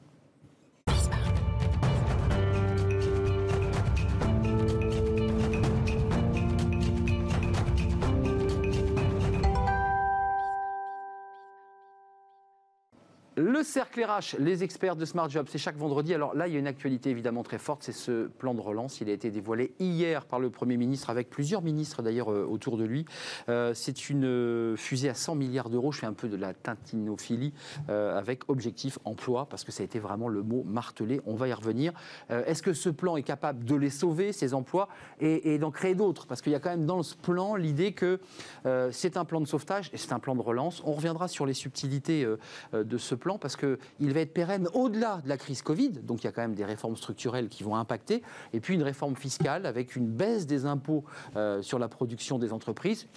Le 13.40 13.62
cercle 13.62 14.04
RH, 14.04 14.40
les 14.40 14.64
experts 14.64 14.96
de 14.96 15.06
Smart 15.06 15.30
Job, 15.30 15.46
c'est 15.48 15.60
chaque 15.60 15.78
vendredi. 15.78 16.12
Alors 16.12 16.34
là, 16.34 16.48
il 16.48 16.54
y 16.54 16.56
a 16.56 16.60
une 16.60 16.66
actualité 16.66 17.12
évidemment 17.12 17.44
très 17.44 17.60
forte, 17.60 17.84
c'est 17.84 17.92
ce 17.92 18.26
plan 18.26 18.56
de 18.56 18.62
relance. 18.62 19.00
Il 19.00 19.12
a 19.12 19.14
été 19.14 19.30
dévoilé 19.30 19.76
hier 19.80 20.26
par 20.26 20.40
le 20.40 20.50
Premier 20.50 20.76
ministre, 20.76 21.12
avec 21.12 21.30
plusieurs 21.30 21.62
ministres 21.62 22.02
d'ailleurs 22.02 22.32
euh, 22.32 22.48
autour 22.50 22.78
de 22.78 22.84
lui. 22.84 23.06
Euh, 23.48 23.76
c'est 23.76 24.10
une 24.10 24.26
euh, 24.26 24.76
fusée 24.76 25.08
à 25.10 25.14
100 25.14 25.36
milliards 25.36 25.70
d'euros. 25.70 25.92
Je 25.92 26.00
fais 26.00 26.08
un 26.08 26.14
peu 26.14 26.30
de 26.30 26.36
la 26.36 26.56
tintinophilie 26.56 27.54
avec 27.88 28.50
objectif 28.50 28.98
emploi, 29.06 29.46
parce 29.48 29.64
que 29.64 29.72
ça 29.72 29.84
a 29.84 29.86
été 29.86 30.00
vraiment 30.00 30.30
le 30.30 30.42
mot 30.42 30.64
martelé. 30.64 31.22
On 31.28 31.36
va 31.36 31.48
y 31.48 31.54
revenir. 31.54 31.94
Est-ce 32.30 32.64
que 32.64 32.74
ce 32.74 32.90
plan 32.90 33.18
est 33.18 33.24
capable 33.24 33.66
de 33.66 33.76
les 33.76 33.92
sauver, 33.92 34.34
ces 34.34 34.56
emplois, 34.56 34.90
et, 35.20 35.54
et 35.54 35.60
d'en 35.60 35.70
créer 35.70 35.94
d'autres? 35.94 36.26
Parce 36.26 36.42
qu'il 36.42 36.52
y 36.52 36.56
a 36.56 36.60
quand 36.60 36.72
même 36.72 36.86
dans 36.86 37.04
ce 37.04 37.16
plan 37.16 37.56
l'idée 37.56 37.92
que 37.92 38.20
c'est 38.92 39.16
un 39.16 39.26
plan 39.26 39.42
de 39.42 39.48
sauvetage 39.48 39.92
et 39.94 39.98
c'est 39.98 40.14
un 40.14 40.20
plan 40.20 40.36
de 40.36 40.42
relance. 40.42 40.82
On 40.86 40.94
reviendra 40.94 41.28
sur 41.28 41.46
les 41.46 41.54
subtilités 41.54 42.26
de 42.74 42.98
ce 42.98 43.16
plan 43.16 43.27
parce 43.38 43.58
qu'il 43.58 44.14
va 44.14 44.22
être 44.22 44.34
pérenne 44.34 44.70
au-delà 44.74 45.20
de 45.24 45.30
la 45.30 45.38
crise 45.38 45.62
Covid. 45.62 45.90
Donc 45.90 46.24
il 46.24 46.26
y 46.26 46.28
a 46.28 46.32
quand 46.32 46.42
même 46.42 46.56
des 46.56 46.66
réformes 46.66 46.96
structurelles 46.96 47.50
qui 47.50 47.64
vont 47.64 47.76
impacter. 47.76 48.24
Et 48.54 48.60
puis 48.60 48.76
une 48.76 48.84
réforme 48.84 49.16
fiscale 49.16 49.66
avec 49.66 49.96
une 49.96 50.08
baisse 50.08 50.48
des 50.48 50.66
impôts 50.66 51.04
euh, 51.36 51.62
sur 51.62 51.80
la 51.80 51.90
production 51.90 52.40
des 52.40 52.54
entreprises, 52.54 53.08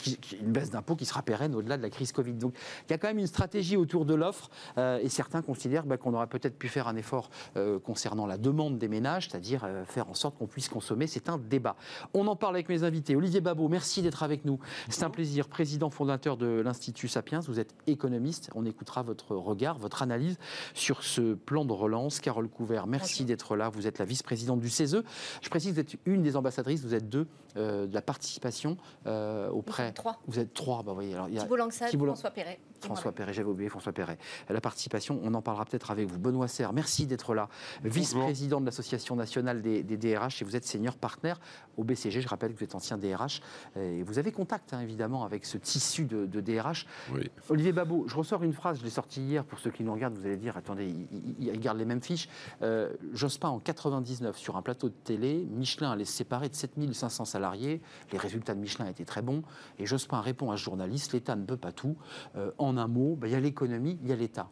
une 0.40 0.52
baisse 0.52 0.70
d'impôts 0.70 0.96
qui 0.96 1.04
sera 1.04 1.22
pérenne 1.22 1.54
au-delà 1.54 1.76
de 1.76 1.82
la 1.82 1.90
crise 1.90 2.12
Covid. 2.12 2.32
Donc 2.32 2.54
il 2.88 2.90
y 2.90 2.94
a 2.94 2.98
quand 2.98 3.08
même 3.08 3.18
une 3.18 3.26
stratégie 3.26 3.76
autour 3.76 4.04
de 4.04 4.14
l'offre 4.14 4.50
euh, 4.78 4.98
et 5.00 5.08
certains 5.08 5.42
considèrent 5.42 5.84
bah, 5.84 5.96
qu'on 5.96 6.14
aurait 6.14 6.26
peut-être 6.26 6.58
pu 6.58 6.68
faire 6.68 6.88
un 6.88 6.96
effort 6.96 7.30
euh, 7.56 7.78
concernant 7.78 8.26
la 8.26 8.38
demande 8.38 8.78
des 8.78 8.88
ménages, 8.88 9.28
c'est-à-dire 9.28 9.68
faire 9.86 10.08
en 10.08 10.14
sorte 10.14 10.36
qu'on 10.38 10.46
puisse 10.46 10.68
consommer. 10.68 11.06
C'est 11.06 11.28
un 11.28 11.38
débat. 11.38 11.76
On 12.14 12.26
en 12.26 12.36
parle 12.36 12.56
avec 12.56 12.68
mes 12.68 12.82
invités. 12.82 13.16
Olivier 13.16 13.40
Babot, 13.40 13.68
merci 13.68 14.02
d'être 14.02 14.22
avec 14.22 14.44
nous. 14.44 14.58
C'est 14.88 15.04
un 15.04 15.10
plaisir. 15.10 15.48
Président 15.48 15.90
fondateur 15.90 16.36
de 16.36 16.46
l'Institut 16.46 17.08
Sapiens, 17.08 17.40
vous 17.40 17.60
êtes 17.60 17.74
économiste. 17.86 18.50
On 18.54 18.64
écoutera 18.64 19.02
votre 19.02 19.36
regard, 19.36 19.78
votre 19.78 19.99
analyse 20.02 20.38
sur 20.74 21.02
ce 21.02 21.34
plan 21.34 21.64
de 21.64 21.72
relance. 21.72 22.20
Carole 22.20 22.48
Couvert, 22.48 22.86
merci 22.86 23.24
d'être 23.24 23.56
là. 23.56 23.68
Vous 23.68 23.86
êtes 23.86 23.98
la 23.98 24.04
vice-présidente 24.04 24.60
du 24.60 24.70
CESE. 24.70 25.02
Je 25.42 25.48
précise, 25.48 25.72
vous 25.74 25.80
êtes 25.80 25.96
une 26.06 26.22
des 26.22 26.36
ambassadrices, 26.36 26.82
vous 26.82 26.94
êtes 26.94 27.08
deux 27.08 27.26
euh, 27.56 27.86
de 27.86 27.94
la 27.94 28.02
participation 28.02 28.76
euh, 29.06 29.48
auprès. 29.50 29.92
trois. 29.92 30.18
Vous 30.26 30.38
êtes 30.38 30.54
trois, 30.54 30.82
bah, 30.82 30.92
voyez. 30.92 31.14
Alors, 31.14 31.28
il 31.28 31.34
y 31.34 31.38
a 31.38 31.42
Thibault 31.42 31.56
Langsade, 31.56 31.88
Thibault 31.90 32.06
Lang- 32.06 32.14
François 32.14 32.30
Perret. 32.30 32.58
et 32.80 32.84
François. 32.86 33.12
Perret, 33.12 33.32
j'avais 33.32 33.48
oublié 33.48 33.68
François 33.68 33.92
Perret. 33.92 34.18
La 34.48 34.60
participation, 34.60 35.20
on 35.22 35.34
en 35.34 35.42
parlera 35.42 35.64
peut-être 35.64 35.90
avec 35.90 36.08
vous. 36.08 36.18
Benoît 36.18 36.46
Serre, 36.48 36.72
merci 36.72 37.06
d'être 37.06 37.34
là. 37.34 37.48
Vice-président 37.84 38.60
de 38.60 38.66
l'Association 38.66 39.16
nationale 39.16 39.62
des, 39.62 39.82
des 39.82 39.96
DRH 39.96 40.42
et 40.42 40.44
vous 40.44 40.54
êtes 40.56 40.64
senior 40.64 40.96
partner 40.96 41.34
au 41.76 41.84
BCG. 41.84 42.20
Je 42.20 42.28
rappelle 42.28 42.52
que 42.52 42.58
vous 42.58 42.64
êtes 42.64 42.74
ancien 42.74 42.98
DRH 42.98 43.40
et 43.76 44.02
vous 44.02 44.18
avez 44.18 44.32
contact 44.32 44.72
hein, 44.72 44.80
évidemment 44.80 45.24
avec 45.24 45.44
ce 45.44 45.58
tissu 45.58 46.04
de, 46.04 46.26
de 46.26 46.40
DRH. 46.40 46.86
Oui. 47.12 47.30
Olivier 47.48 47.72
Babot, 47.72 48.04
je 48.06 48.14
ressors 48.14 48.42
une 48.44 48.52
phrase, 48.52 48.78
je 48.78 48.84
l'ai 48.84 48.90
sortie 48.90 49.22
hier 49.22 49.44
pour 49.44 49.58
ceux 49.58 49.70
qui 49.70 49.82
nous 49.82 49.89
vous 49.94 50.26
allez 50.26 50.36
dire, 50.36 50.56
attendez, 50.56 50.94
ils, 51.38 51.50
regardent 51.50 51.78
les 51.78 51.84
mêmes 51.84 52.02
fiches. 52.02 52.28
Euh, 52.62 52.92
Jospin, 53.12 53.48
en 53.48 53.58
99, 53.58 54.36
sur 54.36 54.56
un 54.56 54.62
plateau 54.62 54.88
de 54.88 54.94
télé, 55.04 55.46
Michelin 55.50 55.92
allait 55.92 56.04
se 56.04 56.12
séparer 56.12 56.48
de 56.48 56.54
7500 56.54 57.24
salariés. 57.24 57.80
Les 58.12 58.18
résultats 58.18 58.54
de 58.54 58.60
Michelin 58.60 58.86
étaient 58.86 59.04
très 59.04 59.22
bons. 59.22 59.42
Et 59.78 59.86
Jospin 59.86 60.20
répond 60.20 60.50
à 60.50 60.56
ce 60.56 60.62
journaliste, 60.62 61.12
l'État 61.12 61.36
ne 61.36 61.44
peut 61.44 61.56
pas 61.56 61.72
tout. 61.72 61.96
Euh, 62.36 62.50
en 62.58 62.76
un 62.76 62.86
mot, 62.86 63.16
ben, 63.16 63.28
il 63.28 63.32
y 63.32 63.36
a 63.36 63.40
l'économie, 63.40 63.98
il 64.02 64.08
y 64.08 64.12
a 64.12 64.16
l'État. 64.16 64.48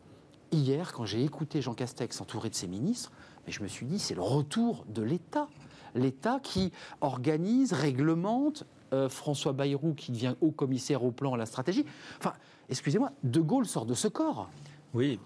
Hier, 0.51 0.93
quand 0.93 1.05
j'ai 1.05 1.23
écouté 1.23 1.61
Jean 1.61 1.75
Castex 1.75 2.21
entouré 2.21 2.49
de 2.49 2.55
ses 2.55 2.69
ministres, 2.69 3.13
mais 3.47 3.53
je 3.53 3.63
me 3.63 3.69
suis 3.69 3.87
dit, 3.87 3.99
c'est 3.99 4.15
le 4.15 4.23
retour 4.23 4.85
de 4.89 5.03
l'État. 5.03 5.49
L'État 5.95 6.41
qui 6.43 6.73
organise, 7.01 7.73
réglemente, 7.73 8.65
euh, 8.93 9.09
François 9.09 9.53
Bayrou 9.53 9.93
qui 9.93 10.13
devient 10.13 10.35
haut 10.41 10.51
commissaire 10.51 11.05
au 11.05 11.11
plan, 11.11 11.35
à 11.35 11.37
la 11.37 11.47
stratégie. 11.47 11.85
Enfin, 12.19 12.33
excusez-moi, 12.71 13.13
De 13.23 13.41
Gaulle 13.41 13.67
sort 13.67 13.85
de 13.85 13.95
ce 13.95 14.09
corps. 14.09 14.49
Oui, 14.95 15.21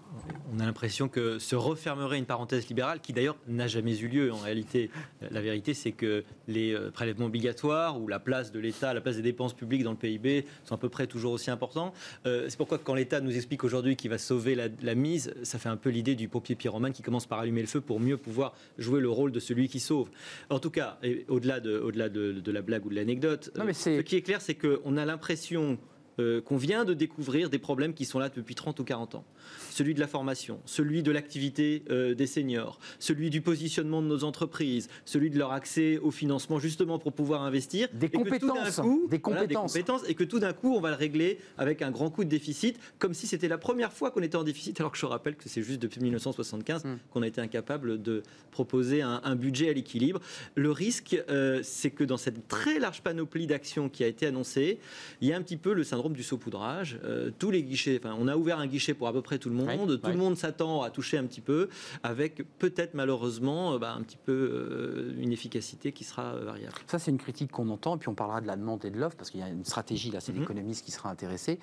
on 0.53 0.59
a 0.59 0.65
l'impression 0.65 1.07
que 1.07 1.39
se 1.39 1.55
refermerait 1.55 2.17
une 2.17 2.25
parenthèse 2.25 2.67
libérale 2.67 2.99
qui 2.99 3.13
d'ailleurs 3.13 3.37
n'a 3.47 3.67
jamais 3.67 3.97
eu 3.97 4.09
lieu. 4.09 4.33
En 4.33 4.39
réalité, 4.39 4.89
la 5.31 5.39
vérité, 5.39 5.73
c'est 5.73 5.93
que 5.93 6.25
les 6.49 6.73
euh, 6.73 6.91
prélèvements 6.91 7.27
obligatoires 7.27 7.99
ou 7.99 8.09
la 8.09 8.19
place 8.19 8.51
de 8.51 8.59
l'État, 8.59 8.93
la 8.93 8.99
place 8.99 9.15
des 9.15 9.21
dépenses 9.21 9.53
publiques 9.53 9.83
dans 9.83 9.91
le 9.91 9.97
PIB 9.97 10.45
sont 10.65 10.75
à 10.75 10.77
peu 10.77 10.89
près 10.89 11.07
toujours 11.07 11.31
aussi 11.31 11.49
importants. 11.49 11.93
Euh, 12.25 12.47
c'est 12.49 12.57
pourquoi 12.57 12.77
quand 12.77 12.93
l'État 12.93 13.21
nous 13.21 13.33
explique 13.33 13.63
aujourd'hui 13.63 13.95
qu'il 13.95 14.09
va 14.09 14.17
sauver 14.17 14.55
la, 14.55 14.95
mise, 14.95 15.33
ça 15.43 15.57
fait 15.59 15.69
un 15.69 15.77
peu 15.77 15.89
l'idée 15.89 16.15
du 16.15 16.27
pompier 16.27 16.55
pyromane 16.55 16.91
qui 16.91 17.01
commence 17.01 17.25
par 17.25 17.39
allumer 17.39 17.61
le 17.61 17.67
feu 17.67 17.79
pour 17.79 18.01
mieux 18.01 18.17
pouvoir 18.17 18.53
jouer 18.77 18.99
le 18.99 19.09
rôle 19.09 19.31
de 19.31 19.39
celui 19.39 19.69
qui 19.69 19.79
sauve. 19.79 20.09
En 20.49 20.59
tout 20.59 20.71
cas, 20.71 20.99
au-delà 21.29 21.61
de, 21.61 21.79
au 21.79 21.91
-delà 21.91 22.09
de, 22.09 22.51
la 22.51 22.61
blague 22.61 22.85
ou 22.85 22.89
de 22.89 22.95
l'anecdote, 22.95 23.49
ce 23.55 24.01
qui 24.01 24.17
est 24.17 24.21
clair, 24.21 24.41
c'est 24.41 24.55
qu'on 24.55 24.97
a 24.97 25.05
l'impression 25.05 25.79
euh, 26.19 26.41
qu'on 26.41 26.57
vient 26.57 26.85
de 26.85 26.93
découvrir 26.93 27.49
des 27.49 27.59
problèmes 27.59 27.93
qui 27.93 28.05
sont 28.05 28.19
là 28.19 28.29
depuis 28.29 28.55
30 28.55 28.79
ou 28.79 28.83
40 28.83 29.15
ans. 29.15 29.25
Celui 29.69 29.93
de 29.93 29.99
la 29.99 30.07
formation, 30.07 30.59
celui 30.65 31.03
de 31.03 31.11
l'activité 31.11 31.83
euh, 31.89 32.13
des 32.13 32.27
seniors, 32.27 32.79
celui 32.99 33.29
du 33.29 33.41
positionnement 33.41 34.01
de 34.01 34.07
nos 34.07 34.23
entreprises, 34.23 34.89
celui 35.05 35.29
de 35.29 35.37
leur 35.37 35.51
accès 35.51 35.97
au 35.97 36.11
financement 36.11 36.59
justement 36.59 36.99
pour 36.99 37.13
pouvoir 37.13 37.43
investir. 37.43 37.87
Des 37.93 38.09
compétences, 38.09 38.79
des, 39.09 39.19
compétences. 39.19 40.03
Et 40.07 40.15
que 40.15 40.23
tout 40.23 40.39
d'un 40.39 40.53
coup, 40.53 40.75
on 40.75 40.81
va 40.81 40.89
le 40.89 40.95
régler 40.95 41.39
avec 41.57 41.81
un 41.81 41.91
grand 41.91 42.09
coup 42.09 42.23
de 42.23 42.29
déficit, 42.29 42.79
comme 42.99 43.13
si 43.13 43.27
c'était 43.27 43.47
la 43.47 43.57
première 43.57 43.91
fois 43.91 44.11
qu'on 44.11 44.21
était 44.21 44.37
en 44.37 44.43
déficit, 44.43 44.79
alors 44.79 44.91
que 44.91 44.97
je 44.97 45.05
rappelle 45.05 45.35
que 45.35 45.49
c'est 45.49 45.63
juste 45.63 45.81
depuis 45.81 46.01
1975 46.01 46.85
hmm. 46.85 46.97
qu'on 47.11 47.21
a 47.21 47.27
été 47.27 47.41
incapable 47.41 48.01
de 48.01 48.23
proposer 48.51 49.01
un, 49.01 49.35
budget 49.35 49.69
à 49.69 49.73
l'équilibre. 49.73 50.19
Le 50.55 50.71
risque, 50.71 51.17
euh, 51.29 51.61
c'est 51.63 51.89
que 51.89 52.03
dans 52.03 52.17
cette 52.17 52.47
très 52.47 52.77
large 52.77 53.01
panoplie 53.01 53.47
d'actions 53.47 53.89
qui 53.89 54.03
a 54.03 54.07
été 54.07 54.27
annoncée, 54.27 54.79
il 55.21 55.27
y 55.27 55.33
a 55.33 55.37
un 55.37 55.41
petit 55.41 55.57
peu 55.57 55.73
le 55.73 55.83
syndrome 55.83 56.02
du 56.11 56.23
saupoudrage. 56.23 56.99
Euh, 57.03 57.31
tous 57.37 57.51
les 57.51 57.63
guichets, 57.63 57.99
enfin, 58.03 58.15
on 58.19 58.27
a 58.27 58.35
ouvert 58.35 58.59
un 58.59 58.67
guichet 58.67 58.93
pour 58.93 59.07
à 59.07 59.13
peu 59.13 59.21
près 59.21 59.37
tout 59.37 59.49
le 59.49 59.55
monde. 59.55 59.99
tout 60.01 60.09
le 60.09 60.17
monde 60.17 60.37
s'attend 60.37 60.81
à 60.81 60.89
toucher 60.89 61.17
un 61.17 61.23
petit 61.23 61.41
peu, 61.41 61.69
avec 62.03 62.43
peut-être 62.59 62.93
malheureusement 62.93 63.73
euh, 63.73 63.77
bah, 63.79 63.93
un 63.97 64.01
petit 64.01 64.17
peu 64.17 64.31
euh, 64.33 65.21
une 65.21 65.31
efficacité 65.31 65.91
qui 65.91 66.03
sera 66.03 66.35
variable. 66.35 66.73
Ça, 66.87 66.99
c'est 66.99 67.11
une 67.11 67.17
critique 67.17 67.51
qu'on 67.51 67.69
entend, 67.69 67.95
et 67.95 67.99
puis 67.99 68.09
on 68.09 68.15
parlera 68.15 68.41
de 68.41 68.47
la 68.47 68.55
demande 68.55 68.83
et 68.85 68.89
de 68.89 68.99
l'offre, 68.99 69.15
parce 69.15 69.29
qu'il 69.29 69.39
y 69.39 69.43
a 69.43 69.49
une 69.49 69.65
stratégie, 69.65 70.11
là, 70.11 70.19
c'est 70.19 70.33
mhm. 70.33 70.41
l'économiste 70.41 70.85
qui 70.85 70.91
sera 70.91 71.09
intéressé. 71.09 71.59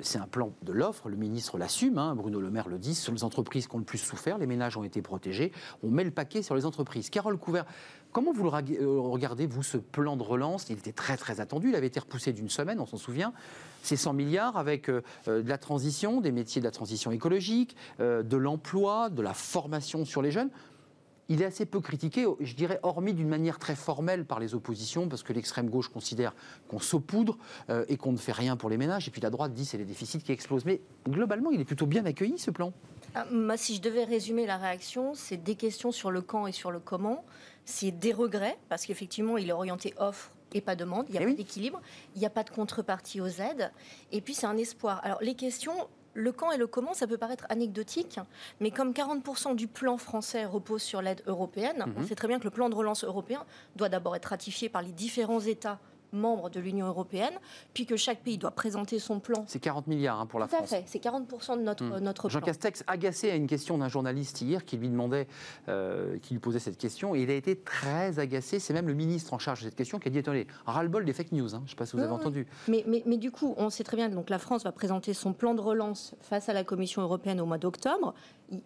c'est 0.00 0.18
un 0.18 0.26
plan 0.26 0.52
de 0.62 0.72
l'offre, 0.72 1.08
le 1.08 1.16
ministre 1.16 1.58
l'assume, 1.58 1.98
hein, 1.98 2.14
Bruno 2.14 2.40
Le 2.40 2.50
Maire 2.50 2.68
le 2.68 2.78
dit, 2.78 2.94
sur 2.94 3.12
les 3.12 3.24
entreprises 3.24 3.66
qui 3.66 3.74
ont 3.74 3.78
le 3.78 3.84
plus 3.84 3.98
souffert, 3.98 4.38
les 4.38 4.46
ménages 4.46 4.76
ont 4.76 4.84
été 4.84 5.02
protégés, 5.02 5.52
on 5.82 5.90
met 5.90 6.04
le 6.04 6.10
paquet 6.10 6.42
sur 6.42 6.54
les 6.54 6.66
entreprises. 6.66 7.10
Carole 7.10 7.38
Couvert, 7.38 7.66
Comment 8.12 8.32
vous 8.32 8.42
le 8.42 8.50
regardez, 8.50 9.46
vous, 9.46 9.62
ce 9.62 9.76
plan 9.76 10.16
de 10.16 10.22
relance? 10.22 10.68
Il 10.68 10.78
était 10.78 10.92
très 10.92 11.16
très 11.16 11.40
attendu, 11.40 11.68
il 11.68 11.76
avait 11.76 11.86
été 11.86 12.00
repoussé 12.00 12.32
d'une 12.32 12.48
semaine, 12.48 12.80
on 12.80 12.86
s'en 12.86 12.96
souvient. 12.96 13.32
C'est 13.82 13.96
100 13.96 14.14
milliards 14.14 14.56
avec 14.56 14.90
euh, 14.90 15.02
euh, 15.28 15.42
de 15.42 15.48
la 15.48 15.58
transition, 15.58 16.20
des 16.20 16.32
métiers 16.32 16.60
de 16.60 16.66
la 16.66 16.72
transition 16.72 17.12
écologique, 17.12 17.76
euh, 18.00 18.24
de 18.24 18.36
l'emploi, 18.36 19.10
de 19.10 19.22
la 19.22 19.32
formation 19.32 20.04
sur 20.04 20.22
les 20.22 20.32
jeunes. 20.32 20.50
Il 21.28 21.40
est 21.40 21.44
assez 21.44 21.66
peu 21.66 21.80
critiqué, 21.80 22.26
je 22.40 22.54
dirais, 22.56 22.80
hormis 22.82 23.14
d'une 23.14 23.28
manière 23.28 23.60
très 23.60 23.76
formelle 23.76 24.24
par 24.24 24.40
les 24.40 24.56
oppositions, 24.56 25.08
parce 25.08 25.22
que 25.22 25.32
l'extrême 25.32 25.70
gauche 25.70 25.88
considère 25.88 26.34
qu'on 26.66 26.80
saupoudre 26.80 27.38
et 27.86 27.96
qu'on 27.96 28.10
ne 28.10 28.16
fait 28.16 28.32
rien 28.32 28.56
pour 28.56 28.68
les 28.68 28.76
ménages, 28.76 29.06
et 29.06 29.12
puis 29.12 29.20
la 29.20 29.30
droite 29.30 29.54
dit 29.54 29.64
c'est 29.64 29.78
les 29.78 29.84
déficits 29.84 30.18
qui 30.18 30.32
explosent. 30.32 30.64
Mais 30.64 30.80
globalement, 31.08 31.52
il 31.52 31.60
est 31.60 31.64
plutôt 31.64 31.86
bien 31.86 32.04
accueilli, 32.04 32.36
ce 32.36 32.50
plan. 32.50 32.72
Ah, 33.14 33.26
si 33.56 33.76
je 33.76 33.80
devais 33.80 34.02
résumer 34.02 34.44
la 34.44 34.56
réaction, 34.56 35.14
c'est 35.14 35.36
des 35.36 35.54
questions 35.54 35.92
sur 35.92 36.10
le 36.10 36.20
quand 36.20 36.48
et 36.48 36.52
sur 36.52 36.72
le 36.72 36.80
comment. 36.80 37.24
C'est 37.70 37.92
des 37.92 38.12
regrets, 38.12 38.58
parce 38.68 38.84
qu'effectivement, 38.84 39.38
il 39.38 39.48
est 39.48 39.52
orienté 39.52 39.94
offre 39.96 40.32
et 40.52 40.60
pas 40.60 40.74
demande. 40.74 41.06
Il 41.08 41.12
n'y 41.12 41.18
a 41.18 41.22
eh 41.22 41.26
pas 41.26 41.32
d'équilibre. 41.32 41.80
Il 42.16 42.18
n'y 42.18 42.26
a 42.26 42.30
pas 42.30 42.42
de 42.42 42.50
contrepartie 42.50 43.20
aux 43.20 43.28
aides. 43.28 43.70
Et 44.10 44.20
puis, 44.20 44.34
c'est 44.34 44.46
un 44.46 44.56
espoir. 44.56 45.00
Alors, 45.04 45.22
les 45.22 45.34
questions, 45.34 45.88
le 46.14 46.32
quand 46.32 46.50
et 46.50 46.56
le 46.56 46.66
comment, 46.66 46.94
ça 46.94 47.06
peut 47.06 47.16
paraître 47.16 47.46
anecdotique, 47.48 48.18
mais 48.58 48.72
comme 48.72 48.92
40% 48.92 49.54
du 49.54 49.68
plan 49.68 49.96
français 49.96 50.44
repose 50.44 50.82
sur 50.82 51.00
l'aide 51.00 51.22
européenne, 51.26 51.84
on 51.96 52.00
mhm. 52.00 52.06
sait 52.08 52.16
très 52.16 52.26
bien 52.26 52.40
que 52.40 52.44
le 52.44 52.50
plan 52.50 52.68
de 52.68 52.74
relance 52.74 53.04
européen 53.04 53.44
doit 53.76 53.88
d'abord 53.88 54.16
être 54.16 54.26
ratifié 54.26 54.68
par 54.68 54.82
les 54.82 54.92
différents 54.92 55.40
États 55.40 55.78
membre 56.12 56.50
de 56.50 56.60
l'Union 56.60 56.86
européenne, 56.86 57.34
puis 57.74 57.86
que 57.86 57.96
chaque 57.96 58.20
pays 58.20 58.38
doit 58.38 58.50
présenter 58.50 58.98
son 58.98 59.20
plan. 59.20 59.44
C'est 59.46 59.60
40 59.60 59.86
milliards 59.86 60.20
hein, 60.20 60.26
pour 60.26 60.40
la 60.40 60.46
Tout 60.46 60.56
France. 60.56 60.68
Tout 60.68 60.74
à 60.74 60.78
fait, 60.78 60.84
c'est 60.86 61.02
40% 61.02 61.58
de 61.58 61.62
notre, 61.62 61.84
hmm. 61.84 61.98
notre 61.98 62.28
Jean 62.28 62.40
Castex, 62.40 62.84
agacé 62.86 63.30
à 63.30 63.36
une 63.36 63.46
question 63.46 63.78
d'un 63.78 63.88
journaliste 63.88 64.40
hier 64.40 64.64
qui 64.64 64.76
lui 64.76 64.88
demandait, 64.88 65.26
euh, 65.68 66.18
qui 66.18 66.34
lui 66.34 66.40
posait 66.40 66.58
cette 66.58 66.78
question, 66.78 67.14
et 67.14 67.22
il 67.22 67.30
a 67.30 67.34
été 67.34 67.56
très 67.56 68.18
agacé. 68.18 68.58
C'est 68.58 68.74
même 68.74 68.88
le 68.88 68.94
ministre 68.94 69.32
en 69.32 69.38
charge 69.38 69.60
de 69.60 69.64
cette 69.66 69.76
question 69.76 69.98
qui 69.98 70.08
a 70.08 70.10
dit 70.10 70.18
attendez, 70.18 70.46
ras-le-bol 70.66 71.04
des 71.04 71.12
fake 71.12 71.32
news. 71.32 71.54
Hein. 71.54 71.60
Je 71.60 71.64
ne 71.64 71.70
sais 71.70 71.76
pas 71.76 71.86
si 71.86 71.96
vous 71.96 72.02
avez 72.02 72.12
entendu. 72.12 72.46
Mais, 72.68 72.84
mais, 72.86 73.02
mais, 73.06 73.16
du 73.16 73.30
coup, 73.30 73.54
on 73.56 73.70
sait 73.70 73.84
très 73.84 73.96
bien 73.96 74.08
donc 74.08 74.30
la 74.30 74.38
France 74.38 74.64
va 74.64 74.72
présenter 74.72 75.14
son 75.14 75.32
plan 75.32 75.54
de 75.54 75.60
relance 75.60 76.14
face 76.20 76.48
à 76.48 76.52
la 76.52 76.64
Commission 76.64 77.02
européenne 77.02 77.40
au 77.40 77.46
mois 77.46 77.58
d'octobre. 77.58 78.14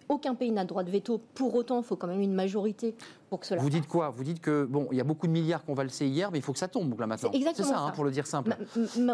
Aucun 0.09 0.35
pays 0.35 0.51
n'a 0.51 0.63
le 0.63 0.69
droit 0.69 0.83
de 0.83 0.91
veto. 0.91 1.21
Pour 1.35 1.55
autant, 1.55 1.79
il 1.79 1.85
faut 1.85 1.97
quand 1.97 2.07
même 2.07 2.21
une 2.21 2.35
majorité 2.35 2.95
pour 3.29 3.41
que 3.41 3.47
cela. 3.47 3.61
Vous 3.61 3.71
dites 3.71 3.87
quoi? 3.87 4.11
Vous 4.11 4.25
dites 4.25 4.41
que 4.41 4.65
bon, 4.65 4.89
il 4.91 4.99
y 4.99 5.01
a 5.01 5.05
beaucoup 5.05 5.27
de 5.27 5.33
milliards 5.33 5.65
qu'on 5.65 5.75
va 5.75 5.83
le 5.83 5.91
sait 5.91 6.09
hier, 6.09 6.31
mais 6.31 6.39
il 6.39 6.43
faut 6.43 6.53
que 6.53 6.59
ça 6.59 6.69
tombe 6.69 6.99
là 6.99 7.07
maintenant. 7.07 7.31
C'est 7.33 7.63
ça, 7.63 7.79
hein, 7.79 7.91
pour 7.91 8.05
le 8.05 8.11
dire 8.11 8.27
simple. 8.27 8.57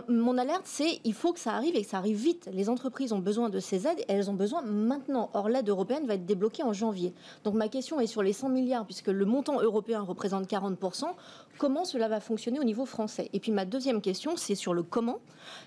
mon 0.09 0.39
alerte, 0.39 0.63
c'est 0.65 1.01
il 1.05 1.15
faut 1.15 1.33
que 1.33 1.41
ça 1.41 1.53
arrive 1.53 1.77
et 1.77 1.83
que 1.83 1.89
ça 1.89 1.99
arrive 1.99 2.17
vite. 2.17 2.49
Les 2.53 2.69
entreprises 2.69 3.13
ont 3.13 3.19
besoin 3.19 3.49
de 3.49 3.59
ces 3.59 3.87
aides 3.87 4.01
et 4.01 4.13
elles 4.13 4.31
ont 4.31 4.35
besoin 4.35 4.63
maintenant. 4.63 5.31
Or, 5.35 5.49
l'aide 5.49 5.69
européenne 5.69 6.07
va 6.07 6.15
être 6.15 6.27
débloquée 6.27 6.63
en 6.63 6.73
janvier. 6.73 7.15
Donc 7.45 7.55
ma 7.55 7.69
question 7.69 8.01
est 8.01 8.07
sur 8.07 8.23
les 8.23 8.33
100 8.33 8.49
milliards, 8.51 8.85
puisque 8.85 9.09
le 9.09 9.25
montant 9.25 9.61
européen 9.61 10.01
représente 10.03 10.47
40 10.47 10.79
Comment 11.59 11.85
cela 11.85 12.09
va 12.09 12.21
fonctionner 12.21 12.61
au 12.61 12.65
niveau 12.65 12.87
français? 12.87 13.29
Et 13.33 13.41
puis 13.41 13.53
ma 13.53 13.65
deuxième 13.65 14.01
question, 14.01 14.37
c'est 14.37 14.55
sur 14.55 14.75
le 14.75 14.83
comment. 14.83 15.19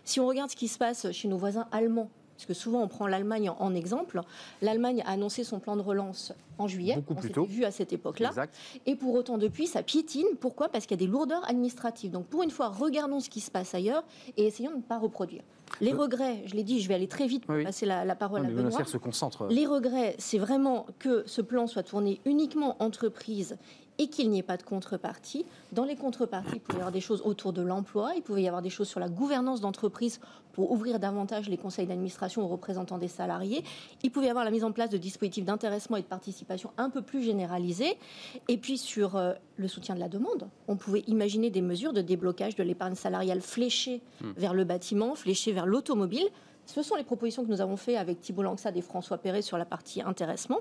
Si 0.04 0.20
on 0.20 0.28
regarde 0.28 0.50
ce 0.50 0.56
qui 0.56 0.68
se 0.68 0.78
passe 0.78 1.12
chez 1.12 1.28
nos 1.28 1.38
voisins 1.38 1.68
allemands 1.72 2.10
parce 2.44 2.60
que 2.60 2.62
souvent 2.62 2.82
on 2.82 2.90
prend 2.90 3.08
l'Allemagne 3.08 3.50
en, 3.50 3.74
exemple. 3.74 4.20
L'Allemagne 4.62 5.02
a 5.06 5.12
annoncé 5.12 5.46
son 5.46 5.60
plan 5.60 5.78
de 5.78 5.82
relance 5.82 6.34
en 6.58 6.68
juillet. 6.68 6.96
Beaucoup 6.96 7.16
on 7.18 7.22
s'était 7.22 7.46
vu 7.46 7.64
à 7.64 7.72
cette 7.72 7.94
époque-là. 7.94 8.32
Et 8.86 8.96
pour 8.96 9.14
autant, 9.16 9.38
depuis, 9.38 9.66
ça 9.66 9.82
piétine. 9.82 10.28
Pourquoi? 10.42 10.68
Parce 10.68 10.86
qu'il 10.86 11.00
y 11.00 11.02
a 11.02 11.06
des 11.06 11.12
lourdeurs 11.12 11.50
administratives. 11.50 12.12
Donc 12.12 12.26
pour 12.26 12.44
une 12.44 12.52
fois, 12.52 12.68
regardons 12.68 13.22
ce 13.22 13.30
qui 13.30 13.40
se 13.40 13.50
passe 13.50 13.74
ailleurs 13.74 14.04
et 14.36 14.46
essayons 14.46 14.72
de 14.72 14.78
ne 14.78 14.82
pas 14.82 14.98
reproduire. 14.98 15.42
Les 15.80 15.94
euh, 15.94 15.98
regrets, 15.98 16.44
je 16.46 16.54
l'ai 16.56 16.64
dit, 16.64 16.82
je 16.82 16.88
vais 16.90 16.96
aller 16.96 17.08
très 17.08 17.28
vite 17.28 17.46
pour 17.46 17.56
passer 17.64 17.86
la, 17.86 18.16
parole 18.16 18.46
à 18.46 18.50
Benoît. 18.50 18.84
Se 18.84 18.98
concentre. 18.98 19.48
Les 19.50 19.66
regrets, 19.66 20.16
c'est 20.20 20.38
vraiment 20.38 20.86
que 21.00 21.24
ce 21.26 21.42
plan 21.42 21.66
soit 21.66 21.84
tourné 21.84 22.20
uniquement 22.26 22.76
entreprise 22.80 23.58
et 24.00 24.08
qu'il 24.08 24.30
n'y 24.30 24.40
ait 24.40 24.44
pas 24.44 24.58
de 24.58 24.64
contrepartie. 24.64 25.46
Dans 25.72 25.86
les 25.86 25.96
contreparties, 25.96 26.56
il 26.56 26.60
pouvait 26.60 26.78
y 26.78 26.82
avoir 26.82 26.92
des 26.92 27.02
choses 27.02 27.22
autour 27.26 27.54
de 27.54 27.62
l'emploi, 27.62 28.14
il 28.16 28.22
pouvait 28.22 28.44
y 28.44 28.48
avoir 28.48 28.62
des 28.62 28.70
choses 28.70 28.88
sur 28.88 29.00
la 29.00 29.10
gouvernance 29.10 29.62
d'entreprise 29.62 30.20
pour 30.54 30.72
ouvrir 30.72 31.00
davantage 31.00 31.50
les 31.50 31.58
conseils 31.58 31.88
d'administration 31.88 32.44
aux 32.44 32.48
représentants 32.48 32.98
des 32.98 33.08
salariés. 33.08 33.64
Il 34.04 34.12
pouvait 34.12 34.28
y 34.28 34.30
avoir 34.30 34.46
la 34.46 34.52
mise 34.52 34.64
en 34.64 34.72
place 34.72 34.90
de 34.90 34.98
dispositifs 34.98 35.46
d'intéressement 35.46 35.98
et 35.98 36.02
de 36.02 36.08
participation 36.08 36.72
un 36.78 36.90
peu 36.90 37.02
plus 37.02 37.24
généralisés. 37.24 37.98
Et 38.48 38.58
puis 38.58 38.78
sur 38.78 39.16
euh, 39.16 39.34
le 39.58 39.68
soutien 39.68 39.96
de 39.96 40.00
la 40.00 40.10
demande, 40.10 40.48
on 40.68 40.76
pouvait 40.76 41.04
imaginer 41.08 41.50
des 41.50 41.62
mesures 41.62 41.94
de 41.94 42.02
déblocage 42.02 42.56
de 42.56 42.64
l'épargne 42.64 42.96
salariale 42.96 43.42
fléchée 43.42 44.02
hmm. 44.22 44.32
vers 44.38 44.54
le 44.54 44.64
bâtiment, 44.64 45.16
fléchée 45.16 45.52
vers 45.52 45.66
l'automobile. 45.66 46.30
Ce 46.66 46.82
sont 46.82 46.96
les 46.96 47.04
propositions 47.04 47.44
que 47.44 47.50
nous 47.50 47.62
avons 47.62 47.78
faites 47.78 47.98
avec 47.98 48.22
Thibault 48.22 48.44
Langsade 48.44 48.78
et 48.78 48.82
François 48.82 49.18
Perret 49.18 49.42
sur 49.42 49.58
la 49.58 49.66
partie 49.66 50.02
intéressement. 50.02 50.60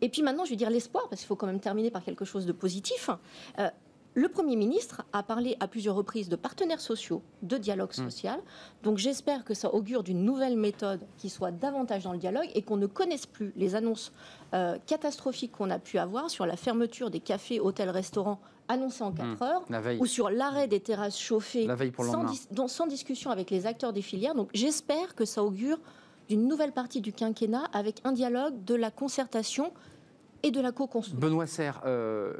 Et 0.00 0.08
puis 0.08 0.22
maintenant, 0.22 0.44
je 0.44 0.50
vais 0.50 0.56
dire 0.56 0.70
l'espoir, 0.70 1.08
parce 1.08 1.20
qu'il 1.20 1.28
faut 1.28 1.36
quand 1.36 1.46
même 1.46 1.60
terminer 1.60 1.90
par 1.90 2.02
quelque 2.02 2.24
chose 2.24 2.46
de 2.46 2.52
positif. 2.52 3.10
Euh, 3.58 3.68
le 4.14 4.28
Premier 4.28 4.54
ministre 4.54 5.02
a 5.12 5.22
parlé 5.22 5.56
à 5.60 5.66
plusieurs 5.66 5.96
reprises 5.96 6.28
de 6.28 6.36
partenaires 6.36 6.80
sociaux, 6.80 7.22
de 7.42 7.56
dialogue 7.56 7.90
hmm. 7.90 8.04
social. 8.04 8.40
Donc 8.82 8.98
j'espère 8.98 9.44
que 9.44 9.54
ça 9.54 9.74
augure 9.74 10.02
d'une 10.04 10.24
nouvelle 10.24 10.56
méthode 10.56 11.00
qui 11.18 11.28
soit 11.28 11.50
davantage 11.50 12.04
dans 12.04 12.12
le 12.12 12.18
dialogue 12.18 12.48
et 12.54 12.62
qu'on 12.62 12.76
ne 12.76 12.86
connaisse 12.86 13.26
plus 13.26 13.52
les 13.56 13.74
annonces 13.74 14.12
euh, 14.54 14.78
catastrophiques 14.86 15.52
qu'on 15.52 15.70
a 15.70 15.80
pu 15.80 15.98
avoir 15.98 16.30
sur 16.30 16.46
la 16.46 16.56
fermeture 16.56 17.10
des 17.10 17.20
cafés, 17.20 17.58
hôtels, 17.58 17.90
restaurants 17.90 18.40
annoncés 18.68 19.02
en 19.02 19.12
4 19.12 19.26
hmm. 19.26 19.42
heures 19.42 20.00
ou 20.00 20.06
sur 20.06 20.30
l'arrêt 20.30 20.68
des 20.68 20.80
terrasses 20.80 21.18
chauffées 21.18 21.68
sans, 21.98 22.68
sans 22.68 22.86
discussion 22.86 23.30
avec 23.30 23.50
les 23.50 23.66
acteurs 23.66 23.92
des 23.92 24.02
filières. 24.02 24.34
Donc 24.34 24.48
j'espère 24.54 25.14
que 25.14 25.24
ça 25.24 25.42
augure 25.42 25.78
d'une 26.28 26.46
nouvelle 26.48 26.72
partie 26.72 27.00
du 27.00 27.12
quinquennat 27.12 27.64
avec 27.72 28.00
un 28.04 28.12
dialogue, 28.12 28.64
de 28.64 28.74
la 28.74 28.90
concertation 28.90 29.72
et 30.44 30.50
de 30.50 30.60
la 30.60 30.72
co-construction. 30.72 31.18
Benoît 31.18 31.46
Serre, 31.46 31.80
euh, 31.86 32.34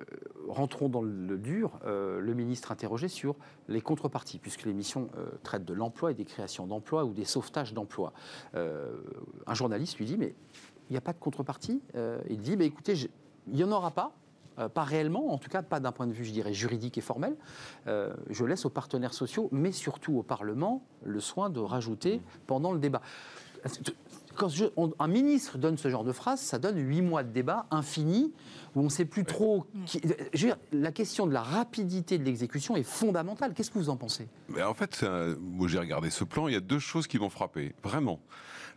rentrons 0.46 0.90
dans 0.90 1.00
le 1.00 1.38
dur. 1.38 1.80
Euh, 1.86 2.20
le 2.20 2.34
ministre 2.34 2.70
interrogé 2.70 3.08
sur 3.08 3.34
les 3.66 3.80
contreparties, 3.80 4.38
puisque 4.38 4.66
l'émission 4.66 5.08
euh, 5.16 5.26
traite 5.42 5.64
de 5.64 5.72
l'emploi 5.72 6.10
et 6.10 6.14
des 6.14 6.26
créations 6.26 6.66
d'emplois 6.66 7.06
ou 7.06 7.14
des 7.14 7.24
sauvetages 7.24 7.72
d'emplois. 7.72 8.12
Un 8.54 9.54
journaliste 9.54 9.96
lui 9.98 10.04
dit 10.04 10.18
Mais 10.18 10.34
il 10.90 10.92
n'y 10.92 10.98
a 10.98 11.00
pas 11.00 11.14
de 11.14 11.18
contrepartie 11.18 11.80
Il 12.28 12.38
dit 12.38 12.56
bah, 12.56 12.64
Écoutez, 12.64 12.94
il 13.46 13.54
n'y 13.54 13.64
en 13.64 13.72
aura 13.72 13.90
pas. 13.90 14.12
pas 14.74 14.84
réellement, 14.84 15.32
en 15.32 15.38
tout 15.38 15.48
cas 15.48 15.62
pas 15.62 15.80
d'un 15.80 15.92
point 15.92 16.06
de 16.06 16.12
vue, 16.12 16.24
je 16.24 16.32
dirais, 16.32 16.52
juridique 16.52 16.98
et 16.98 17.00
formel. 17.00 17.36
Je 17.86 18.44
laisse 18.44 18.66
aux 18.66 18.70
partenaires 18.70 19.14
sociaux, 19.14 19.48
mais 19.50 19.72
surtout 19.72 20.18
au 20.18 20.22
Parlement, 20.22 20.84
le 21.04 21.20
soin 21.20 21.48
de 21.48 21.60
rajouter 21.60 22.20
pendant 22.46 22.72
le 22.72 22.78
débat. 22.78 23.00
Quand 24.36 24.48
je- 24.48 24.64
on- 24.76 24.92
un 24.98 25.06
ministre 25.08 25.58
donne 25.58 25.76
ce 25.78 25.88
genre 25.88 26.04
de 26.04 26.12
phrase, 26.12 26.40
ça 26.40 26.58
donne 26.58 26.78
huit 26.78 27.02
mois 27.02 27.22
de 27.22 27.30
débat 27.32 27.66
infini 27.70 28.32
où 28.74 28.80
on 28.80 28.84
ne 28.84 28.88
sait 28.88 29.04
plus 29.04 29.24
trop. 29.24 29.66
qui- 29.86 30.00
je 30.32 30.40
veux 30.46 30.48
dire, 30.52 30.56
la 30.72 30.92
question 30.92 31.26
de 31.26 31.32
la 31.32 31.42
rapidité 31.42 32.18
de 32.18 32.24
l'exécution 32.24 32.76
est 32.76 32.82
fondamentale. 32.82 33.54
Qu'est-ce 33.54 33.70
que 33.70 33.78
vous 33.78 33.90
en 33.90 33.96
pensez? 33.96 34.28
Mais 34.48 34.62
en 34.62 34.74
fait, 34.74 35.04
j'ai 35.66 35.78
regardé 35.78 36.10
ce 36.10 36.24
plan, 36.24 36.48
il 36.48 36.54
y 36.54 36.56
a 36.56 36.60
deux 36.60 36.78
choses 36.78 37.06
qui 37.06 37.18
m'ont 37.18 37.30
frappé, 37.30 37.74
vraiment. 37.82 38.20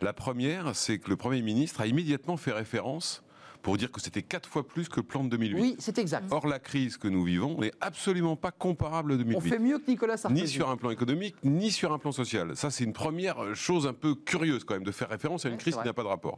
La 0.00 0.12
première, 0.12 0.76
c'est 0.76 0.98
que 0.98 1.10
le 1.10 1.16
Premier 1.16 1.42
ministre 1.42 1.80
a 1.80 1.86
immédiatement 1.86 2.36
fait 2.36 2.52
référence 2.52 3.22
pour 3.62 3.76
dire 3.76 3.90
que 3.90 4.00
c'était 4.00 4.22
quatre 4.22 4.48
fois 4.48 4.66
plus 4.66 4.88
que 4.88 4.96
le 4.96 5.02
plan 5.02 5.24
de 5.24 5.28
2008. 5.30 5.60
Oui, 5.60 5.76
c'est 5.78 5.98
exact. 5.98 6.26
Or, 6.30 6.46
la 6.46 6.58
crise 6.58 6.96
que 6.96 7.08
nous 7.08 7.24
vivons 7.24 7.58
n'est 7.60 7.72
absolument 7.80 8.36
pas 8.36 8.50
comparable 8.50 9.12
à 9.12 9.14
On 9.16 9.18
2008. 9.18 9.40
fait 9.48 9.58
mieux 9.58 9.78
que 9.78 9.90
Nicolas 9.90 10.16
Sarkozy. 10.16 10.42
Ni 10.42 10.48
sur 10.48 10.70
un 10.70 10.76
plan 10.76 10.90
économique, 10.90 11.34
ni 11.44 11.70
sur 11.70 11.92
un 11.92 11.98
plan 11.98 12.12
social. 12.12 12.56
Ça, 12.56 12.70
c'est 12.70 12.84
une 12.84 12.92
première 12.92 13.54
chose 13.54 13.86
un 13.86 13.92
peu 13.92 14.14
curieuse 14.14 14.64
quand 14.64 14.74
même, 14.74 14.84
de 14.84 14.92
faire 14.92 15.08
référence 15.08 15.44
à 15.44 15.48
une 15.48 15.54
Ouais, 15.54 15.60
crise 15.60 15.76
qui 15.76 15.84
n'a 15.84 15.92
pas 15.92 16.02
de 16.04 16.08
rapport. 16.08 16.36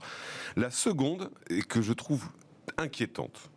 La 0.56 0.70
seconde, 0.70 1.30
et 1.50 1.62
que 1.62 1.82
je 1.82 1.92
trouve 1.92 2.24
inquiétante, 2.78 3.50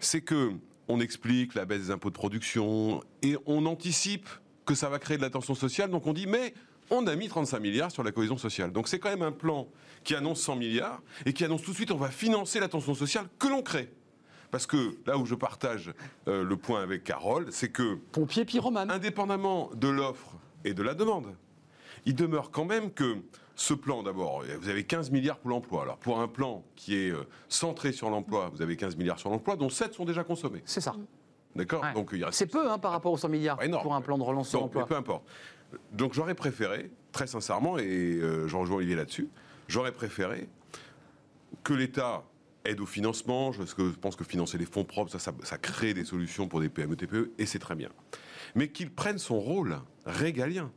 c'est 0.00 0.20
que 0.20 0.52
on 0.88 1.00
explique 1.00 1.54
la 1.54 1.64
baisse 1.64 1.82
des 1.86 1.90
impôts 1.92 2.10
de 2.10 2.14
production 2.14 3.02
et 3.22 3.36
on 3.46 3.64
anticipe 3.66 4.28
que 4.66 4.74
ça 4.74 4.88
va 4.88 4.98
créer 4.98 5.16
de 5.16 5.22
la 5.22 5.30
tension 5.30 5.54
sociale, 5.54 5.90
donc 5.90 6.06
on 6.06 6.12
dit 6.12 6.26
mais 6.26 6.52
on 6.90 7.06
a 7.06 7.14
mis 7.16 7.28
35 7.28 7.60
milliards 7.60 7.90
sur 7.92 8.02
la 8.02 8.12
cohésion 8.12 8.36
sociale. 8.36 8.72
Donc 8.72 8.88
c'est 8.88 8.98
quand 8.98 9.08
même 9.10 9.22
un 9.22 9.32
plan 9.32 9.68
qui 10.02 10.14
annonce 10.14 10.40
100 10.40 10.56
milliards 10.56 11.00
et 11.26 11.32
qui 11.32 11.44
annonce 11.44 11.62
tout 11.62 11.70
de 11.70 11.76
suite 11.76 11.90
on 11.90 11.96
va 11.96 12.10
financer 12.10 12.60
la 12.60 12.68
tension 12.68 12.94
sociale 12.94 13.26
que 13.38 13.48
l'on 13.48 13.62
crée. 13.62 13.92
Parce 14.50 14.66
que 14.66 14.98
là 15.06 15.16
où 15.16 15.24
je 15.24 15.34
partage 15.34 15.92
euh, 16.28 16.44
le 16.44 16.56
point 16.56 16.82
avec 16.82 17.04
Carole, 17.04 17.46
c'est 17.50 17.70
que 17.70 17.94
Pompier 18.12 18.44
pyromane. 18.44 18.90
indépendamment 18.90 19.70
de 19.74 19.88
l'offre 19.88 20.34
et 20.64 20.74
de 20.74 20.82
la 20.82 20.94
demande, 20.94 21.34
il 22.04 22.14
demeure 22.14 22.50
quand 22.50 22.66
même 22.66 22.90
que 22.90 23.16
ce 23.54 23.74
plan, 23.74 24.02
d'abord, 24.02 24.42
vous 24.60 24.68
avez 24.68 24.84
15 24.84 25.10
milliards 25.10 25.38
pour 25.38 25.50
l'emploi. 25.50 25.82
Alors, 25.82 25.96
pour 25.98 26.20
un 26.20 26.28
plan 26.28 26.64
qui 26.74 26.96
est 26.96 27.10
euh, 27.10 27.26
centré 27.48 27.92
sur 27.92 28.10
l'emploi, 28.10 28.50
vous 28.52 28.62
avez 28.62 28.76
15 28.76 28.96
milliards 28.96 29.18
sur 29.18 29.30
l'emploi, 29.30 29.56
dont 29.56 29.68
7 29.68 29.94
sont 29.94 30.04
déjà 30.04 30.24
consommés. 30.24 30.62
C'est 30.64 30.80
ça. 30.80 30.96
D'accord? 31.54 31.82
Ouais. 31.82 31.92
Donc, 31.92 32.10
il 32.12 32.24
reste 32.24 32.38
C'est 32.38 32.46
peu 32.46 32.70
hein, 32.70 32.78
par 32.78 32.92
rapport 32.92 33.12
aux 33.12 33.18
100 33.18 33.28
milliards 33.28 33.62
Énorme. 33.62 33.82
pour 33.82 33.94
un 33.94 34.00
plan 34.00 34.18
de 34.18 34.22
relance 34.22 34.48
sur 34.48 34.60
l'emploi. 34.60 34.86
peu 34.86 34.96
importe. 34.96 35.24
Donc 35.92 36.12
j'aurais 36.12 36.34
préféré, 36.34 36.90
très 37.12 37.26
sincèrement, 37.26 37.78
et 37.78 37.84
euh, 37.84 38.46
je 38.46 38.56
rejoins 38.56 38.76
Olivier 38.78 38.96
là-dessus, 38.96 39.28
j'aurais 39.72 39.92
préféré 39.92 40.48
que 41.64 41.72
l'État 41.72 42.24
aide 42.64 42.80
au 42.80 42.86
financement, 42.86 43.52
je 43.52 43.62
pense 44.00 44.16
que 44.16 44.24
financer 44.24 44.58
les 44.58 44.66
fonds 44.66 44.84
propres, 44.84 45.16
ça 45.18 45.58
crée 45.58 45.94
des 45.94 46.04
solutions 46.04 46.46
pour 46.46 46.60
des 46.60 46.68
PME, 46.68 46.94
TPE, 46.94 47.32
et 47.38 47.46
c'est 47.46 47.58
très 47.58 47.74
bien. 47.74 47.88
Mais 48.54 48.68
qu'il 48.68 48.90
prenne 48.90 49.18
son 49.18 49.40
rôle 49.40 49.80
régalien. 50.04 50.70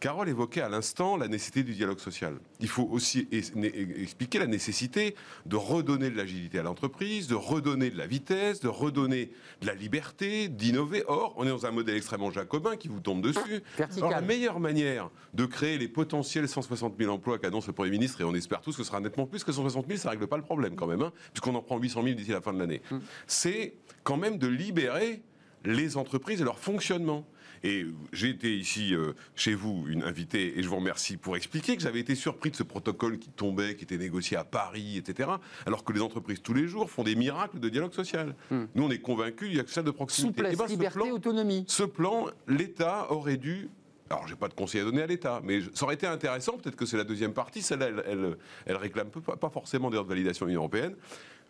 Carole 0.00 0.30
évoquait 0.30 0.62
à 0.62 0.70
l'instant 0.70 1.18
la 1.18 1.28
nécessité 1.28 1.62
du 1.62 1.74
dialogue 1.74 1.98
social. 1.98 2.38
Il 2.60 2.68
faut 2.68 2.88
aussi 2.90 3.28
expliquer 3.30 4.38
la 4.38 4.46
nécessité 4.46 5.14
de 5.44 5.56
redonner 5.56 6.08
de 6.08 6.16
l'agilité 6.16 6.58
à 6.58 6.62
l'entreprise, 6.62 7.28
de 7.28 7.34
redonner 7.34 7.90
de 7.90 7.98
la 7.98 8.06
vitesse, 8.06 8.60
de 8.60 8.68
redonner 8.68 9.30
de 9.60 9.66
la 9.66 9.74
liberté, 9.74 10.48
d'innover. 10.48 11.04
Or, 11.06 11.34
on 11.36 11.44
est 11.44 11.50
dans 11.50 11.66
un 11.66 11.70
modèle 11.70 11.96
extrêmement 11.96 12.30
jacobin 12.30 12.76
qui 12.76 12.88
vous 12.88 13.00
tombe 13.00 13.20
dessus. 13.20 13.62
Vertical. 13.76 14.04
Alors, 14.04 14.10
la 14.10 14.22
meilleure 14.22 14.58
manière 14.58 15.10
de 15.34 15.44
créer 15.44 15.76
les 15.76 15.88
potentiels 15.88 16.48
160 16.48 16.94
000 16.98 17.12
emplois 17.12 17.38
qu'annonce 17.38 17.66
le 17.66 17.74
Premier 17.74 17.90
ministre, 17.90 18.22
et 18.22 18.24
on 18.24 18.34
espère 18.34 18.62
tous 18.62 18.72
que 18.72 18.82
ce 18.82 18.84
sera 18.84 19.00
nettement 19.00 19.26
plus 19.26 19.44
que 19.44 19.52
160 19.52 19.86
000, 19.86 19.98
ça 19.98 20.08
ne 20.08 20.10
règle 20.12 20.26
pas 20.26 20.38
le 20.38 20.42
problème 20.42 20.76
quand 20.76 20.86
même, 20.86 21.02
hein, 21.02 21.12
puisqu'on 21.34 21.54
en 21.54 21.62
prend 21.62 21.78
800 21.78 22.02
000 22.02 22.14
d'ici 22.14 22.30
la 22.30 22.40
fin 22.40 22.54
de 22.54 22.58
l'année, 22.58 22.80
c'est 23.26 23.74
quand 24.02 24.16
même 24.16 24.38
de 24.38 24.46
libérer 24.46 25.20
les 25.64 25.98
entreprises 25.98 26.40
et 26.40 26.44
leur 26.44 26.58
fonctionnement. 26.58 27.26
Et 27.62 27.84
j'ai 28.12 28.30
été 28.30 28.56
ici 28.56 28.94
euh, 28.94 29.12
chez 29.36 29.54
vous, 29.54 29.84
une 29.88 30.02
invitée, 30.02 30.58
et 30.58 30.62
je 30.62 30.68
vous 30.68 30.76
remercie 30.76 31.16
pour 31.18 31.36
expliquer 31.36 31.76
que 31.76 31.82
j'avais 31.82 32.00
été 32.00 32.14
surpris 32.14 32.50
de 32.50 32.56
ce 32.56 32.62
protocole 32.62 33.18
qui 33.18 33.28
tombait, 33.28 33.76
qui 33.76 33.84
était 33.84 33.98
négocié 33.98 34.36
à 34.38 34.44
Paris, 34.44 34.96
etc. 34.96 35.28
Alors 35.66 35.84
que 35.84 35.92
les 35.92 36.00
entreprises 36.00 36.40
tous 36.40 36.54
les 36.54 36.66
jours 36.66 36.90
font 36.90 37.02
des 37.02 37.14
miracles 37.14 37.60
de 37.60 37.68
dialogue 37.68 37.92
social. 37.92 38.34
Nous, 38.50 38.82
on 38.82 38.90
est 38.90 38.98
convaincus, 39.00 39.48
il 39.50 39.56
y 39.56 39.60
a 39.60 39.64
que 39.64 39.70
ça 39.70 39.82
de 39.82 39.90
proximité. 39.90 40.38
Souplesse, 40.38 40.54
Eh 40.54 40.56
ben, 40.56 40.66
ce 40.66 40.70
liberté, 40.72 40.98
plan- 41.00 41.10
autonomie. 41.10 41.64
ce 41.68 41.82
plan, 41.82 42.26
l'État 42.48 43.12
aurait 43.12 43.36
dû. 43.36 43.68
Alors, 44.08 44.26
j'ai 44.26 44.34
pas 44.36 44.48
de 44.48 44.54
conseil 44.54 44.80
à 44.80 44.84
donner 44.84 45.02
à 45.02 45.06
l'État, 45.06 45.40
mais 45.44 45.60
ça 45.74 45.84
aurait 45.84 45.94
été 45.94 46.06
intéressant. 46.06 46.56
Peut-être 46.56 46.74
que 46.76 46.86
c'est 46.86 46.96
la 46.96 47.04
deuxième 47.04 47.32
partie. 47.32 47.62
Celle-là, 47.62 47.88
elle, 47.90 48.02
elle, 48.08 48.36
elle 48.66 48.76
réclame 48.76 49.08
pas, 49.10 49.50
forcément 49.50 49.88
d'ailleurs 49.90 50.04
de 50.04 50.08
validation 50.08 50.48
Union 50.48 50.60
européenne. 50.62 50.96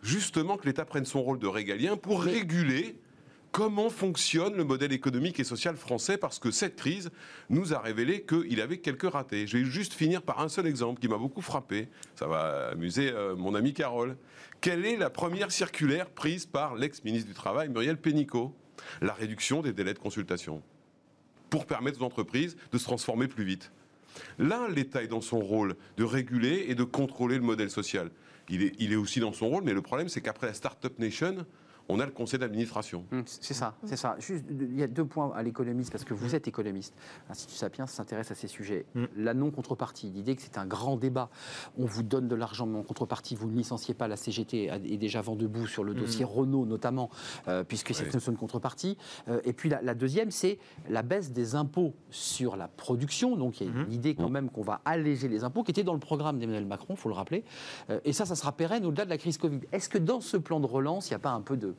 Justement, 0.03 0.57
que 0.57 0.65
l'État 0.67 0.85
prenne 0.85 1.05
son 1.05 1.21
rôle 1.23 1.39
de 1.39 1.47
régalien 1.47 1.95
pour 1.97 2.21
réguler 2.21 2.95
comment 3.51 3.89
fonctionne 3.89 4.55
le 4.55 4.63
modèle 4.63 4.93
économique 4.93 5.39
et 5.39 5.43
social 5.43 5.75
français, 5.75 6.17
parce 6.17 6.39
que 6.39 6.51
cette 6.51 6.75
crise 6.75 7.11
nous 7.49 7.73
a 7.73 7.79
révélé 7.79 8.23
qu'il 8.23 8.61
avait 8.61 8.77
quelques 8.77 9.09
ratés. 9.09 9.47
Je 9.47 9.57
vais 9.57 9.65
juste 9.65 9.93
finir 9.93 10.21
par 10.21 10.39
un 10.39 10.49
seul 10.49 10.67
exemple 10.67 10.99
qui 10.99 11.07
m'a 11.07 11.17
beaucoup 11.17 11.41
frappé. 11.41 11.89
Ça 12.15 12.27
va 12.27 12.69
amuser 12.69 13.11
euh, 13.11 13.35
mon 13.35 13.55
ami 13.55 13.73
Carole. 13.73 14.15
Quelle 14.61 14.85
est 14.85 14.97
la 14.97 15.09
première 15.09 15.51
circulaire 15.51 16.09
prise 16.09 16.45
par 16.45 16.75
l'ex-ministre 16.75 17.27
du 17.27 17.33
Travail, 17.33 17.69
Muriel 17.69 17.97
Pénicaud? 17.97 18.55
La 19.01 19.13
réduction 19.13 19.61
des 19.61 19.73
délais 19.73 19.93
de 19.93 19.99
consultation 19.99 20.61
pour 21.49 21.65
permettre 21.65 22.01
aux 22.01 22.05
entreprises 22.05 22.55
de 22.71 22.77
se 22.77 22.83
transformer 22.85 23.27
plus 23.27 23.43
vite. 23.43 23.71
Là, 24.39 24.67
l'État 24.69 25.03
est 25.03 25.07
dans 25.07 25.21
son 25.21 25.39
rôle 25.39 25.75
de 25.97 26.03
réguler 26.03 26.65
et 26.67 26.75
de 26.75 26.83
contrôler 26.83 27.35
le 27.35 27.43
modèle 27.43 27.69
social. 27.69 28.09
Il 28.49 28.63
est, 28.63 28.73
il 28.79 28.91
est 28.91 28.97
aussi 28.97 29.19
dans 29.19 29.33
son 29.33 29.49
rôle, 29.49 29.63
mais 29.63 29.73
le 29.73 29.81
problème, 29.81 30.09
c'est 30.09 30.21
qu'après 30.21 30.47
la 30.47 30.53
Startup 30.53 30.97
Nation, 30.99 31.45
on 31.91 31.99
a 31.99 32.05
le 32.05 32.11
conseil 32.11 32.39
d'administration. 32.39 33.05
Hum, 33.11 33.23
C'est 33.25 33.53
ça, 33.53 33.75
c'est 33.85 33.97
ça. 33.97 34.15
Juste, 34.19 34.45
il 34.49 34.79
y 34.79 34.83
a 34.83 34.87
deux 34.87 35.05
points 35.05 35.31
à 35.35 35.43
l'économiste, 35.43 35.91
parce 35.91 36.03
que 36.03 36.13
vous 36.13 36.35
êtes 36.35 36.47
économiste. 36.47 36.93
L'Institut 37.27 37.55
Sapiens 37.55 37.87
s'intéresse 37.87 38.31
à 38.31 38.35
ces 38.35 38.47
sujets. 38.47 38.85
Mm. 38.95 39.05
La 39.17 39.33
non-contrepartie, 39.33 40.09
l'idée 40.09 40.35
que 40.35 40.41
c'est 40.41 40.57
un 40.57 40.65
grand 40.65 40.95
débat. 40.97 41.29
On 41.77 41.85
vous 41.85 42.03
donne 42.03 42.27
de 42.27 42.35
l'argent, 42.35 42.65
mais 42.65 42.77
en 42.79 42.83
contrepartie, 42.83 43.35
vous 43.35 43.47
ne 43.49 43.55
licenciez 43.55 43.93
pas. 43.93 44.07
La 44.07 44.15
CGT 44.15 44.65
est 44.65 44.97
déjà 44.97 45.21
vent 45.21 45.35
debout 45.35 45.67
sur 45.67 45.83
le 45.83 45.93
dossier 45.93 46.25
Renault, 46.25 46.65
notamment, 46.65 47.09
euh, 47.47 47.63
puisque 47.63 47.93
c'est 47.93 48.03
Oui. 48.03 48.07
une 48.09 48.13
notion 48.13 48.31
de 48.31 48.37
contrepartie. 48.37 48.97
Euh, 49.27 49.41
et 49.43 49.53
puis 49.53 49.69
la, 49.69 49.81
la 49.81 49.93
deuxième, 49.93 50.31
c'est 50.31 50.59
la 50.89 51.01
baisse 51.01 51.31
des 51.31 51.55
impôts 51.55 51.93
sur 52.09 52.55
la 52.55 52.67
production. 52.67 53.35
Donc 53.35 53.61
il 53.61 53.67
y 53.67 53.69
a 53.69 53.73
une 53.83 53.91
idée 53.91 54.15
quand 54.15 54.29
même 54.29 54.49
qu'on 54.49 54.61
va 54.61 54.81
alléger 54.85 55.27
les 55.27 55.43
impôts, 55.43 55.63
qui 55.63 55.71
était 55.71 55.83
dans 55.83 55.93
le 55.93 55.99
programme 55.99 56.39
d'Emmanuel 56.39 56.65
Macron, 56.65 56.93
il 56.95 56.97
faut 56.97 57.09
le 57.09 57.15
rappeler. 57.15 57.43
Euh, 57.89 57.99
et 58.05 58.13
ça, 58.13 58.25
ça 58.25 58.35
sera 58.35 58.51
pérenne 58.51 58.85
au-delà 58.85 59.05
de 59.05 59.09
la 59.09 59.17
crise 59.17 59.37
Covid. 59.37 59.59
Est-ce 59.71 59.89
que 59.89 59.97
dans 59.97 60.21
ce 60.21 60.37
plan 60.37 60.59
de 60.59 60.65
relance, 60.65 61.09
il 61.09 61.13
n'y 61.13 61.15
a 61.15 61.19
pas 61.19 61.31
un 61.31 61.41
peu 61.41 61.57
de, 61.57 61.75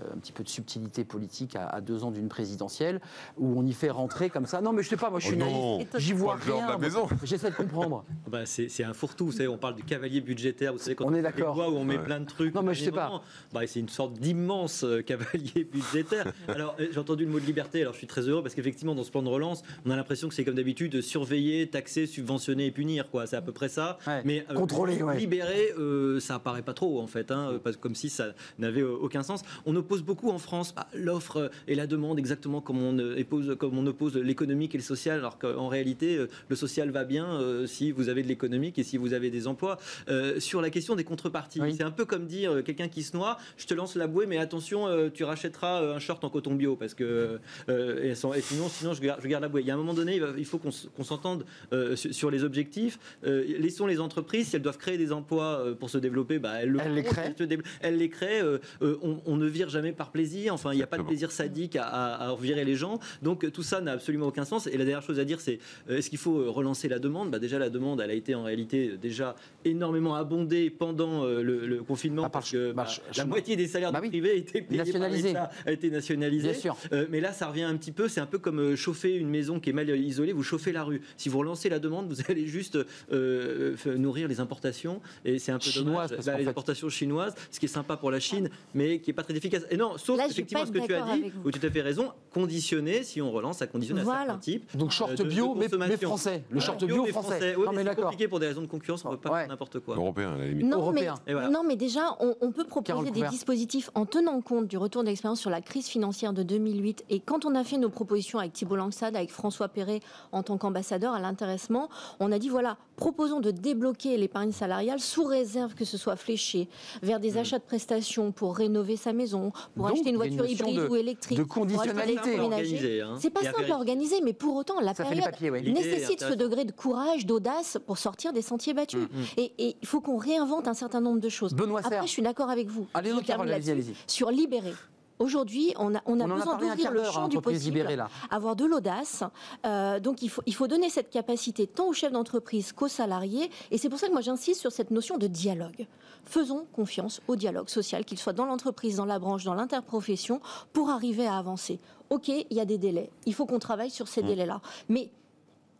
un 0.00 0.18
petit 0.18 0.32
peu 0.32 0.42
de 0.42 0.48
subtilité 0.48 1.04
politique 1.04 1.56
à, 1.56 1.66
à 1.66 1.80
deux 1.80 2.04
ans 2.04 2.10
d'une 2.10 2.28
présidentielle, 2.28 3.00
où 3.38 3.58
on 3.58 3.64
y 3.64 3.72
fait 3.72 3.90
rentrer 3.90 4.30
comme 4.30 4.46
ça 4.46 4.60
Non, 4.60 4.72
mais 4.72 4.82
je 4.82 4.88
sais 4.88 4.96
pas, 4.96 5.10
moi 5.10 5.20
je 5.20 5.26
suis 5.26 5.36
Oh 5.40 5.78
naïf, 5.78 5.88
j'y 5.96 6.12
vois 6.12 6.36
rien. 6.36 6.66
la 6.68 6.78
maison. 6.78 7.06
J'essaie 7.24 7.50
de 7.50 7.56
comprendre. 7.56 8.04
Bah, 8.28 8.46
c'est 8.46 8.68
c'est 8.68 8.84
un 8.84 8.92
fourre-tout, 8.94 9.26
vous 9.26 9.32
savez, 9.32 9.48
on 9.48 9.58
parle 9.58 9.74
du 9.76 9.82
cavalier 9.84 10.20
budgétaire, 10.20 10.72
vous 10.72 10.78
savez, 10.78 10.94
quand 10.94 11.04
On 11.06 11.12
est 11.12 11.16
fait 11.16 11.22
d'accord. 11.22 11.56
où 11.56 11.76
on 11.76 11.84
met 11.84 11.96
Ouais. 11.98 12.04
plein 12.04 12.20
de 12.20 12.26
trucs. 12.26 12.54
Non, 12.54 12.62
mais 12.62 12.74
je 12.74 12.84
sais 12.84 12.90
pas. 12.92 13.20
bah, 13.52 13.60
c'est 13.66 13.80
une 13.80 13.88
sorte 13.88 14.14
d'immense 14.14 14.82
euh, 14.84 15.02
cavalier 15.02 15.64
budgétaire. 15.72 16.32
Alors, 16.48 16.74
euh, 16.80 16.88
j'ai 16.90 16.98
entendu 16.98 17.24
le 17.24 17.30
mot 17.30 17.38
de 17.40 17.44
liberté, 17.46 17.82
alors 17.82 17.92
je 17.92 17.98
suis 17.98 18.06
très 18.06 18.22
heureux 18.22 18.42
parce 18.42 18.54
qu'effectivement, 18.54 18.94
dans 18.94 19.04
ce 19.04 19.10
plan 19.10 19.22
de 19.22 19.28
relance, 19.28 19.62
on 19.84 19.90
a 19.90 19.96
l'impression 19.96 20.28
que 20.28 20.34
c'est 20.34 20.44
comme 20.44 20.54
d'habitude 20.54 21.00
surveiller, 21.02 21.68
taxer, 21.68 22.06
subventionner 22.06 22.66
et 22.66 22.70
punir, 22.70 23.10
quoi. 23.10 23.26
C'est 23.26 23.36
à 23.36 23.42
peu 23.42 23.52
près 23.52 23.68
ça. 23.68 23.98
Ouais. 24.06 24.22
Mais 24.24 24.46
euh, 24.50 24.54
Contrôler, 24.54 25.02
ouais. 25.02 25.18
libérer, 25.18 25.72
euh, 25.78 26.18
ça 26.20 26.36
apparaît 26.36 26.62
pas 26.62 26.74
trop, 26.74 27.00
en 27.00 27.06
fait, 27.06 27.30
hein, 27.30 27.60
parce- 27.62 27.76
comme 27.76 27.94
si 27.94 28.08
ça 28.08 28.28
n'avait 28.58 28.80
euh, 28.80 28.96
aucun 29.00 29.22
sens. 29.22 29.42
On 29.66 29.76
oppose 29.82 30.02
beaucoup 30.02 30.30
en 30.30 30.38
France 30.38 30.74
bah, 30.74 30.86
l'offre 30.94 31.36
euh, 31.36 31.48
et 31.68 31.74
la 31.74 31.86
demande, 31.86 32.18
exactement 32.18 32.60
comme 32.60 32.80
on, 32.82 32.98
euh, 32.98 33.20
oppose, 33.20 33.56
comme 33.58 33.76
on 33.78 33.86
oppose 33.86 34.16
l'économique 34.16 34.74
et 34.74 34.78
le 34.78 34.84
social, 34.84 35.18
alors 35.18 35.38
qu'en 35.38 35.68
réalité, 35.68 36.16
euh, 36.16 36.28
le 36.48 36.56
social 36.56 36.90
va 36.90 37.04
bien 37.04 37.26
euh, 37.40 37.66
si 37.66 37.90
vous 37.92 38.08
avez 38.08 38.22
de 38.22 38.28
l'économique 38.28 38.78
et 38.78 38.82
si 38.84 38.96
vous 38.96 39.12
avez 39.12 39.30
des 39.30 39.46
emplois. 39.46 39.78
Euh, 40.08 40.40
sur 40.40 40.60
la 40.60 40.70
question 40.70 40.94
des 40.96 41.04
contreparties, 41.04 41.60
Oui. 41.60 41.74
c'est 41.76 41.82
un 41.82 41.90
peu 41.90 42.04
comme 42.04 42.26
dire 42.26 42.52
euh, 42.52 42.62
quelqu'un 42.62 42.88
qui 42.88 43.02
se 43.02 43.16
noie, 43.16 43.38
je 43.56 43.66
te 43.66 43.74
lance 43.74 43.96
la 43.96 44.06
bouée, 44.06 44.26
mais 44.26 44.38
attention, 44.38 44.86
euh, 44.86 45.08
tu 45.12 45.24
rachèteras 45.24 45.82
euh, 45.82 45.94
un 45.96 45.98
short 45.98 46.24
en 46.24 46.30
coton 46.30 46.54
bio, 46.54 46.76
parce 46.76 46.94
que 46.94 47.38
euh, 47.68 48.02
et, 48.02 48.14
sans- 48.14 48.32
et 48.32 48.40
sinon, 48.40 48.68
sinon 48.68 48.94
je, 48.94 49.00
garde, 49.02 49.20
je 49.22 49.28
garde 49.28 49.42
la 49.42 49.48
bouée. 49.48 49.62
Il 49.62 49.66
y 49.66 49.70
a 49.70 49.74
un 49.74 49.78
moment 49.78 49.94
donné, 49.94 50.20
il, 50.38 50.44
faut 50.44 50.58
qu'on 50.58 51.04
s'entende 51.04 51.44
euh, 51.72 51.96
sur, 51.96 52.30
les 52.30 52.44
objectifs. 52.44 52.98
Euh, 53.26 53.44
laissons 53.58 53.86
les 53.86 54.00
entreprises, 54.00 54.48
si 54.48 54.56
elles 54.56 54.62
doivent 54.62 54.78
créer 54.78 54.98
des 54.98 55.12
emplois 55.12 55.60
euh, 55.66 55.74
pour 55.74 55.90
se 55.90 55.98
développer, 55.98 56.38
bah, 56.38 56.54
elles, 56.62 56.70
le 56.70 56.80
Elles 56.80 56.94
les 56.94 57.02
font. 57.02 57.10
créent. 57.10 57.26
Elles, 57.26 57.36
se 57.38 57.44
développent- 57.44 57.68
elles 57.80 57.96
les 57.98 58.08
créent. 58.08 58.42
euh, 58.42 58.58
euh, 58.82 58.96
on, 59.02 59.20
on 59.26 59.36
ne 59.36 59.46
vire 59.46 59.68
jamais 59.72 59.92
par 59.92 60.10
plaisir. 60.10 60.54
Enfin, 60.54 60.72
il 60.72 60.76
n'y 60.76 60.82
a 60.82 60.86
pas 60.86 60.98
de 60.98 61.02
plaisir 61.02 61.30
sadique 61.32 61.76
à, 61.76 61.84
à, 61.84 62.28
à 62.30 62.36
virer 62.36 62.64
les 62.64 62.76
gens. 62.76 62.98
Donc 63.22 63.50
tout 63.52 63.62
ça 63.62 63.80
n'a 63.80 63.92
absolument 63.92 64.26
aucun 64.28 64.44
sens. 64.44 64.66
Et 64.66 64.76
la 64.76 64.84
dernière 64.84 65.02
chose 65.02 65.18
à 65.18 65.24
dire, 65.24 65.40
c'est 65.40 65.58
euh, 65.90 65.98
est-ce 65.98 66.10
qu'il 66.10 66.18
faut 66.18 66.38
euh, 66.38 66.50
relancer 66.50 66.88
la 66.88 66.98
demande? 66.98 67.30
Bah, 67.30 67.38
Déjà, 67.38 67.58
la 67.58 67.70
demande, 67.70 68.00
elle 68.00 68.10
a 68.10 68.14
été 68.14 68.34
en 68.34 68.44
réalité 68.44 68.90
euh, 68.92 68.96
déjà 68.96 69.34
énormément 69.64 70.14
abondée 70.14 70.70
pendant 70.70 71.24
euh, 71.24 71.42
le, 71.42 71.66
le 71.66 71.82
confinement 71.82 72.22
Ah, 72.24 72.30
par- 72.30 72.42
parce 72.42 72.52
que 72.52 72.72
bah, 72.72 72.84
bah, 72.86 73.12
la 73.16 73.24
moitié 73.24 73.56
des 73.56 73.66
salaires 73.66 73.92
Bah 73.92 73.98
du 74.00 74.04
oui. 74.06 74.10
privé 74.10 74.36
étaient 74.36 74.64
Nationalisés. 74.70 75.34
a 75.36 75.72
été 75.72 75.90
nationalisé. 75.90 76.50
Bien 76.50 76.58
sûr. 76.58 76.76
Euh, 76.92 77.06
mais 77.10 77.20
là, 77.20 77.32
ça 77.32 77.46
revient 77.48 77.62
un 77.64 77.76
petit 77.76 77.92
peu. 77.92 78.08
C'est 78.08 78.20
un 78.20 78.26
peu 78.26 78.38
comme 78.38 78.60
euh, 78.60 78.76
chauffer 78.76 79.16
une 79.16 79.28
maison 79.28 79.58
qui 79.60 79.70
est 79.70 79.72
mal 79.72 79.88
isolée. 79.90 80.32
Vous 80.32 80.42
chauffez 80.42 80.72
la 80.72 80.84
rue. 80.84 81.00
Si 81.16 81.28
vous 81.28 81.38
relancez 81.38 81.68
la 81.68 81.78
demande, 81.78 82.08
vous 82.12 82.20
allez 82.30 82.46
juste 82.46 82.78
euh, 83.12 83.74
nourrir 83.96 84.28
les 84.28 84.40
importations. 84.40 85.00
Et 85.24 85.38
c'est 85.38 85.52
un 85.52 85.58
peu 85.58 85.64
Chinoises, 85.70 86.10
dommage. 86.10 86.26
Bah, 86.26 86.38
les 86.38 86.44
fait- 86.44 86.50
importations 86.50 86.88
chinoises, 86.88 87.34
ce 87.50 87.58
qui 87.60 87.66
est 87.66 87.68
sympa 87.68 87.96
pour 87.96 88.10
la 88.10 88.20
Chine, 88.20 88.50
mais 88.74 88.98
qui 89.00 89.10
est 89.10 89.14
pas 89.14 89.22
très 89.22 89.34
efficace. 89.36 89.61
Et 89.70 89.76
non, 89.76 89.96
sauf 89.98 90.18
Là, 90.18 90.26
effectivement 90.28 90.64
ce 90.66 90.70
que 90.72 90.78
tu 90.78 90.94
as 90.94 91.02
dit, 91.16 91.32
où 91.44 91.50
tu 91.50 91.64
as 91.64 91.70
fait 91.70 91.80
raison, 91.82 92.12
conditionner, 92.32 93.02
si 93.02 93.20
on 93.22 93.30
relance, 93.30 93.62
à 93.62 93.66
conditionner 93.66 94.00
à 94.02 94.04
certains 94.04 94.38
types. 94.38 94.76
Donc 94.76 94.90
short 94.90 95.12
euh, 95.12 95.16
de- 95.16 95.22
de 95.24 95.28
bio, 95.28 95.54
mais, 95.54 95.60
mais 95.60 95.68
consommation. 95.70 96.08
français. 96.08 96.44
Le 96.50 96.56
Ouais. 96.56 96.60
short 96.62 96.84
bio, 96.84 97.02
mais 97.04 97.10
français. 97.12 97.56
Ouais, 97.56 97.64
non 97.66 97.72
mais 97.72 97.84
mais 97.84 97.90
c'est 97.94 98.00
compliqué 98.02 98.28
pour 98.28 98.40
des 98.40 98.46
raisons 98.48 98.62
de 98.62 98.66
concurrence, 98.66 99.04
on 99.04 99.10
ne 99.10 99.16
peut 99.16 99.22
pas 99.22 99.32
Ouais. 99.32 99.38
faire 99.40 99.48
n'importe 99.48 99.80
quoi. 99.80 99.96
Européen, 99.96 100.32
à 100.34 100.38
la 100.38 100.46
limite. 100.46 100.66
Non 100.66 100.78
Européen. 100.78 101.14
mais, 101.26 101.32
Et 101.32 101.34
voilà. 101.34 101.50
non, 101.50 101.62
mais 101.66 101.76
déjà, 101.76 102.16
on, 102.20 102.34
on 102.40 102.50
peut 102.52 102.64
proposer 102.64 103.10
des 103.10 103.22
dispositifs 103.28 103.90
en 103.94 104.06
tenant 104.06 104.40
compte 104.40 104.66
du 104.66 104.76
retour 104.78 105.04
d'expérience 105.04 105.40
sur 105.40 105.50
la 105.50 105.60
crise 105.60 105.86
financière 105.86 106.32
de 106.32 106.42
2008. 106.42 107.04
Et 107.10 107.20
quand 107.20 107.44
on 107.44 107.54
a 107.54 107.64
fait 107.64 107.78
nos 107.78 107.90
propositions 107.90 108.38
avec 108.38 108.52
Thibault 108.52 108.76
Langsade, 108.76 109.14
avec 109.16 109.30
François 109.30 109.68
Perret 109.68 110.00
en 110.32 110.42
tant 110.42 110.58
qu'ambassadeur 110.58 111.12
à 111.14 111.20
l'intéressement, 111.20 111.88
on 112.20 112.32
a 112.32 112.38
dit 112.38 112.48
voilà, 112.48 112.76
proposons 112.96 113.40
de 113.40 113.50
débloquer 113.50 114.16
l'épargne 114.16 114.52
salariale 114.52 115.00
sous 115.00 115.24
réserve 115.24 115.74
que 115.74 115.84
ce 115.84 115.96
soit 115.96 116.16
fléché 116.16 116.68
vers 117.02 117.20
des 117.20 117.38
achats 117.38 117.58
de 117.58 117.64
prestations 117.64 118.32
pour 118.32 118.56
rénover 118.56 118.96
sa 118.96 119.12
maison, 119.12 119.51
pour 119.74 119.86
Donc, 119.88 119.96
acheter 119.96 120.10
une 120.10 120.16
voiture 120.16 120.46
hybride 120.46 120.76
de- 120.76 120.88
ou 120.88 120.96
électrique. 120.96 121.38
de 121.38 121.42
conditionnalité. 121.44 123.00
hein. 123.00 123.16
C'est 123.20 123.30
pas 123.30 123.42
simple 123.42 123.70
à 123.70 123.74
organiser, 123.76 124.20
mais 124.22 124.32
pour 124.32 124.56
autant, 124.56 124.80
la 124.80 124.94
Ça 124.94 125.04
période 125.04 125.24
papiers, 125.24 125.50
nécessite 125.50 126.20
ce 126.20 126.34
degré 126.34 126.64
de 126.64 126.72
courage, 126.72 127.26
d'audace 127.26 127.78
pour 127.86 127.98
sortir 127.98 128.32
des 128.32 128.42
sentiers 128.42 128.74
battus. 128.74 129.00
Mm, 129.02 129.22
Et, 129.38 129.52
et 129.58 129.76
il 129.80 129.86
faut 129.88 130.00
qu'on 130.00 130.16
réinvente 130.16 130.68
un 130.68 130.74
certain 130.74 131.00
nombre 131.00 131.20
de 131.20 131.28
choses. 131.28 131.54
Benoît 131.54 131.82
Serre. 131.82 131.92
Après, 131.92 132.06
je 132.06 132.12
suis 132.12 132.22
d'accord 132.22 132.50
avec 132.50 132.68
vous. 132.68 132.86
Allez-y, 132.94 133.70
allez-y. 133.70 133.94
Sur 134.06 134.30
libérer. 134.30 134.72
Aujourd'hui, 135.18 135.72
on 135.78 135.94
a, 135.94 136.00
on 136.06 136.20
a 136.20 136.24
On 136.24 136.30
en 136.30 136.32
a 136.32 136.34
besoin 136.36 136.56
d'ouvrir 136.56 136.90
le 136.90 137.04
champ 137.04 137.28
du 137.28 137.40
possible, 137.40 137.64
libérée, 137.76 137.96
là. 137.96 138.08
avoir 138.30 138.56
de 138.56 138.64
l'audace. 138.64 139.22
Euh, 139.64 140.00
donc, 140.00 140.22
il 140.22 140.28
faut, 140.28 140.42
il 140.46 140.54
faut 140.54 140.66
donner 140.66 140.90
cette 140.90 141.10
capacité 141.10 141.66
tant 141.66 141.86
aux 141.88 141.92
chefs 141.92 142.12
d'entreprise 142.12 142.72
qu'aux 142.72 142.88
salariés. 142.88 143.50
Et 143.70 143.78
c'est 143.78 143.88
pour 143.88 143.98
ça 143.98 144.08
que 144.08 144.12
moi, 144.12 144.20
j'insiste 144.22 144.60
sur 144.60 144.72
cette 144.72 144.90
notion 144.90 145.18
de 145.18 145.26
dialogue. 145.26 145.86
Faisons 146.24 146.66
confiance 146.72 147.20
au 147.28 147.36
dialogue 147.36 147.68
social, 147.68 148.04
qu'il 148.04 148.18
soit 148.18 148.32
dans 148.32 148.46
l'entreprise, 148.46 148.96
dans 148.96 149.04
la 149.06 149.18
branche, 149.18 149.44
dans 149.44 149.54
l'interprofession, 149.54 150.40
pour 150.72 150.90
arriver 150.90 151.26
à 151.26 151.36
avancer. 151.36 151.80
OK, 152.10 152.28
il 152.28 152.46
y 152.50 152.60
a 152.60 152.64
des 152.64 152.78
délais. 152.78 153.10
Il 153.26 153.34
faut 153.34 153.46
qu'on 153.46 153.58
travaille 153.58 153.90
sur 153.90 154.06
Mmh. 154.06 154.08
ces 154.08 154.22
délais-là. 154.22 154.60
Mais 154.88 155.10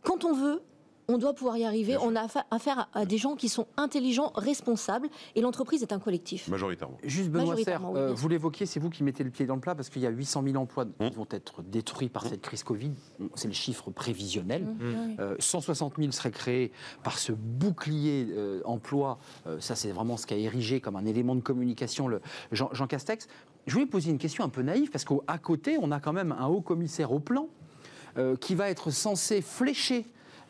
quand 0.02 0.24
on 0.24 0.32
veut, 0.32 0.62
on 1.08 1.18
doit 1.18 1.34
pouvoir 1.34 1.56
y 1.56 1.64
arriver. 1.64 1.96
On 2.00 2.14
a 2.16 2.26
affa- 2.26 2.44
affaire 2.50 2.88
à, 2.94 3.00
à 3.00 3.04
des 3.06 3.18
gens 3.18 3.34
qui 3.34 3.48
sont 3.48 3.66
intelligents, 3.76 4.32
responsables, 4.34 5.08
et 5.34 5.40
l'entreprise 5.40 5.82
est 5.82 5.92
un 5.92 5.98
collectif. 5.98 6.48
Majoritairement. 6.48 6.98
Juste 7.04 7.28
Benoît 7.30 7.40
Serre, 7.40 7.48
Majoritairement, 7.48 7.92
oui, 7.92 7.98
euh, 7.98 8.12
vous 8.14 8.28
l'évoquiez, 8.28 8.66
c'est 8.66 8.80
vous 8.80 8.90
qui 8.90 9.02
mettez 9.02 9.24
le 9.24 9.30
pied 9.30 9.46
dans 9.46 9.54
le 9.56 9.60
plat 9.60 9.74
parce 9.74 9.88
qu'il 9.88 10.02
y 10.02 10.06
a 10.06 10.10
800 10.10 10.42
000 10.44 10.56
emplois 10.56 10.86
qui 10.86 11.10
vont 11.16 11.26
être 11.30 11.62
détruits 11.62 12.08
par 12.08 12.26
cette 12.26 12.40
crise 12.40 12.62
Covid. 12.62 12.92
C'est 13.34 13.48
le 13.48 13.54
chiffre 13.54 13.90
prévisionnel. 13.90 14.64
Mmh. 14.64 15.16
Euh, 15.20 15.36
160 15.38 15.94
000 15.98 16.12
seraient 16.12 16.30
créés 16.30 16.72
par 17.02 17.18
ce 17.18 17.32
bouclier 17.32 18.28
euh, 18.30 18.60
emploi. 18.64 19.18
Euh, 19.46 19.60
ça, 19.60 19.74
c'est 19.74 19.90
vraiment 19.92 20.16
ce 20.16 20.26
qu'a 20.26 20.36
érigé 20.36 20.80
comme 20.80 20.96
un 20.96 21.04
élément 21.06 21.34
de 21.34 21.40
communication 21.40 22.08
le 22.08 22.20
Jean, 22.52 22.68
Jean 22.72 22.86
Castex. 22.86 23.26
Je 23.66 23.72
voulais 23.74 23.86
poser 23.86 24.10
une 24.10 24.18
question 24.18 24.44
un 24.44 24.48
peu 24.48 24.62
naïve 24.62 24.90
parce 24.90 25.04
qu'à 25.04 25.38
côté, 25.38 25.78
on 25.80 25.90
a 25.92 26.00
quand 26.00 26.12
même 26.12 26.32
un 26.32 26.46
haut 26.46 26.60
commissaire 26.60 27.12
au 27.12 27.20
plan 27.20 27.48
euh, 28.18 28.36
qui 28.36 28.54
va 28.54 28.68
être 28.70 28.90
censé 28.90 29.40
flécher 29.40 30.06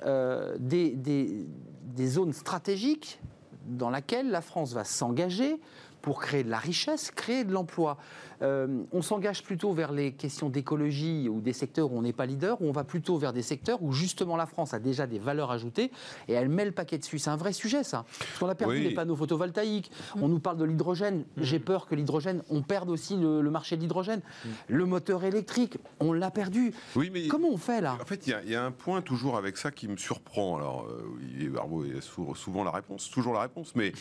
euh, 0.07 0.57
des, 0.59 0.91
des- 0.91 1.47
des 1.85 2.07
zones 2.07 2.33
stratégiques 2.33 3.21
dans 3.67 3.91
lesquelles 3.91 4.31
la 4.31 4.41
France 4.41 4.73
va 4.73 4.85
s'engager 4.85 5.61
pour 6.03 6.21
créer 6.21 6.45
de 6.45 6.51
la 6.51 6.59
richesse, 6.59 7.11
créer 7.11 7.45
de 7.45 7.53
l'emploi. 7.53 7.97
Euh, 8.43 8.83
on 8.93 9.03
s'engage 9.03 9.45
plutôt 9.45 9.73
vers 9.73 9.93
les 9.93 10.13
questions 10.13 10.49
d'écologie 10.49 11.29
ou 11.29 11.41
des 11.41 11.53
secteurs 11.53 11.93
où 11.93 11.97
on 11.99 12.03
n'est 12.03 12.13
pas 12.13 12.27
leader, 12.27 12.61
ou 12.61 12.69
on 12.69 12.73
va 12.73 12.83
plutôt 12.83 13.17
vers 13.17 13.33
des 13.33 13.43
secteurs 13.43 13.81
où 13.83 13.93
justement 13.93 14.37
la 14.37 14.47
France 14.47 14.75
a 14.75 14.81
déjà 14.81 15.07
des 15.07 15.21
valeurs 15.21 15.53
ajoutées 15.53 15.93
et 16.27 16.33
elle 16.33 16.49
met 16.49 16.65
le 16.65 16.73
paquet 16.73 16.99
dessus. 16.99 17.21
C'est 17.21 17.31
un 17.31 17.37
vrai 17.37 17.53
sujet 17.53 17.85
ça. 17.85 18.05
Parce 18.19 18.39
qu'on 18.41 18.49
a 18.49 18.55
perdu 18.57 18.75
Oui. 18.79 18.83
les 18.83 18.95
panneaux 18.95 19.15
photovoltaïques, 19.15 19.93
on 20.21 20.27
nous 20.29 20.41
parle 20.41 20.57
de 20.57 20.65
l'hydrogène. 20.65 21.25
J'ai 21.37 21.61
peur 21.61 21.87
que 21.87 21.95
l'hydrogène, 21.95 22.43
on 22.51 22.63
perde 22.63 22.91
aussi 22.91 23.17
le, 23.17 23.41
le 23.43 23.51
marché 23.51 23.77
de 23.77 23.83
l'hydrogène. 23.83 24.23
Le 24.67 24.85
moteur 24.87 25.23
électrique, 25.25 25.79
on 26.01 26.13
l'a 26.13 26.33
perdu. 26.33 26.73
Oui, 26.97 27.11
mais 27.13 27.29
Comment 27.29 27.49
on 27.51 27.57
fait 27.59 27.81
là? 27.81 27.97
En 28.03 28.05
fait, 28.05 28.27
il 28.27 28.31
y 28.31 28.35
a- 28.35 28.43
il 28.43 28.51
y, 28.51 28.57
a 28.57 28.65
un 28.65 28.73
point 28.73 29.03
toujours 29.03 29.37
avec 29.37 29.57
ça 29.57 29.71
qui 29.71 29.87
me 29.87 29.97
surprend. 29.97 30.57
Alors, 30.57 30.87
euh, 30.91 31.05
Olivier 31.17 31.49
Barbeau 31.49 31.85
a 31.85 32.01
sou- 32.01 32.35
souvent 32.35 32.65
la 32.65 32.73
réponse, 32.73 33.09
toujours 33.11 33.35
la 33.35 33.43
réponse, 33.43 33.73
mais 33.77 33.93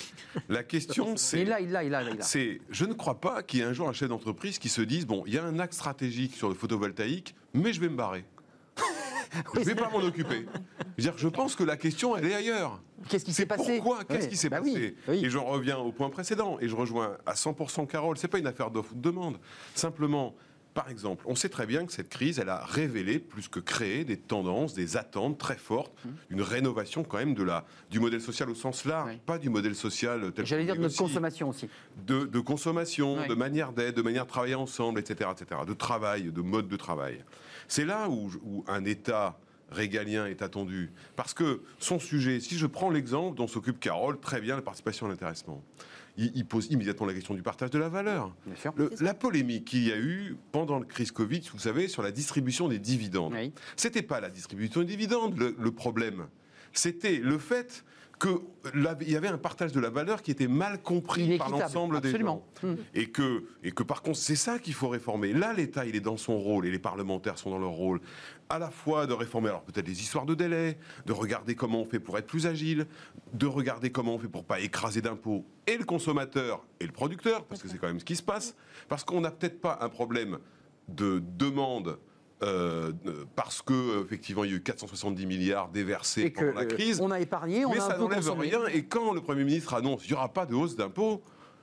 la 0.50 0.64
question, 0.64 1.14
c'est. 1.16 1.46
là, 1.46 1.60
il 1.62 1.70
l'a, 1.72 1.84
il 1.84 1.91
il. 1.92 2.24
C'est, 2.24 2.62
je 2.70 2.86
ne 2.86 2.94
crois 2.94 3.20
pas 3.20 3.44
qu'il 3.44 3.60
y 3.60 3.62
ait 3.64 3.66
un 3.66 3.74
jour 3.74 3.90
un 3.90 3.94
chef 3.94 4.10
d'entreprise 4.10 4.60
qui 4.60 4.70
se 4.70 4.82
dise 4.82 5.06
bon, 5.06 5.24
il 5.28 5.34
y 5.34 5.38
a 5.38 5.44
un 5.44 5.60
axe 5.60 5.76
stratégique 5.76 6.36
sur 6.36 6.50
le 6.50 6.56
photovoltaïque, 6.56 7.36
mais 7.54 7.74
je 7.74 7.82
vais 7.82 7.90
me 7.90 7.96
barrer. 7.96 8.26
je 9.54 9.60
ne 9.60 9.66
vais 9.66 9.76
pas 9.76 9.90
m'en 9.90 10.00
occuper. 10.00 10.46
Je, 10.98 11.04
veux 11.04 11.12
dire, 11.12 11.18
je 11.18 11.28
pense 11.28 11.56
que 11.56 11.64
la 11.64 11.78
question, 11.78 12.16
elle 12.16 12.26
est 12.26 12.34
ailleurs. 12.34 12.82
Qu'est-ce 13.10 13.26
qui 13.26 13.34
s'est 13.34 13.46
passé 13.46 13.78
pourquoi 13.78 14.04
Qu'est-ce 14.04 14.26
Oui, 14.26 14.30
qui 14.30 14.38
s'est 14.38 14.50
bah 14.50 14.60
oui, 14.64 14.74
passé 14.74 14.96
oui. 15.08 15.26
Et 15.26 15.30
j'en 15.30 15.46
reviens 15.46 15.78
au 15.78 15.92
point 15.92 16.10
précédent, 16.10 16.58
et 16.60 16.68
je 16.68 16.76
rejoins 16.76 17.18
à 17.26 17.34
100% 17.34 17.88
Carole. 17.88 18.18
C'est 18.18 18.28
pas 18.28 18.40
une 18.40 18.48
affaire 18.48 18.72
d'offre 18.72 18.92
ou 18.94 18.96
de 18.96 19.02
demande. 19.02 19.40
Simplement, 19.74 20.36
par 20.74 20.90
exemple, 20.90 21.24
on 21.28 21.36
sait 21.36 21.50
très 21.50 21.66
bien 21.66 21.86
que 21.86 21.92
cette 21.92 22.08
crise, 22.10 22.40
elle 22.40 22.50
a 22.50 22.64
révélé 22.64 23.20
plus 23.20 23.48
que 23.50 23.60
créé 23.60 24.06
des 24.06 24.18
tendances, 24.18 24.74
des 24.74 24.96
attentes 24.98 25.38
très 25.38 25.58
fortes, 25.58 25.92
Mmh. 26.06 26.10
une 26.30 26.42
rénovation 26.42 27.04
quand 27.04 27.18
même 27.18 27.34
de 27.36 27.44
la, 27.44 27.66
du 27.90 28.00
modèle 28.00 28.22
social 28.22 28.50
au 28.50 28.56
sens 28.56 28.86
large, 28.86 29.10
Oui. 29.12 29.20
pas 29.26 29.38
du 29.38 29.50
modèle 29.50 29.76
social 29.76 30.32
tel 30.34 30.46
J'allais 30.46 30.64
dire 30.66 30.76
de 30.76 30.82
notre 30.82 30.98
consommation 30.98 31.50
aussi. 31.50 31.68
de, 32.08 32.26
de 32.26 32.40
consommation, 32.40 33.28
de 33.28 33.34
manière 33.36 33.74
d'être, 33.74 33.96
de 33.98 34.02
manière 34.02 34.24
de 34.26 34.30
travailler 34.30 34.56
ensemble, 34.56 35.00
etc., 35.00 35.30
etc., 35.32 35.62
de 35.68 35.74
travail, 35.74 36.32
de 36.32 36.42
mode 36.42 36.68
de 36.68 36.78
travail. 36.78 37.24
C'est 37.68 37.86
là 37.86 38.10
où, 38.10 38.30
où 38.44 38.64
un 38.68 38.86
État 38.86 39.38
régalien 39.72 40.26
est 40.26 40.42
attendu. 40.42 40.92
Parce 41.16 41.34
que 41.34 41.62
son 41.80 42.00
sujet, 42.00 42.40
si 42.40 42.58
je 42.58 42.66
prends 42.68 42.90
l'exemple 42.90 43.38
dont 43.38 43.48
s'occupe 43.48 43.80
Carole, 43.80 44.20
très 44.20 44.42
bien, 44.42 44.56
la 44.56 44.62
participation 44.62 45.06
à 45.06 45.10
l'intéressement, 45.10 45.64
il, 46.18 46.32
il 46.36 46.46
pose 46.46 46.68
immédiatement 46.72 47.06
la 47.08 47.14
question 47.14 47.34
du 47.34 47.42
partage 47.42 47.70
de 47.72 47.80
la 47.80 47.90
valeur. 47.90 48.34
Bien 48.46 48.56
sûr. 48.56 48.74
Le- 48.76 48.92
la 49.00 49.14
polémique 49.14 49.66
qu'il 49.66 49.88
y 49.88 49.92
a 49.92 49.98
eu 49.98 50.36
pendant 50.52 50.80
la 50.80 50.86
crise 50.86 51.12
Covid, 51.12 51.42
vous 51.54 51.60
savez, 51.60 51.88
sur 51.88 52.04
la 52.04 52.12
distribution 52.12 52.68
des 52.68 52.80
dividendes. 52.80 53.34
Oui. 53.34 53.52
C'était 53.76 54.02
pas 54.02 54.20
la 54.20 54.30
distribution 54.30 54.82
des 54.82 54.88
dividendes 54.88 55.38
le, 55.38 55.56
le 55.58 55.72
problème. 55.72 56.28
C'était 56.74 57.18
le 57.18 57.38
fait 57.38 57.84
qu'il 58.22 59.10
y 59.10 59.16
avait 59.16 59.30
un 59.30 59.40
partage 59.40 59.72
de 59.72 59.80
la 59.80 59.90
valeur 59.90 60.22
qui 60.22 60.30
était 60.30 60.48
mal 60.48 60.82
compris 60.84 61.40
par 61.40 61.50
l'ensemble 61.50 62.00
des 62.02 62.10
absolument. 62.10 62.46
gens. 62.62 62.68
Hum. 62.70 62.78
Et 62.94 63.10
que, 63.10 63.46
et 63.64 63.72
que 63.72 63.82
par 63.82 64.04
contre, 64.04 64.20
c'est 64.20 64.36
ça 64.36 64.60
qu'il 64.60 64.76
faut 64.76 64.90
réformer. 64.90 65.34
Là, 65.34 65.54
l'État, 65.54 65.88
il 65.88 65.96
est 65.96 66.02
dans 66.02 66.18
son 66.18 66.38
rôle 66.38 66.68
et 66.68 66.72
les 66.72 66.78
parlementaires 66.78 67.40
sont 67.40 67.50
dans 67.50 67.58
leur 67.58 67.72
rôle. 67.72 68.00
À 68.52 68.60
la 68.60 68.70
fois 68.70 69.08
de 69.08 69.14
réformer, 69.14 69.48
alors 69.48 69.62
peut-être 69.64 69.88
les 69.88 70.02
histoires 70.02 70.26
de 70.26 70.36
délai, 70.36 70.78
de 71.06 71.14
regarder 71.14 71.56
comment 71.56 71.80
on 71.80 71.86
fait 71.86 72.02
pour 72.02 72.18
être 72.18 72.28
plus 72.28 72.48
agile, 72.48 72.86
de 73.34 73.46
regarder 73.48 73.94
comment 73.94 74.16
on 74.16 74.20
fait 74.20 74.28
pour 74.28 74.44
pas 74.44 74.60
écraser 74.60 75.02
d'impôts 75.02 75.46
et 75.68 75.78
le 75.78 75.86
consommateur 75.86 76.66
et 76.82 76.86
le 76.86 76.92
producteur, 76.92 77.46
parce 77.46 77.62
que 77.64 77.70
c'est 77.70 77.78
quand 77.78 77.88
même 77.88 78.02
ce 78.02 78.04
qui 78.06 78.18
se 78.18 78.22
passe. 78.24 78.54
Parce 78.90 79.06
qu'on 79.06 79.22
n'a 79.22 79.32
peut-être 79.32 79.62
pas 79.62 79.78
un 79.80 79.88
problème 79.88 80.38
de 80.90 81.24
demande. 81.38 81.98
euh, 82.44 82.92
parce 83.36 83.62
que 83.62 84.04
effectivement 84.04 84.44
il 84.44 84.50
y 84.52 84.54
a 84.54 84.58
eu 84.58 84.62
470 84.64 85.26
milliards 85.28 85.70
déversés 85.70 86.24
Et 86.24 86.34
que 86.34 86.40
pendant 86.44 86.60
la 86.60 86.66
euh, 86.66 86.76
crise, 86.76 87.00
on 87.00 87.12
a 87.12 87.22
épargné, 87.22 87.66
on 87.66 87.70
mais 87.72 87.78
a 87.78 87.82
ça 87.82 87.98
n'enlève 87.98 88.30
rien. 88.32 88.66
Et 88.74 88.84
quand 88.84 89.14
le 89.14 89.22
Premier 89.22 89.46
ministre 89.46 89.76
annonce 89.76 90.02
qu'il 90.02 90.12
n'y 90.12 90.18
aura 90.18 90.34
pas 90.34 90.46
de 90.46 90.56
hausse 90.56 90.76
d'impôts, 90.76 91.22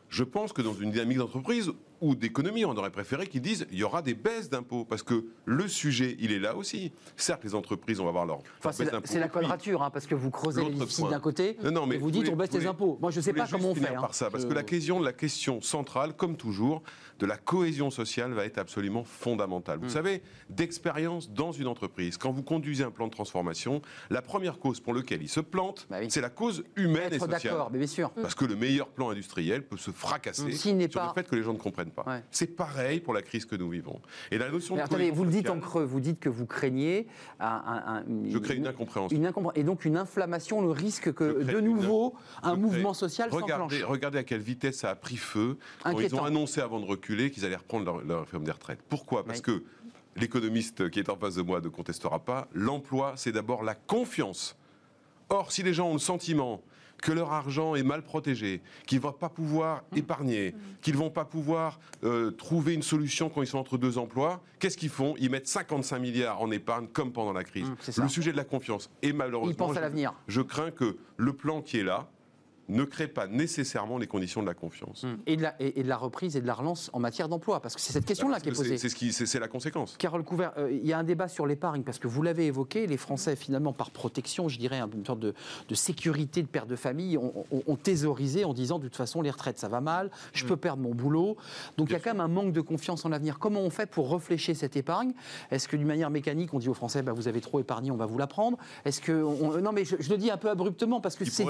je 0.09 0.25
pense 0.25 0.55
que 0.55 0.63
dans 0.63 0.73
une 0.75 0.93
dynamique 0.93 1.19
d'entreprise 1.19 1.71
ou 2.01 2.15
d'économie, 2.15 2.65
on 2.65 2.77
aurait 2.77 2.91
préféré 2.91 3.27
qu'ils 3.27 3.41
disent 3.43 3.67
il 3.71 3.79
y 3.79 3.83
aura 3.85 4.03
des 4.03 4.15
baisses 4.15 4.49
d'impôts. 4.51 4.85
Parce 4.85 5.03
que 5.03 5.25
le 5.45 5.69
sujet, 5.69 6.17
il 6.21 6.33
est 6.33 6.39
là 6.39 6.57
aussi. 6.57 6.93
Certes, 7.17 7.45
les 7.45 7.55
entreprises, 7.55 8.01
on 8.01 8.05
va 8.05 8.11
voir 8.13 8.27
leur, 8.27 8.39
Enfin, 8.59 8.73
c'est 8.73 8.85
la, 8.85 9.21
la 9.21 9.29
quadrature, 9.29 9.83
hein, 9.83 9.91
parce 9.91 10.07
que 10.07 10.15
vous 10.15 10.31
creusez 10.31 10.63
les 10.65 10.71
d'un 11.11 11.21
côté, 11.21 11.57
Non, 11.65 11.71
non, 11.71 11.87
mais 11.87 11.97
et 11.97 11.99
vous 11.99 12.11
dites 12.11 12.29
on 12.31 12.37
baisse 12.37 12.53
les 12.53 12.67
impôts. 12.67 12.99
Moi, 13.01 13.11
je 13.11 13.19
ne 13.19 13.23
sais 13.23 13.33
pas 13.33 13.47
comment 13.47 13.71
on 13.71 13.75
fait. 13.75 13.89
hein. 13.95 14.01
par 14.01 14.15
ça, 14.15 14.31
parce 14.31 14.45
Je- 14.45 14.49
que 14.49 14.55
la 14.55 14.63
question, 14.63 15.01
la 15.01 15.13
question 15.13 15.61
centrale, 15.61 16.15
comme 16.15 16.37
toujours, 16.37 16.83
de 17.19 17.27
la 17.27 17.37
cohésion 17.37 17.91
sociale 17.91 18.33
va 18.33 18.45
être 18.45 18.59
absolument 18.59 19.05
fondamentale. 19.05 19.79
Vous 19.79 19.87
Mm. 19.87 19.91
savez, 19.91 20.23
d'expérience 20.51 21.31
dans 21.31 21.53
une 21.53 21.67
entreprise, 21.67 22.17
quand 22.19 22.31
vous 22.31 22.43
conduisez 22.43 22.85
un 22.85 22.91
plan 22.91 23.07
de 23.07 23.13
transformation, 23.13 23.81
la 24.11 24.23
première 24.23 24.59
cause 24.59 24.81
pour 24.81 24.95
laquelle 24.95 25.23
il 25.23 25.29
se 25.29 25.41
plante, 25.41 25.87
Bah 25.91 25.99
oui. 26.01 26.07
c'est 26.11 26.21
la 26.21 26.31
cause 26.31 26.65
humaine 26.77 27.13
et 27.13 27.19
sociale. 27.19 27.41
d'accord, 27.43 27.71
mais 27.73 27.79
bien 27.79 27.87
sûr. 27.87 28.11
Parce 28.11 28.35
que 28.35 28.45
le 28.45 28.57
meilleur 28.57 28.89
plan 28.89 29.11
industriel 29.11 29.67
peut 29.67 29.77
se 29.77 29.91
fracasser 29.91 30.45
n'est 30.45 30.53
sur 30.91 31.01
pas- 31.01 31.09
le 31.09 31.23
fait 31.23 31.29
que 31.29 31.35
les 31.37 31.43
gens 31.43 31.53
ne 31.53 31.59
comprennent 31.59 31.79
prennent 31.79 31.91
pas. 32.05 32.11
Ouais. 32.11 32.25
C'est 32.33 32.57
pareil 32.57 32.99
pour 32.99 33.15
la 33.15 33.23
crise 33.23 33.45
que 33.45 33.55
nous 33.55 33.69
vivons. 33.71 34.01
Et 34.33 34.39
la 34.39 34.51
notion 34.51 34.75
Mais 34.75 34.81
de 34.81 34.87
attendez, 34.87 35.11
vous 35.13 35.25
le 35.25 35.31
dites 35.31 35.49
en 35.49 35.61
creux, 35.61 35.85
vous 35.85 36.01
dites 36.01 36.19
que 36.19 36.29
vous 36.29 36.45
craignez 36.47 37.07
un- 37.39 37.47
un- 37.47 37.95
un- 37.99 38.05
Je 38.29 38.39
crée 38.39 38.57
une 38.57 38.67
incompréhension. 38.67 39.17
une 39.17 39.27
incompréhension. 39.27 39.61
et 39.61 39.65
donc 39.65 39.85
une 39.85 39.97
inflammation, 39.97 40.61
le 40.61 40.71
risque 40.71 41.13
que 41.13 41.43
de 41.45 41.59
une- 41.61 41.65
nouveau 41.67 42.15
un 42.43 42.57
mouvement 42.57 42.91
crée- 42.93 42.99
social 42.99 43.31
s'enclenche. 43.31 43.81
regardez 43.85 44.19
à 44.19 44.25
quelle 44.25 44.41
vitesse 44.41 44.79
ça 44.79 44.91
a 44.91 44.95
pris 44.97 45.17
feu 45.17 45.59
quand 45.85 45.99
ils 46.01 46.15
ont 46.17 46.25
annoncé 46.25 46.61
avant 46.61 46.81
de 46.81 46.85
reculer 46.87 47.08
qu'ils 47.17 47.45
allaient 47.45 47.57
reprendre 47.57 47.85
leur, 47.87 48.03
leur 48.05 48.21
réforme 48.21 48.45
des 48.45 48.53
retraites. 48.53 48.81
Pourquoi? 48.89 49.25
Parce 49.25 49.41
que 49.41 49.63
l'économiste 50.17 50.91
qui 50.91 50.99
est 50.99 51.09
en 51.09 51.17
face 51.17 51.37
de 51.37 51.43
moi 51.43 51.61
ne 51.61 51.69
contestera 51.69 52.19
pas, 52.19 52.49
l'emploi, 52.53 53.15
c'est 53.17 53.33
d'abord 53.33 53.63
la 53.63 53.75
confiance. 53.75 54.57
Or, 55.29 55.53
si 55.53 55.63
les 55.63 55.75
gens 55.75 55.89
ont 55.89 55.93
le 55.95 55.99
sentiment 55.99 56.63
que 57.01 57.13
leur 57.13 57.33
argent 57.33 57.77
est 57.77 57.85
mal 57.85 58.03
protégé, 58.03 58.61
qu'ils 58.87 58.99
ne 58.99 59.03
vont 59.05 59.13
pas 59.13 59.29
pouvoir 59.29 59.85
Mmh. 59.93 59.99
épargner, 59.99 60.55
qu'ils 60.83 60.95
ne 60.95 60.99
vont 60.99 61.11
pas 61.11 61.25
pouvoir 61.25 61.79
euh, 62.03 62.33
trouver 62.33 62.75
une 62.75 62.83
solution 62.83 63.29
quand 63.29 63.41
ils 63.43 63.47
sont 63.47 63.59
entre 63.59 63.79
deux 63.79 63.99
emplois, 63.99 64.43
qu'est-ce 64.59 64.77
qu'ils 64.77 64.89
font? 64.89 65.15
Ils 65.21 65.31
mettent 65.31 65.47
55 65.47 65.99
milliards 66.01 66.41
en 66.43 66.51
épargne 66.51 66.89
comme 66.89 67.13
pendant 67.13 67.33
la 67.33 67.45
crise. 67.45 67.69
Mmh, 67.69 68.03
le 68.03 68.09
sujet 68.09 68.33
de 68.33 68.37
la 68.37 68.43
confiance. 68.45 68.91
Et 69.03 69.13
malheureusement, 69.13 69.53
Ils 69.53 69.57
pensent 69.57 69.73
à 69.73 69.75
je- 69.77 69.81
l'avenir. 69.81 70.13
je 70.27 70.41
crains 70.41 70.73
que 70.73 70.97
le 71.17 71.33
plan 71.33 71.63
qui 71.63 71.79
est 71.79 71.85
là 71.85 72.09
ne 72.69 72.85
crée 72.85 73.09
pas 73.09 73.27
nécessairement 73.27 73.99
les 73.99 74.07
conditions 74.07 74.43
de 74.43 74.47
la 74.47 74.55
confiance. 74.55 75.07
Et 75.27 75.37
de, 75.37 75.43
la, 75.43 75.55
et, 75.61 75.81
et 75.81 75.83
de 75.83 75.89
la 75.89 75.97
reprise 75.97 76.37
et 76.37 76.41
de 76.41 76.47
la 76.47 76.55
relance 76.55 76.91
en 76.93 77.01
matière 77.01 77.29
d'emploi, 77.29 77.61
parce 77.61 77.75
que 77.75 77.81
c'est 77.81 77.93
cette 77.93 78.05
question-là 78.05 78.35
Parce 78.35 78.43
qui 78.43 78.49
est 78.51 78.53
posée. 78.53 78.79
C'est 78.79 78.89
ce 78.89 78.95
qui- 78.95 79.13
c'est- 79.13 79.27
c'est 79.27 79.41
la 79.41 79.49
conséquence. 79.49 79.97
Carole 79.99 80.23
Couvert, 80.23 80.53
euh, 80.59 80.71
il 80.71 80.87
y 80.87 80.93
a 80.93 80.99
un 80.99 81.05
débat 81.05 81.29
sur 81.29 81.47
l'épargne, 81.47 81.83
parce 81.83 81.99
que 81.99 82.07
vous 82.09 82.23
l'avez 82.23 82.47
évoqué, 82.47 82.87
les 82.87 82.97
Français, 82.97 83.37
finalement, 83.37 83.73
par 83.73 83.91
protection, 83.91 84.49
je 84.49 84.59
dirais, 84.59 84.81
une 84.95 85.05
sorte 85.07 85.21
de, 85.21 85.35
de 85.69 85.75
sécurité 85.75 86.43
de 86.43 86.49
père 86.49 86.67
de 86.67 86.77
famille, 86.77 87.17
ont, 87.17 87.33
ont 87.67 87.77
thésaurisé 87.77 88.45
en 88.45 88.53
disant, 88.55 88.79
de 88.79 88.85
toute 88.85 88.97
façon, 88.97 89.23
les 89.23 89.31
retraites, 89.31 89.59
ça 89.59 89.69
va 89.69 89.81
mal, 89.81 90.11
je 90.33 90.45
peux 90.45 90.57
perdre 90.57 90.83
mon 90.83 90.95
boulot. 90.95 91.37
Donc 91.77 91.89
il 91.91 91.93
y 91.93 91.97
a 91.97 92.01
quand 92.01 92.11
même 92.11 92.21
un 92.21 92.29
manque 92.29 92.53
de 92.53 92.61
confiance 92.61 93.05
en 93.05 93.09
l'avenir. 93.09 93.39
Comment 93.39 93.61
on 93.61 93.71
fait 93.71 93.87
pour 93.87 94.13
réfléchir 94.13 94.55
cette 94.57 94.77
épargne? 94.77 95.13
Est-ce 95.51 95.69
que 95.69 95.77
d'une 95.77 95.87
manière 95.87 96.11
mécanique, 96.11 96.53
on 96.55 96.59
dit 96.59 96.69
aux 96.69 96.75
Français, 96.75 97.03
bah, 97.03 97.13
vous 97.13 97.29
avez 97.29 97.41
trop 97.41 97.61
épargné, 97.61 97.91
on 97.91 97.97
va 97.97 98.07
vous 98.07 98.19
la 98.19 98.27
prendre? 98.27 98.59
Est-ce 98.85 99.01
que... 99.01 99.13
on- 99.23 99.59
non, 99.61 99.73
mais 99.73 99.85
je, 99.85 99.97
je 99.99 100.11
le 100.11 100.17
dis 100.19 100.31
un 100.31 100.37
peu 100.37 100.51
abruptement, 100.51 101.01
parce 101.01 101.17
que 101.17 101.25
c'est 101.25 101.45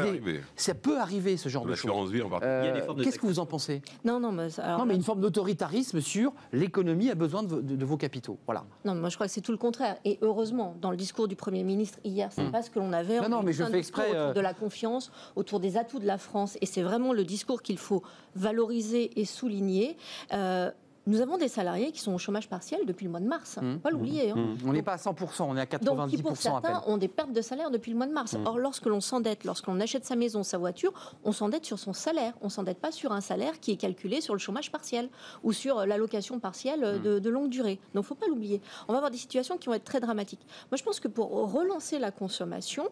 ça 0.57 0.75
peut 0.75 0.99
arriver, 0.99 1.08
ce 1.37 1.49
genre 1.49 1.65
de 1.67 1.75
choses. 1.75 2.13
Vie 2.13 2.23
en. 2.23 2.31
Euh, 2.43 2.81
Qu'est-ce 3.03 3.19
que 3.19 3.27
vous 3.27 3.39
en 3.39 3.47
pensez? 3.47 3.83
Non, 4.05 4.21
non, 4.21 4.33
mais, 4.33 4.51
ça- 4.51 4.65
alors 4.65 4.79
Non, 4.81 4.85
mais 4.87 4.93
là- 4.93 4.97
une 4.99 5.03
forme 5.05 5.21
d'autoritarisme 5.21 6.01
sur 6.01 6.33
l'économie 6.53 7.11
a 7.11 7.15
besoin 7.15 7.43
de, 7.43 7.49
vos- 7.49 7.61
de- 7.61 7.77
de 7.77 7.85
vos 7.85 7.97
capitaux. 7.97 8.39
Voilà. 8.47 8.65
Non, 8.85 8.95
moi 8.95 9.09
je 9.09 9.15
crois 9.17 9.27
que 9.27 9.33
c'est 9.33 9.41
tout 9.41 9.53
le 9.53 9.59
contraire. 9.59 9.97
Et 10.05 10.19
heureusement, 10.23 10.77
dans 10.81 10.91
le 10.91 10.97
discours 10.97 11.29
du 11.29 11.37
Premier 11.37 11.63
ministre 11.65 11.99
hier, 12.05 12.31
c'est 12.33 12.51
pas 12.51 12.63
ce 12.63 12.71
que 12.71 12.79
l'on 12.79 12.93
avait. 12.93 13.21
Non, 13.29 13.43
mais 13.43 13.53
je 13.53 13.65
fais 13.65 13.79
exprès, 13.79 14.11
Autour 14.11 14.21
euh, 14.21 14.33
de 14.33 14.41
la 14.41 14.55
confiance, 14.55 15.11
autour 15.37 15.61
des 15.61 15.77
atouts 15.77 15.99
de 15.99 16.07
la 16.07 16.19
France. 16.19 16.57
Et 16.61 16.67
c'est 16.67 16.83
vraiment 16.83 17.13
le 17.13 17.25
discours 17.25 17.63
qu'il 17.63 17.79
faut 17.79 18.03
valoriser 18.35 19.19
et 19.21 19.25
souligner. 19.25 19.97
Euh, 20.33 20.71
nous 21.09 21.21
avons 21.21 21.37
des 21.39 21.49
salariés 21.49 21.91
qui 21.91 22.01
sont 22.01 22.13
au 22.15 22.19
chômage 22.19 22.49
partiel 22.49 22.87
depuis 22.87 23.05
le 23.05 23.11
mois 23.11 23.21
de 23.21 23.27
mars. 23.27 23.59
Mmh. 23.61 23.79
Pas 23.79 23.91
l'oublier. 23.91 24.31
hein. 24.31 24.55
On 24.65 24.73
n'est 24.73 24.83
pas 24.83 24.93
à 24.93 24.97
100%, 24.97 25.43
on 25.43 25.57
est 25.57 25.61
à 25.61 25.65
90% 25.65 25.85
Donc, 25.85 26.09
qui 26.11 26.17
pour 26.23 26.37
certains 26.37 26.83
ont 26.87 26.97
des 26.99 27.09
pertes 27.09 27.33
de 27.33 27.41
salaire 27.41 27.71
depuis 27.71 27.91
le 27.91 27.97
mois 27.97 28.07
de 28.07 28.13
mars. 28.13 28.35
Mmh. 28.35 28.47
Or, 28.47 28.59
lorsque 28.59 28.87
l'on 28.87 29.01
s'endette, 29.01 29.45
lorsque 29.45 29.67
l'on 29.67 29.81
achète 29.81 30.05
sa 30.05 30.15
maison, 30.17 30.43
sa 30.43 30.59
voiture, 30.59 30.93
on 31.25 31.33
s'endette 31.33 31.65
sur 31.65 31.79
son 31.79 31.93
salaire. 31.93 32.35
On 32.43 32.49
s'endette 32.49 32.79
pas 32.79 32.93
sur 32.93 33.13
un 33.13 33.21
salaire 33.21 33.59
qui 33.61 33.73
est 33.73 33.77
calculé 33.77 34.21
sur 34.21 34.35
le 34.35 34.39
chômage 34.39 34.71
partiel 34.71 35.09
ou 35.43 35.53
sur 35.53 35.79
euh, 35.79 35.87
l'allocation 35.87 36.39
partielle 36.39 36.85
euh, 36.85 36.99
Mmh. 36.99 37.03
de, 37.03 37.19
de 37.19 37.31
longue 37.31 37.49
durée. 37.51 37.79
Donc, 37.95 38.05
faut 38.05 38.15
pas 38.15 38.27
l'oublier. 38.29 38.61
On 38.89 38.93
va 38.93 38.99
avoir 38.99 39.11
des 39.11 39.17
situations 39.19 39.57
qui 39.59 39.67
vont 39.69 39.75
être 39.75 39.85
très 39.85 40.01
dramatiques. 40.01 40.45
Moi, 40.71 40.77
je 40.77 40.83
pense 40.83 41.01
que 41.01 41.09
pour 41.09 41.31
relancer 41.53 41.99
la 41.99 42.11
consommation, 42.11 42.89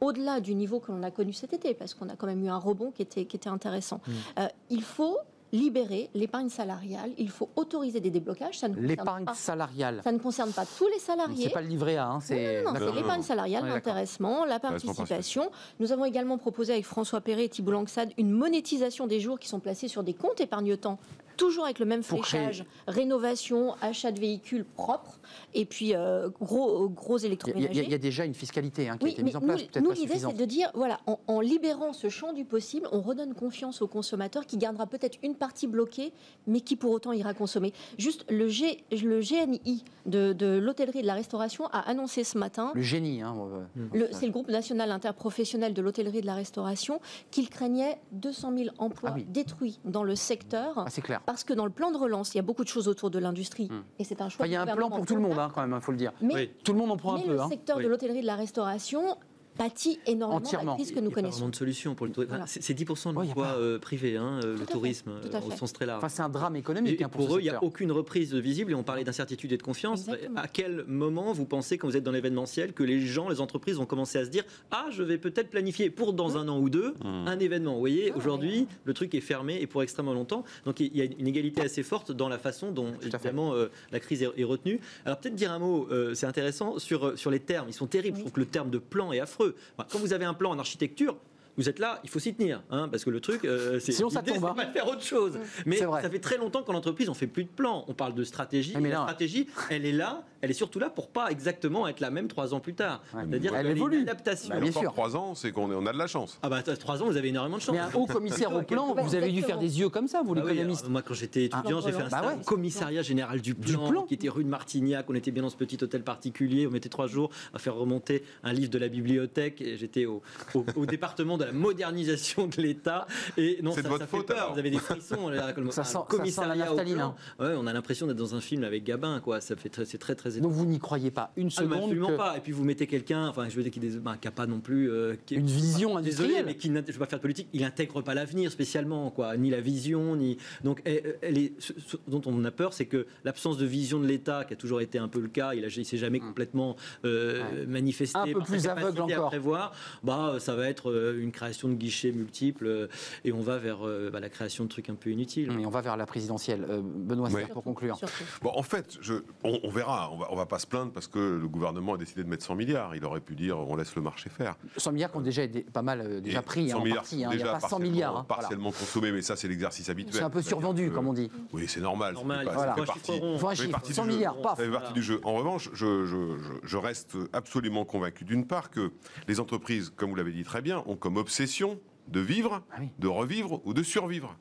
au-delà 0.00 0.40
du 0.40 0.54
niveau 0.54 0.78
que 0.80 0.92
l'on 0.92 1.02
a 1.02 1.10
connu 1.10 1.32
cet 1.32 1.52
été, 1.52 1.74
parce 1.74 1.92
qu'on 1.94 2.08
a 2.08 2.14
quand 2.16 2.26
même 2.26 2.44
eu 2.44 2.48
un 2.48 2.56
rebond 2.56 2.92
qui 2.92 3.02
était, 3.02 3.24
qui 3.26 3.36
était 3.36 3.48
intéressant, 3.48 4.00
Mmh. 4.06 4.12
euh, 4.40 4.48
il 4.70 4.82
faut 4.82 5.18
libérer 5.52 6.10
l'épargne 6.14 6.48
salariale, 6.48 7.10
il 7.18 7.30
faut 7.30 7.48
autoriser 7.56 8.00
des 8.00 8.10
déblocages. 8.10 8.58
Ça 8.58 8.68
ne 8.68 8.74
concerne 8.74 8.88
L'épargne 8.88 9.24
pas- 9.24 9.34
salariale. 9.34 10.00
ça 10.04 10.12
ne 10.12 10.18
concerne 10.18 10.52
pas 10.52 10.64
tous 10.66 10.88
les 10.88 10.98
salariés. 10.98 11.44
C'est 11.44 11.52
pas 11.52 11.62
le 11.62 11.68
livret 11.68 11.96
A, 11.96 12.06
hein, 12.08 12.20
c'est. 12.20 12.62
Non, 12.62 12.72
non, 12.72 12.72
Non, 12.74 12.80
c'est 12.80 12.86
non, 12.86 12.94
l'épargne 12.94 13.22
salariale, 13.22 13.66
l'intéressement, 13.66 14.44
la 14.44 14.58
participation. 14.60 15.50
Nous 15.80 15.92
avons 15.92 16.04
également 16.04 16.38
proposé 16.38 16.72
avec 16.74 16.84
François 16.84 17.20
Perret 17.20 17.44
et 17.44 17.48
Thibault 17.48 17.72
Langsade 17.72 18.12
une 18.18 18.30
monétisation 18.30 19.06
des 19.06 19.20
jours 19.20 19.38
qui 19.38 19.48
sont 19.48 19.60
placés 19.60 19.88
sur 19.88 20.02
des 20.02 20.14
comptes 20.14 20.40
épargne-temps, 20.40 20.98
toujours 21.38 21.64
avec 21.64 21.78
le 21.78 21.86
même 21.86 22.02
créer- 22.02 22.20
fléchage, 22.20 22.64
rénovation, 22.86 23.74
achat 23.80 24.12
de 24.12 24.20
véhicules 24.20 24.64
propres, 24.66 25.18
et 25.54 25.64
puis 25.64 25.94
euh, 25.94 26.28
gros, 26.40 26.88
gros 26.90 27.16
Il 27.18 27.22
y, 27.22 27.24
a- 27.24 27.26
il 27.26 27.26
y 27.26 27.26
a- 27.26 27.26
électroménagers. 27.28 27.82
il 27.84 27.90
y 27.90 27.94
a 27.94 27.98
déjà 27.98 28.24
une 28.26 28.34
fiscalité 28.34 28.88
hein, 28.88 28.98
qui 28.98 29.04
a 29.04 29.06
Oui, 29.06 29.12
été 29.12 29.22
mais 29.22 29.26
mise 29.28 29.36
en 29.36 29.40
place, 29.40 29.62
nous, 29.80 29.92
l'idée, 29.92 30.18
c'est 30.18 30.36
de 30.36 30.44
dire, 30.44 30.70
voilà, 30.74 30.98
en, 31.06 31.18
en 31.26 31.40
libérant 31.40 31.92
ce 31.94 32.08
champ 32.10 32.32
du 32.34 32.44
possible, 32.44 32.86
on 32.92 33.00
redonne 33.00 33.32
confiance 33.34 33.80
au 33.80 33.86
consommateur 33.86 34.44
qui 34.44 34.58
gardera 34.58 34.86
peut-être 34.86 35.16
une 35.22 35.34
partie 35.36 35.66
bloquée, 35.66 36.12
mais 36.46 36.60
qui 36.60 36.76
pour 36.76 36.90
autant 36.90 37.12
ira 37.12 37.32
consommer. 37.32 37.72
Juste, 37.96 38.26
le, 38.28 38.48
G, 38.48 38.84
le 38.92 39.20
GNI 39.20 39.84
de, 40.06 40.32
de 40.32 40.58
l'hôtellerie 40.58 40.98
et 40.98 41.02
de 41.02 41.06
la 41.06 41.14
restauration 41.14 41.66
a 41.68 41.78
annoncé 41.88 42.24
ce 42.24 42.36
matin 42.36 42.72
Le 42.74 42.82
génie. 42.82 43.22
Hein, 43.22 43.34
euh, 43.76 43.86
le- 43.94 44.08
c'est 44.12 44.26
le 44.26 44.32
groupe 44.32 44.48
national 44.48 44.90
interprofessionnel 44.90 45.72
de 45.72 45.80
l'hôtellerie 45.82 46.18
et 46.18 46.22
de 46.22 46.26
la 46.26 46.34
restauration, 46.34 47.00
qu'il 47.30 47.48
craignait 47.48 47.98
200 48.12 48.52
000 48.56 48.68
emplois 48.78 49.10
Ah 49.12 49.16
oui. 49.16 49.24
détruits 49.28 49.78
dans 49.84 50.02
le 50.02 50.16
secteur. 50.16 50.74
ah, 50.78 50.84
c'est 50.90 51.02
clair. 51.02 51.20
Parce 51.28 51.44
que 51.44 51.52
dans 51.52 51.66
le 51.66 51.70
plan 51.70 51.90
de 51.90 51.98
relance, 51.98 52.32
il 52.32 52.38
y 52.38 52.40
a 52.40 52.42
beaucoup 52.42 52.64
de 52.64 52.70
choses 52.70 52.88
autour 52.88 53.10
de 53.10 53.18
l'industrie. 53.18 53.68
Hmm. 53.70 53.82
Et 53.98 54.04
c'est 54.04 54.22
un 54.22 54.30
choix. 54.30 54.46
Enfin, 54.46 54.50
il 54.50 54.52
y 54.54 54.56
a 54.56 54.62
un 54.62 54.66
plan 54.74 54.88
pour 54.88 55.04
tout 55.04 55.14
le 55.14 55.20
monde, 55.20 55.38
hein, 55.38 55.50
quand 55.54 55.60
même, 55.60 55.74
il 55.76 55.82
faut 55.82 55.92
le 55.92 55.98
dire. 55.98 56.10
Mais, 56.22 56.34
Oui. 56.34 56.50
Tout 56.64 56.72
le 56.72 56.78
monde 56.78 56.90
en 56.90 56.96
prend 56.96 57.16
un 57.16 57.18
mais 57.18 57.24
peu. 57.24 57.32
le 57.34 57.40
hein. 57.42 57.48
secteur 57.50 57.76
Oui. 57.76 57.84
de 57.84 57.88
l'hôtellerie 57.90 58.20
et 58.20 58.22
de 58.22 58.26
la 58.26 58.34
restauration 58.36 59.18
pâtit 59.58 59.98
énormément 60.06 60.40
de 60.40 60.46
Entièrement. 60.46 60.72
la 60.72 60.76
crise 60.76 60.92
que 60.92 61.00
nous 61.00 61.00
Il 61.00 61.04
y 61.04 61.06
a 61.06 61.10
pas 61.10 61.14
connaissons. 61.16 61.36
vraiment 61.38 61.50
de 61.50 61.56
solution 61.56 61.94
pour 61.94 62.06
le 62.06 62.12
tourisme. 62.12 62.30
Voilà. 62.30 62.46
C'est 62.46 62.62
c'est 62.62 62.74
10% 62.74 63.10
de 63.10 63.14
l'emploi 63.14 63.44
pas- 63.44 63.54
euh, 63.56 63.78
privé, 63.78 64.16
hein, 64.16 64.40
euh, 64.44 64.56
le 64.58 64.64
tourisme, 64.66 65.10
euh, 65.10 65.40
au 65.46 65.50
sens 65.50 65.72
très 65.72 65.84
large. 65.86 65.98
Enfin, 65.98 66.08
c'est 66.08 66.22
un 66.22 66.28
drame 66.28 66.56
économique 66.56 67.00
Et 67.00 67.04
hein, 67.04 67.08
pour, 67.08 67.26
pour 67.26 67.36
eux, 67.36 67.40
il 67.40 67.44
n'y 67.44 67.50
a 67.50 67.62
aucune 67.62 67.90
reprise 67.92 68.32
visible 68.34 68.72
et 68.72 68.74
on 68.74 68.82
parlait 68.82 69.04
d'incertitude 69.04 69.52
et 69.52 69.56
de 69.56 69.62
confiance. 69.62 70.00
Exactement. 70.08 70.38
À 70.40 70.48
quel 70.48 70.84
moment 70.86 71.32
vous 71.32 71.44
pensez, 71.44 71.76
quand 71.78 71.88
vous 71.88 71.96
êtes 71.96 72.04
dans 72.04 72.12
l'événementiel, 72.12 72.72
que 72.72 72.82
les 72.84 73.00
gens, 73.00 73.28
les 73.28 73.40
entreprises 73.40 73.76
vont 73.76 73.86
commencer 73.86 74.18
à 74.18 74.24
se 74.24 74.30
dire 74.30 74.44
Ah, 74.70 74.86
je 74.90 75.02
vais 75.02 75.18
peut-être 75.18 75.50
planifier 75.50 75.90
pour 75.90 76.12
dans 76.12 76.36
un 76.38 76.48
an 76.48 76.58
ou 76.58 76.70
deux 76.70 76.94
un 77.04 77.38
événement? 77.38 77.74
Vous 77.74 77.80
voyez, 77.80 78.12
Ah, 78.14 78.16
aujourd'hui, 78.16 78.66
le 78.84 78.94
truc 78.94 79.14
est 79.14 79.20
fermé 79.20 79.58
et 79.60 79.66
pour 79.66 79.82
extrêmement 79.82 80.14
longtemps. 80.14 80.44
Donc 80.64 80.80
il 80.80 80.96
y 80.96 81.02
a 81.02 81.04
une 81.04 81.26
égalité 81.26 81.62
assez 81.62 81.82
forte 81.82 82.12
dans 82.12 82.28
la 82.28 82.38
façon 82.38 82.70
dont, 82.70 82.92
évidemment, 83.02 83.54
euh, 83.54 83.68
la 83.92 84.00
crise 84.00 84.22
est, 84.22 84.30
est 84.36 84.44
retenue. 84.44 84.78
Alors 85.04 85.18
peut-être 85.18 85.34
dire 85.34 85.50
un 85.52 85.58
mot, 85.58 85.88
euh, 85.90 86.14
c'est 86.14 86.26
intéressant, 86.26 86.78
sur, 86.78 87.18
sur 87.18 87.30
les 87.30 87.40
termes. 87.40 87.66
Ils 87.68 87.72
sont 87.74 87.86
terribles. 87.86 88.16
Je 88.16 88.22
trouve 88.22 88.32
que 88.32 88.40
le 88.40 88.46
terme 88.46 88.70
de 88.70 88.78
plan 88.78 89.12
est 89.12 89.20
affreux. 89.20 89.47
Quand 89.76 89.98
vous 89.98 90.12
avez 90.12 90.24
un 90.24 90.34
plan 90.34 90.50
en 90.50 90.58
architecture, 90.58 91.16
vous 91.58 91.68
êtes 91.68 91.78
là, 91.78 92.00
il 92.04 92.08
faut 92.10 92.18
s'y 92.18 92.32
tenir, 92.34 92.62
hein, 92.70 92.88
parce 92.88 93.04
que 93.04 93.10
le 93.10 93.20
truc, 93.20 93.44
euh, 93.44 93.78
c'est 93.80 93.92
Sinon, 93.92 94.08
ça 94.08 94.22
tombe, 94.22 94.44
hein. 94.44 94.54
pas 94.56 94.64
de 94.64 94.72
faire 94.72 94.88
autre 94.88 95.02
chose. 95.02 95.38
Mais 95.66 95.76
C'est 95.76 95.84
vrai. 95.84 96.00
ça 96.02 96.08
fait 96.08 96.18
très 96.20 96.38
longtemps 96.38 96.62
qu'en 96.62 96.74
entreprise, 96.74 97.08
on 97.10 97.14
fait 97.14 97.26
plus 97.26 97.44
de 97.44 97.48
plan. 97.50 97.84
On 97.88 97.94
parle 97.94 98.14
de 98.14 98.24
stratégie. 98.24 98.74
Mais 98.80 98.88
la 98.88 99.02
stratégie, 99.02 99.48
elle 99.68 99.84
est 99.84 99.92
là, 99.92 100.22
elle 100.40 100.50
est 100.50 100.54
surtout 100.54 100.78
là 100.78 100.88
pour 100.88 101.08
pas 101.08 101.30
exactement 101.30 101.88
être 101.88 102.00
la 102.00 102.10
même 102.10 102.28
trois 102.28 102.54
ans 102.54 102.60
plus 102.60 102.74
tard. 102.74 103.02
Ouais, 103.12 103.22
C'est-à-dire 103.28 103.54
elle 103.56 103.66
évolue. 103.66 103.96
une 103.98 104.02
adaptation. 104.08 104.48
Bah, 104.54 104.60
bien 104.60 104.70
sûr. 104.72 104.92
trois 104.92 105.16
ans, 105.16 105.34
c'est 105.34 105.50
qu'on 105.52 105.70
est- 105.70 105.74
on 105.74 105.84
a 105.86 105.92
de 105.92 105.98
la 105.98 106.06
chance. 106.06 106.38
Ah 106.42 106.48
bah 106.48 106.62
trois 106.62 107.02
ans, 107.02 107.06
vous 107.06 107.16
avez 107.16 107.28
énormément 107.28 107.56
de 107.56 107.62
chance. 107.62 107.74
Mais 107.74 107.80
un 107.80 107.90
haut 107.92 108.06
commissaire 108.06 108.52
au 108.54 108.62
plan, 108.62 108.94
vous 108.94 109.14
avez 109.16 109.32
dû 109.32 109.42
faire 109.42 109.58
des 109.58 109.80
yeux 109.80 109.88
comme 109.88 110.06
ça, 110.06 110.22
vous 110.24 110.34
Ah 110.36 110.40
l'économiste. 110.48 110.88
moi, 110.88 111.02
quand 111.02 111.14
j'étais 111.14 111.44
étudiant, 111.46 111.78
Ah, 111.80 111.86
j'ai 111.86 111.92
fait 111.92 112.02
un 112.02 112.08
bah 112.08 112.34
ouais. 112.36 112.44
commissariat 112.44 113.02
général 113.02 113.40
du 113.40 113.54
Du 113.54 113.76
plan, 113.76 114.02
qui 114.04 114.14
était 114.14 114.28
rue 114.28 114.44
de 114.44 114.48
Martignac. 114.48 115.06
On 115.10 115.14
était 115.14 115.32
bien 115.32 115.42
dans 115.42 115.50
ce 115.50 115.56
petit 115.56 115.82
hôtel 115.82 116.02
particulier. 116.04 116.66
On 116.66 116.70
mettait 116.70 116.88
trois 116.88 117.08
jours 117.08 117.30
à 117.52 117.58
faire 117.58 117.74
remonter 117.74 118.22
un 118.44 118.52
livre 118.52 118.70
de 118.70 118.78
la 118.78 118.88
bibliothèque. 118.88 119.62
J'étais 119.76 120.06
au, 120.06 120.22
au- 120.54 120.64
au 120.76 120.86
département 120.86 121.36
de 121.36 121.44
la 121.48 121.52
modernisation 121.52 122.46
de 122.46 122.60
l'État. 122.62 123.06
Et 123.36 123.58
non, 123.62 123.72
C'est 123.72 123.78
de 123.80 123.82
ça, 123.84 123.88
votre 123.90 124.02
ça 124.04 124.06
fait 124.06 124.16
faute, 124.16 124.26
peur. 124.26 124.36
alors. 124.38 124.52
Vous 124.52 124.58
avez 124.58 124.70
des 124.70 124.78
frissons. 124.78 125.28
Là, 125.28 125.52
comme 125.52 125.70
Ça 125.70 125.84
sent- 125.84 125.92
ça 125.92 126.04
commissariat 126.08 126.52
sent 126.54 126.58
la 126.58 126.66
naphtaline, 126.66 126.94
plan. 126.96 127.14
hein. 127.38 127.44
Ouais, 127.44 127.54
on 127.58 127.66
a 127.66 127.72
l'impression 127.72 128.06
d'être 128.06 128.16
dans 128.16 128.34
un 128.34 128.40
film 128.40 128.64
avec 128.64 128.84
Gabin. 128.84 129.20
Quoi. 129.20 129.40
Ça 129.40 129.56
fait 129.56 129.68
très- 129.68 129.84
c'est 129.84 129.98
très 129.98 130.14
très 130.14 130.30
étonnant. 130.30 130.48
Donc 130.48 130.56
vous 130.56 130.64
n'y 130.66 130.78
croyez 130.78 131.10
pas 131.10 131.32
une 131.36 131.48
Ah, 131.56 131.60
mais 131.62 131.64
seconde 131.66 131.78
absolument 131.84 132.08
que 132.08 132.16
pas. 132.16 132.36
Et 132.36 132.40
puis 132.40 132.52
vous 132.52 132.64
mettez 132.64 132.86
quelqu'un, 132.86 133.28
enfin 133.28 133.48
je 133.48 133.56
veux 133.56 133.62
dire 133.62 133.72
qui 133.72 133.80
n'a 133.80 134.30
pas 134.30 134.46
non 134.46 134.60
plus 134.60 134.90
euh, 134.90 135.14
qui 135.26 135.34
une 135.36 135.46
vision 135.46 135.98
Désolé, 136.00 136.08
industrielle. 136.28 136.44
mais 136.46 136.56
qui, 136.56 136.70
ne 136.70 136.80
veux 136.80 136.98
pas 136.98 137.06
faire 137.06 137.18
de 137.18 137.22
politique, 137.22 137.48
il 137.52 137.62
n'intègre 137.62 138.02
pas 138.02 138.14
l'avenir 138.14 138.50
spécialement, 138.50 139.10
quoi, 139.10 139.36
ni 139.36 139.50
la 139.50 139.60
vision, 139.60 140.16
ni. 140.16 140.38
Donc, 140.64 140.80
elle, 140.84 141.16
elle 141.22 141.38
est, 141.38 141.52
ce, 141.58 141.72
ce 141.86 141.96
dont 142.08 142.20
on 142.26 142.44
a 142.44 142.50
peur, 142.50 142.72
c'est 142.72 142.86
que 142.86 143.06
l'absence 143.24 143.56
de 143.58 143.66
vision 143.66 144.00
de 144.00 144.06
l'État, 144.06 144.44
qui 144.44 144.52
a 144.54 144.56
toujours 144.56 144.80
été 144.80 144.98
un 144.98 145.08
peu 145.08 145.20
le 145.20 145.28
cas, 145.28 145.54
il 145.54 145.62
ne 145.62 145.68
s'est 145.68 145.96
jamais 145.96 146.20
complètement 146.20 146.76
euh, 147.04 147.38
Ouais. 147.38 147.66
manifesté 147.66 148.18
Un 148.18 148.24
peu 148.26 148.32
par 148.38 148.46
plus 148.46 148.66
aveugle 148.68 149.00
à 149.00 149.04
encore. 149.04 149.28
prévoir, 149.28 149.72
bah, 150.02 150.36
ça 150.38 150.54
va 150.54 150.68
être 150.68 150.90
euh, 150.90 151.20
une 151.28 151.32
création 151.32 151.68
de 151.68 151.74
guichets 151.74 152.10
multiples 152.10 152.66
euh, 152.66 152.86
et 153.24 153.32
on 153.32 153.40
va 153.40 153.58
vers 153.58 153.86
euh, 153.86 154.08
bah, 154.10 154.18
la 154.20 154.30
création 154.30 154.64
de 154.64 154.68
trucs 154.70 154.88
un 154.88 154.94
peu 154.94 155.10
inutiles. 155.10 155.52
Et 155.60 155.66
on 155.66 155.70
va 155.70 155.82
vers 155.82 155.96
la 155.96 156.06
présidentielle. 156.06 156.64
Euh, 156.68 156.80
Benoît, 156.82 157.28
Oui. 157.32 157.42
Pour 157.52 157.62
conclure. 157.62 157.96
Surtout. 157.98 158.24
Bon, 158.42 158.50
en 158.54 158.62
fait, 158.62 158.96
je- 159.00 159.22
on, 159.44 159.60
on 159.62 159.70
verra. 159.70 160.10
On 160.12 160.16
va, 160.18 160.28
on 160.30 160.36
va 160.36 160.46
pas 160.46 160.58
se 160.58 160.66
plaindre 160.66 160.90
parce 160.92 161.06
que 161.06 161.18
le 161.18 161.46
gouvernement 161.48 161.94
a 161.94 161.98
décidé 161.98 162.24
de 162.24 162.28
mettre 162.28 162.44
100 162.44 162.54
milliards. 162.54 162.96
Il 162.96 163.04
aurait 163.04 163.20
pu 163.20 163.34
dire 163.34 163.58
on 163.58 163.76
laisse 163.76 163.94
le 163.94 164.02
marché 164.02 164.30
faire. 164.30 164.56
100 164.76 164.92
milliards 164.92 165.10
qui 165.12 165.18
ont 165.18 165.22
déjà 165.22 165.42
été 165.42 165.60
pas 165.62 165.82
mal 165.82 166.00
euh, 166.00 166.20
déjà 166.20 166.38
Et 166.40 166.42
pris 166.42 166.70
100 166.70 166.76
hein, 166.76 166.80
en 166.80 166.84
milliards 166.84 166.96
partie. 167.02 167.24
hein. 167.24 167.30
Il 167.32 167.36
n'y 167.36 167.42
a 167.42 167.52
pas 167.52 167.60
100 167.60 167.68
partiellement- 167.68 167.92
milliards. 167.92 168.16
hein. 168.16 168.24
Voilà. 168.28 168.40
Partiellement 168.42 168.72
consommés, 168.72 169.12
mais 169.12 169.22
ça, 169.22 169.36
c'est 169.36 169.48
l'exercice 169.48 169.88
habituel. 169.90 170.14
C'est 170.14 170.22
un 170.22 170.30
peu 170.30 170.40
survendu, 170.42 170.88
que- 170.88 170.94
comme 170.94 171.08
on 171.08 171.12
dit. 171.12 171.30
Oui, 171.52 171.64
c'est 171.68 171.80
normal. 171.80 172.14
Normal, 172.14 172.46
pas- 172.46 172.52
Voilà. 172.54 172.72
partie- 172.72 173.12
un 173.12 173.38
Ça 173.38 173.48
fait 173.50 173.56
chiffre. 173.56 173.70
partie 173.72 173.92
100 173.94 174.04
du 174.04 174.10
jeu. 174.10 174.16
milliards, 174.16 174.40
paf. 174.40 174.56
Ça 174.58 174.64
fait 174.64 174.70
partie 174.70 174.92
du 174.94 175.02
jeu. 175.02 175.20
En 175.24 175.34
revanche, 175.34 175.68
je, 175.74 176.06
je- 176.06 176.38
je- 176.38 176.66
je 176.66 176.76
reste 176.78 177.16
absolument 177.32 177.84
convaincu, 177.84 178.24
d'une 178.24 178.46
part, 178.46 178.70
que 178.70 178.92
les 179.26 179.40
entreprises, 179.40 179.92
comme 179.94 180.10
vous 180.10 180.16
l'avez 180.16 180.32
dit 180.32 180.44
très 180.44 180.62
bien, 180.62 180.82
ont 180.86 180.96
comme 180.96 181.17
obsession 181.18 181.78
de 182.08 182.20
vivre, 182.20 182.62
Ah 182.70 182.76
oui. 182.80 182.88
de 182.98 183.06
revivre 183.08 183.60
ou 183.66 183.74
de 183.74 183.82
survivre. 183.82 184.36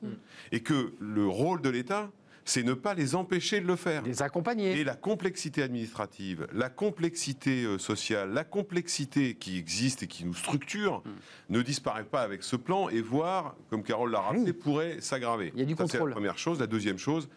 Et 0.51 0.61
que 0.61 0.93
le 0.99 1.28
rôle 1.28 1.61
de 1.61 1.69
l'État, 1.69 2.09
c'est 2.45 2.63
ne 2.63 2.73
pas 2.73 2.93
les 2.93 3.13
empêcher 3.13 3.59
de 3.59 3.67
le 3.67 3.75
faire. 3.75 4.03
Les 4.03 4.21
accompagner. 4.21 4.80
Et 4.80 4.86
la 4.86 4.95
complexité 4.95 5.61
administrative, 5.63 6.47
la 6.53 6.69
complexité 6.69 7.65
euh, 7.65 7.78
sociale, 7.78 8.32
la 8.32 8.45
complexité 8.45 9.36
qui 9.36 9.57
existe 9.57 10.03
et 10.03 10.07
qui 10.07 10.23
nous 10.23 10.34
structure 10.34 11.01
Hmm. 11.03 11.09
ne 11.49 11.61
disparaît 11.61 12.05
pas 12.05 12.21
avec 12.21 12.43
ce 12.43 12.55
plan 12.55 12.88
et 12.88 13.01
voire, 13.01 13.57
comme 13.69 13.84
Carole 13.84 14.11
l'a 14.11 14.21
rappelé, 14.21 14.43
Oui. 14.45 14.53
pourrait 14.53 15.01
s'aggraver. 15.01 15.51
Il 15.55 15.59
y 15.59 15.63
a 15.63 15.65
du 15.65 15.75
Ça, 15.75 15.88
C'est 15.88 15.99
la 15.99 16.05
première 16.05 16.38
chose. 16.38 16.57
La 16.61 16.67
deuxième 16.67 16.97
chose, 16.97 17.28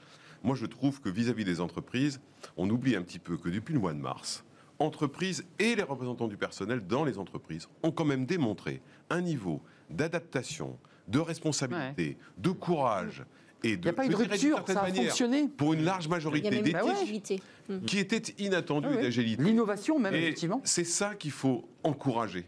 moi 0.45 0.55
je 0.55 0.67
trouve 0.67 1.01
que 1.01 1.09
vis-à-vis 1.09 1.45
des 1.45 1.61
entreprises, 1.61 2.21
on 2.57 2.71
oublie 2.71 2.95
un 2.95 3.03
petit 3.03 3.19
peu 3.19 3.37
que 3.37 3.49
depuis 3.49 3.75
le 3.75 3.81
mois 3.81 3.93
de 3.95 3.99
mars, 3.99 4.45
entreprises 4.79 5.45
et 5.59 5.75
les 5.75 5.83
représentants 5.83 6.29
du 6.29 6.37
personnel 6.37 6.87
dans 6.87 7.05
les 7.05 7.19
entreprises 7.19 7.69
ont 7.83 7.91
quand 7.91 8.05
même 8.05 8.27
démontré 8.27 8.81
un 9.11 9.21
niveau 9.21 9.61
d'adaptation, 9.91 10.79
de 11.09 11.19
responsabilité, 11.19 12.17
de 12.39 12.51
courage 12.51 13.25
et 13.63 13.77
de 13.77 13.83
Il 13.83 13.85
n'y 13.85 13.89
a 13.91 13.93
pas 13.93 14.07
eu 14.07 14.09
de 14.09 14.17
rupture, 14.17 14.63
ça 14.67 14.81
a 14.81 14.83
manière, 14.85 15.05
fonctionné. 15.05 15.49
pour 15.49 15.75
une 15.75 15.83
large 15.85 16.09
majorité 16.09 16.51
même 16.51 16.63
d'éthique 16.63 16.77
une 16.77 17.77
Bah 17.77 17.79
ouais. 17.81 17.81
qui 17.87 17.99
était 17.99 18.23
inattendu 18.43 18.87
Ah 18.91 18.95
ouais. 18.97 19.03
d'agilité. 19.03 19.43
L'innovation 19.43 19.99
même, 19.99 20.15
Et 20.15 20.19
effectivement. 20.23 20.61
C'est 20.65 20.85
ça 20.85 21.15
qu'il 21.15 21.33
faut 21.33 21.69
encourager. 21.83 22.47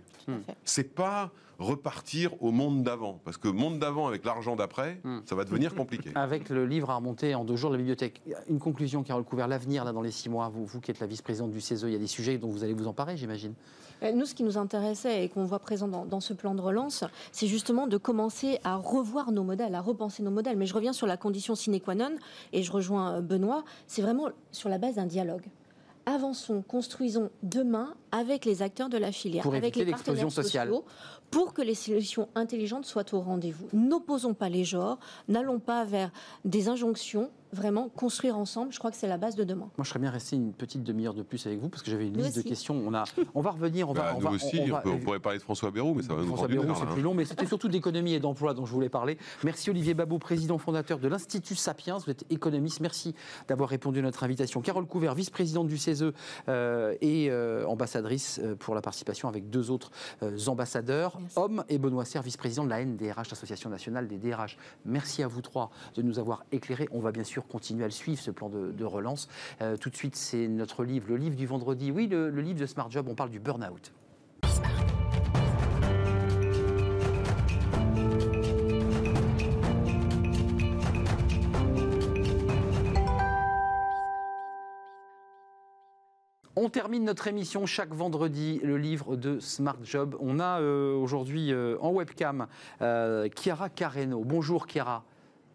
C'est 0.65 0.95
pas 0.95 1.33
repartir 1.59 2.41
au 2.43 2.51
monde 2.51 2.83
d'avant, 2.83 3.21
parce 3.25 3.37
que 3.37 3.47
monde 3.49 3.79
d'avant 3.79 4.07
avec 4.09 4.25
l'argent 4.25 4.57
d'après, 4.57 4.99
Hmm. 5.05 5.19
ça 5.27 5.35
va 5.37 5.45
devenir 5.45 5.75
compliqué. 5.75 6.11
Avec 6.15 6.49
le 6.49 6.65
livre 6.67 6.91
à 6.91 6.97
remonter 6.97 7.35
en 7.35 7.45
deux 7.45 7.55
jours 7.57 7.71
de 7.71 7.75
la 7.77 7.79
bibliothèque. 7.79 8.21
Une 8.49 8.59
conclusion, 8.59 9.03
Carole 9.05 9.23
Couvert, 9.25 9.47
l'avenir 9.49 9.85
là 9.85 9.93
dans 9.93 10.01
les 10.01 10.11
six 10.11 10.29
mois. 10.29 10.49
Vous, 10.49 10.65
vous 10.65 10.81
qui 10.81 10.91
êtes 10.91 10.99
la 11.01 11.07
vice-présidente 11.07 11.51
du 11.51 11.61
CESE, 11.61 11.83
il 11.87 11.93
y 11.93 11.97
a 11.97 11.99
des 11.99 12.07
sujets 12.09 12.39
dont 12.39 12.49
vous 12.49 12.65
allez 12.65 12.73
vous 12.75 12.87
emparer, 12.89 13.17
j'imagine. 13.17 13.55
Euh, 14.03 14.13
Nous, 14.13 14.27
ce 14.27 14.35
qui 14.35 14.43
nous 14.43 14.59
intéressait 14.59 15.25
et 15.25 15.29
qu'on 15.29 15.45
voit 15.45 15.59
présent 15.59 15.89
dans, 15.89 16.05
dans 16.05 16.21
ce 16.21 16.33
plan 16.33 16.55
de 16.55 16.61
relance, 16.61 17.05
c'est 17.31 17.47
justement 17.47 17.87
de 17.87 17.97
commencer 17.97 18.59
à 18.65 18.77
revoir 18.77 19.33
nos 19.33 19.45
modèles, 19.45 19.75
à 19.75 19.81
repenser 19.81 20.23
nos 20.23 20.31
modèles. 20.31 20.57
Mais 20.57 20.67
je 20.67 20.75
reviens 20.75 20.93
sur 20.93 21.07
la 21.07 21.17
condition 21.17 21.55
sine 21.55 21.81
qua 21.81 21.95
non, 21.95 22.17
et 22.53 22.63
je 22.63 22.73
rejoins 22.73 23.15
euh, 23.15 23.21
Benoît, 23.21 23.65
c'est 23.87 24.03
vraiment 24.03 24.29
sur 24.51 24.69
la 24.69 24.79
base 24.79 24.97
d'un 24.97 25.07
dialogue. 25.07 25.45
Avançons, 26.05 26.65
construisons 26.67 27.31
demain 27.45 27.95
avec 28.11 28.45
les 28.45 28.63
acteurs 28.63 28.89
de 28.89 28.99
la 28.99 29.13
filière, 29.13 29.45
Pour 29.45 29.55
avec 29.55 29.77
les 29.77 29.87
partenaires 29.87 30.33
sociale. 30.33 30.73
Pour 31.33 31.55
que 31.55 31.63
les 31.63 31.75
solutions 31.75 32.29
intelligentes 32.37 32.85
soient 32.87 33.13
au 33.15 33.21
rendez-vous. 33.21 33.67
N'opposons 33.73 34.35
pas 34.35 34.49
les 34.49 34.63
genres, 34.65 34.99
n'allons 35.29 35.59
pas 35.59 35.85
vers 35.85 36.11
des 36.45 36.69
injonctions, 36.69 37.31
vraiment 37.55 37.91
construire 37.91 38.39
ensemble, 38.39 38.73
je 38.73 38.79
crois 38.79 38.91
que 38.91 38.97
c'est 38.97 39.07
la 39.09 39.19
base 39.19 39.35
de 39.35 39.45
demain. 39.45 39.69
Moi, 39.77 39.85
je 39.85 39.89
serais 39.91 39.99
bien 39.99 40.11
resté 40.11 40.37
une 40.37 40.55
petite 40.55 40.83
demi-heure 40.83 41.13
de 41.13 41.21
plus 41.23 41.47
avec 41.47 41.59
vous 41.59 41.69
parce 41.69 41.83
que 41.83 41.91
j'avais 41.91 42.07
une 42.07 42.17
Nous 42.17 42.25
liste 42.25 42.37
de 42.37 42.43
questions. 42.43 42.75
On, 42.87 42.95
a, 42.95 43.05
on 43.35 43.43
va 43.43 43.51
revenir, 43.51 43.91
on 43.91 43.93
va. 43.93 44.01
Bah, 44.03 44.13
on 44.17 44.21
nous 44.21 44.27
va- 44.29 44.31
aussi, 44.33 44.59
on 44.61 44.65
on, 44.65 44.69
va- 44.69 44.81
peut- 44.81 44.91
on 44.91 44.99
pourrait 44.99 45.21
parler 45.21 45.37
de 45.39 45.43
François 45.43 45.71
Bayrou, 45.71 45.93
mais 45.95 46.03
ça 46.03 46.15
va 46.15 46.21
nous 46.23 46.29
François 46.29 46.49
Bayrou, 46.49 46.75
c'est 46.75 46.87
plus 46.87 47.03
long, 47.03 47.13
mais 47.13 47.27
c'était 47.27 47.45
surtout 47.47 47.69
d'économie 47.69 48.15
et 48.15 48.21
d'emploi 48.21 48.55
dont 48.55 48.65
je 48.65 48.73
voulais 48.73 48.89
parler. 48.89 49.19
Merci 49.45 49.69
Olivier 49.69 49.93
Babot, 49.93 50.19
président 50.19 50.57
fondateur 50.57 50.99
de 50.99 51.09
l'Institut 51.09 51.55
Sapiens. 51.55 51.99
Vous 51.99 52.11
êtes 52.11 52.25
économiste. 52.31 52.81
Merci 52.81 53.15
d'avoir 53.49 53.69
répondu 53.69 53.99
à 53.99 54.03
notre 54.03 54.23
invitation. 54.25 54.63
Carole 54.63 54.87
Couvert, 54.87 55.15
vice-présidente 55.15 55.67
du 55.69 55.77
CESE 55.77 56.13
euh, 56.49 56.95
et 57.03 57.29
euh, 57.31 57.67
ambassadrice 57.67 58.41
euh, 58.43 58.55
pour 58.55 58.75
la 58.75 58.81
participation 58.81 59.29
avec 59.29 59.51
deux 59.51 59.71
autres 59.71 59.91
euh, 60.23 60.39
ambassadeurs, 60.47 61.19
Hommes, 61.37 61.65
et 61.69 61.79
Benoît 61.79 62.05
Serre, 62.05 62.23
vice-président 62.23 62.65
de 62.65 62.71
la 62.71 62.85
NDRH, 62.85 63.31
l'Association 63.31 63.71
nationale 63.71 64.09
des 64.09 64.19
DRH. 64.19 64.57
Merci 64.85 65.23
à 65.23 65.29
vous 65.29 65.43
trois 65.43 65.71
de 65.95 66.03
nous 66.03 66.19
avoir 66.19 66.45
éclairés. 66.53 66.89
On 66.93 67.01
va 67.01 67.13
bien 67.13 67.25
sûr 67.25 67.47
continuer 67.47 67.85
à 67.85 67.89
le 67.89 67.93
suivre, 67.93 68.21
ce 68.21 68.31
plan 68.31 68.49
de, 68.49 68.85
relance. 68.85 69.29
Euh, 69.61 69.77
tout 69.77 69.91
de 69.91 69.97
suite, 69.97 70.17
c'est 70.17 70.49
notre 70.49 70.85
livre, 70.85 71.07
le 71.09 71.17
livre 71.17 71.37
du 71.37 71.47
vendredi. 71.47 71.91
Oui, 71.91 72.09
le, 72.09 72.31
le 72.31 72.43
livre 72.43 72.61
de 72.61 72.67
Smart 72.67 72.91
Job, 72.91 73.07
on 73.09 73.15
parle 73.15 73.31
du 73.31 73.39
burn-out. 73.39 73.93
On 86.55 86.69
termine 86.69 87.05
notre 87.05 87.29
émission 87.29 87.65
chaque 87.65 87.95
vendredi, 87.95 88.61
le 88.63 88.77
livre 88.77 89.17
de 89.17 89.41
Smart 89.41 89.79
Job. 89.85 90.17
On 90.21 90.39
a 90.39 90.61
euh, 90.61 90.95
aujourd'hui 90.95 91.51
euh, 91.51 91.79
en 91.81 91.93
webcam 91.93 92.47
euh, 92.83 93.27
Chiara 93.35 93.71
Carreno. 93.71 94.23
Bonjour 94.23 94.67
Chiara. 94.67 95.03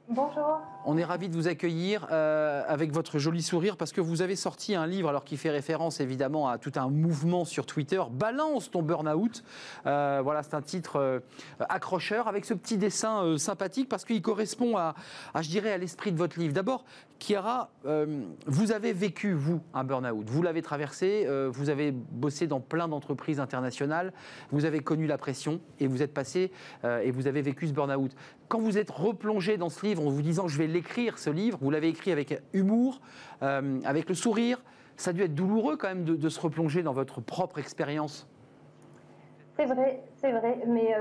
Bonjour. 0.10 0.62
On 0.86 0.98
est 0.98 1.04
ravi 1.04 1.28
de 1.28 1.36
vous 1.36 1.50
accueillir 1.50 2.08
euh, 2.12 2.64
avec 2.66 2.94
votre 2.94 3.20
joli 3.20 3.44
sourire 3.44 3.76
parce 3.76 3.92
que 3.92 4.00
vous 4.00 4.22
avez 4.22 4.38
sorti 4.38 4.74
un 4.74 4.88
livre 4.88 5.10
alors 5.10 5.26
qui 5.26 5.36
fait 5.36 5.50
référence 5.50 6.00
évidemment 6.00 6.48
à 6.48 6.58
tout 6.58 6.72
un 6.78 6.88
mouvement 6.88 7.44
sur 7.44 7.66
Twitter. 7.66 8.02
Balance 8.10 8.72
ton 8.72 8.82
burn-out. 8.82 9.44
Euh, 9.86 10.22
voilà, 10.24 10.44
c'est 10.44 10.54
un 10.54 10.62
titre 10.62 10.96
euh, 10.96 11.20
accrocheur 11.60 12.30
avec 12.30 12.46
ce 12.46 12.54
petit 12.54 12.78
dessin 12.78 13.38
sympathique 13.38 13.90
parce 13.90 14.06
qu'il 14.06 14.22
correspond 14.22 14.78
à, 14.78 14.96
à, 15.34 15.42
je 15.42 15.50
dirais, 15.50 15.74
à 15.74 15.78
l'esprit 15.78 16.14
de 16.14 16.18
votre 16.18 16.40
livre. 16.40 16.54
D'abord, 16.54 16.86
Chiara, 17.20 17.70
euh, 17.86 18.24
vous 18.46 18.72
avez 18.72 18.94
vécu, 18.94 19.34
vous, 19.34 19.62
un 19.74 19.84
burn-out. 19.84 20.30
Vous 20.30 20.42
l'avez 20.42 20.62
traversé, 20.62 21.26
euh, 21.26 21.50
vous 21.52 21.70
avez 21.70 21.92
bossé 21.92 22.48
dans 22.48 22.60
plein 22.60 22.88
d'entreprises 22.88 23.40
internationales, 23.40 24.14
vous 24.52 24.66
avez 24.66 24.80
connu 24.80 25.08
la 25.08 25.18
pression 25.18 25.60
et 25.80 25.88
vous 25.88 26.02
êtes 26.02 26.14
passé 26.14 26.52
euh, 26.84 27.02
et 27.02 27.12
vous 27.12 27.28
avez 27.28 27.42
vécu 27.42 27.68
ce 27.68 27.74
burn-out. 27.74 28.12
Quand 28.48 28.60
vous 28.60 28.78
êtes 28.78 28.92
replongé 28.92 29.58
dans 29.58 29.70
ce 29.70 29.86
livre 29.86 30.06
en 30.06 30.10
vous 30.10 30.22
disant 30.22 30.48
je 30.48 30.58
vais 30.58 30.68
l'écrire, 30.68 31.18
ce 31.18 31.30
livre, 31.30 31.58
vous 31.62 31.72
l'avez 31.72 31.90
écrit 31.90 32.12
avec 32.12 32.42
humour, 32.54 33.02
euh, 33.42 33.80
avec 33.84 34.10
le 34.10 34.16
sourire, 34.16 34.62
ça 34.96 35.12
a 35.12 35.14
dû 35.14 35.22
être 35.24 35.36
douloureux 35.36 35.78
quand 35.78 35.90
même 35.90 36.04
de, 36.04 36.16
de 36.16 36.30
se 36.30 36.40
replonger 36.40 36.84
dans 36.84 36.94
votre 36.94 37.22
propre 37.22 37.60
expérience. 37.60 38.28
C'est 39.58 39.66
vrai, 39.66 40.04
c'est 40.16 40.32
vrai, 40.32 40.60
mais 40.68 40.94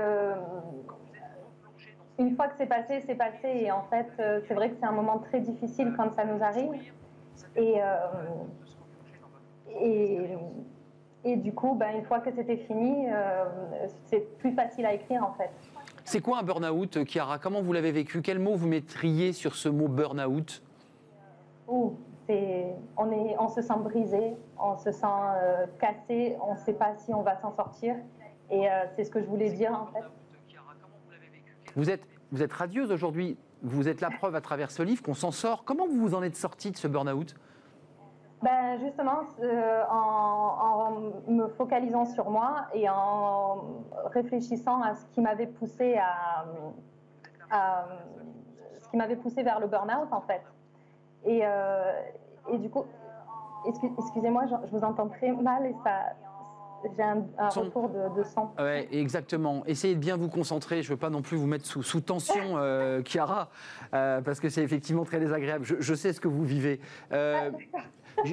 une 2.19 2.35
fois 2.35 2.47
que 2.47 2.55
c'est 2.57 2.65
passé, 2.65 3.03
c'est 3.05 3.15
passé. 3.15 3.47
Et 3.47 3.71
en 3.71 3.83
fait, 3.83 4.07
euh, 4.19 4.41
c'est 4.47 4.53
vrai 4.53 4.69
que 4.69 4.75
c'est 4.79 4.85
un 4.85 4.91
moment 4.91 5.19
très 5.19 5.39
difficile 5.39 5.93
quand 5.95 6.13
ça 6.13 6.25
nous 6.25 6.43
arrive. 6.43 6.71
Et, 7.55 7.75
euh, 7.81 7.85
et, 9.79 10.19
et, 11.23 11.35
du 11.35 11.53
coup, 11.53 11.75
ben, 11.75 11.95
une 11.95 12.05
fois 12.05 12.19
que 12.19 12.31
c'était 12.31 12.57
fini, 12.57 13.07
euh, 13.09 13.45
c'est 14.05 14.37
plus 14.37 14.53
facile 14.53 14.85
à 14.85 14.93
écrire 14.93 15.23
en 15.23 15.33
fait. 15.33 15.51
C'est 16.03 16.21
quoi 16.21 16.39
un 16.39 16.43
burn-out, 16.43 17.05
Chiara? 17.05 17.37
Comment 17.37 17.61
vous 17.61 17.73
l'avez 17.73 17.91
vécu? 17.91 18.21
Quel 18.21 18.39
mot 18.39 18.55
vous 18.55 18.67
mettriez 18.67 19.33
sur 19.33 19.55
ce 19.55 19.67
mot 19.69 19.87
burn-out? 19.87 20.63
Ouh, 21.67 21.95
c'est, 22.25 22.67
on, 22.95 23.11
est, 23.11 23.35
on 23.39 23.49
se 23.49 23.61
sent 23.61 23.77
brisé, 23.79 24.37
on 24.57 24.77
se 24.77 24.91
sent 24.91 25.05
euh, 25.05 25.65
cassé, 25.79 26.37
on 26.41 26.53
ne 26.53 26.59
sait 26.59 26.73
pas 26.73 26.95
si 26.95 27.13
on 27.13 27.21
va 27.21 27.39
s'en 27.41 27.51
sortir. 27.51 27.95
Et 28.49 28.69
euh, 28.69 28.85
c'est 28.95 29.03
ce 29.03 29.11
que 29.11 29.19
je 29.19 29.25
voulais 29.25 29.49
dire 29.49 29.71
en 29.73 29.87
fait. 29.93 30.05
Vous 31.77 31.91
êtes, 31.91 32.53
radieuse 32.53 32.91
aujourd'hui, 32.91 33.37
vous 33.61 33.87
êtes 33.87 34.01
la 34.01 34.09
preuve 34.09 34.33
à 34.33 34.41
travers 34.41 34.71
ce 34.71 34.81
livre 34.81 35.03
qu'on 35.03 35.13
s'en 35.13 35.29
sort. 35.31 35.63
Comment 35.63 35.85
vous 35.85 35.99
vous 35.99 36.15
en 36.15 36.23
êtes 36.23 36.35
sortie 36.35 36.71
de 36.71 36.77
ce 36.77 36.87
burn-out? 36.87 37.35
Ben 38.41 38.79
justement, 38.79 39.19
euh, 39.41 39.83
en, 39.89 40.91
me 41.27 41.47
focalisant 41.49 42.05
sur 42.05 42.31
moi 42.31 42.65
et 42.73 42.89
en 42.89 43.63
réfléchissant 44.11 44.81
à 44.81 44.95
ce 44.95 45.05
qui 45.13 45.21
m'avait 45.21 45.47
poussé 45.47 45.97
à, 45.97 46.45
ce 48.81 48.89
qui 48.89 48.97
m'avait 48.97 49.15
poussé 49.15 49.43
vers 49.43 49.59
le 49.59 49.67
burn-out 49.67 50.09
en 50.11 50.21
fait. 50.21 50.41
Et, 51.25 51.41
euh, 51.43 51.93
du 52.53 52.69
coup, 52.69 52.85
excusez-moi, 53.67 54.45
je 54.47 54.71
vous 54.71 54.83
entends 54.83 55.09
très 55.09 55.31
mal 55.31 55.67
et 55.67 55.75
ça, 55.83 56.13
j'ai 56.95 57.03
un, 57.03 57.25
un 57.37 57.49
son. 57.49 57.63
retour 57.63 57.89
de, 57.89 58.17
de 58.17 58.23
son. 58.23 58.49
Ouais, 58.57 58.87
exactement. 58.91 59.63
Essayez 59.65 59.95
de 59.95 59.99
bien 59.99 60.17
vous 60.17 60.29
concentrer. 60.29 60.81
Je 60.83 60.89
ne 60.89 60.95
veux 60.95 60.99
pas 60.99 61.09
non 61.09 61.21
plus 61.21 61.37
vous 61.37 61.47
mettre 61.47 61.65
sous, 61.65 61.83
sous 61.83 62.01
tension, 62.01 62.57
euh, 62.57 63.01
Chiara, 63.03 63.49
euh, 63.93 64.21
parce 64.21 64.39
que 64.39 64.49
c'est 64.49 64.61
effectivement 64.63 65.03
très 65.03 65.19
désagréable. 65.19 65.65
Je, 65.65 65.75
je, 65.79 65.93
sais 65.93 66.13
ce 66.13 66.19
que 66.19 66.27
vous 66.27 66.43
vivez. 66.43 66.79
Euh, 67.11 67.51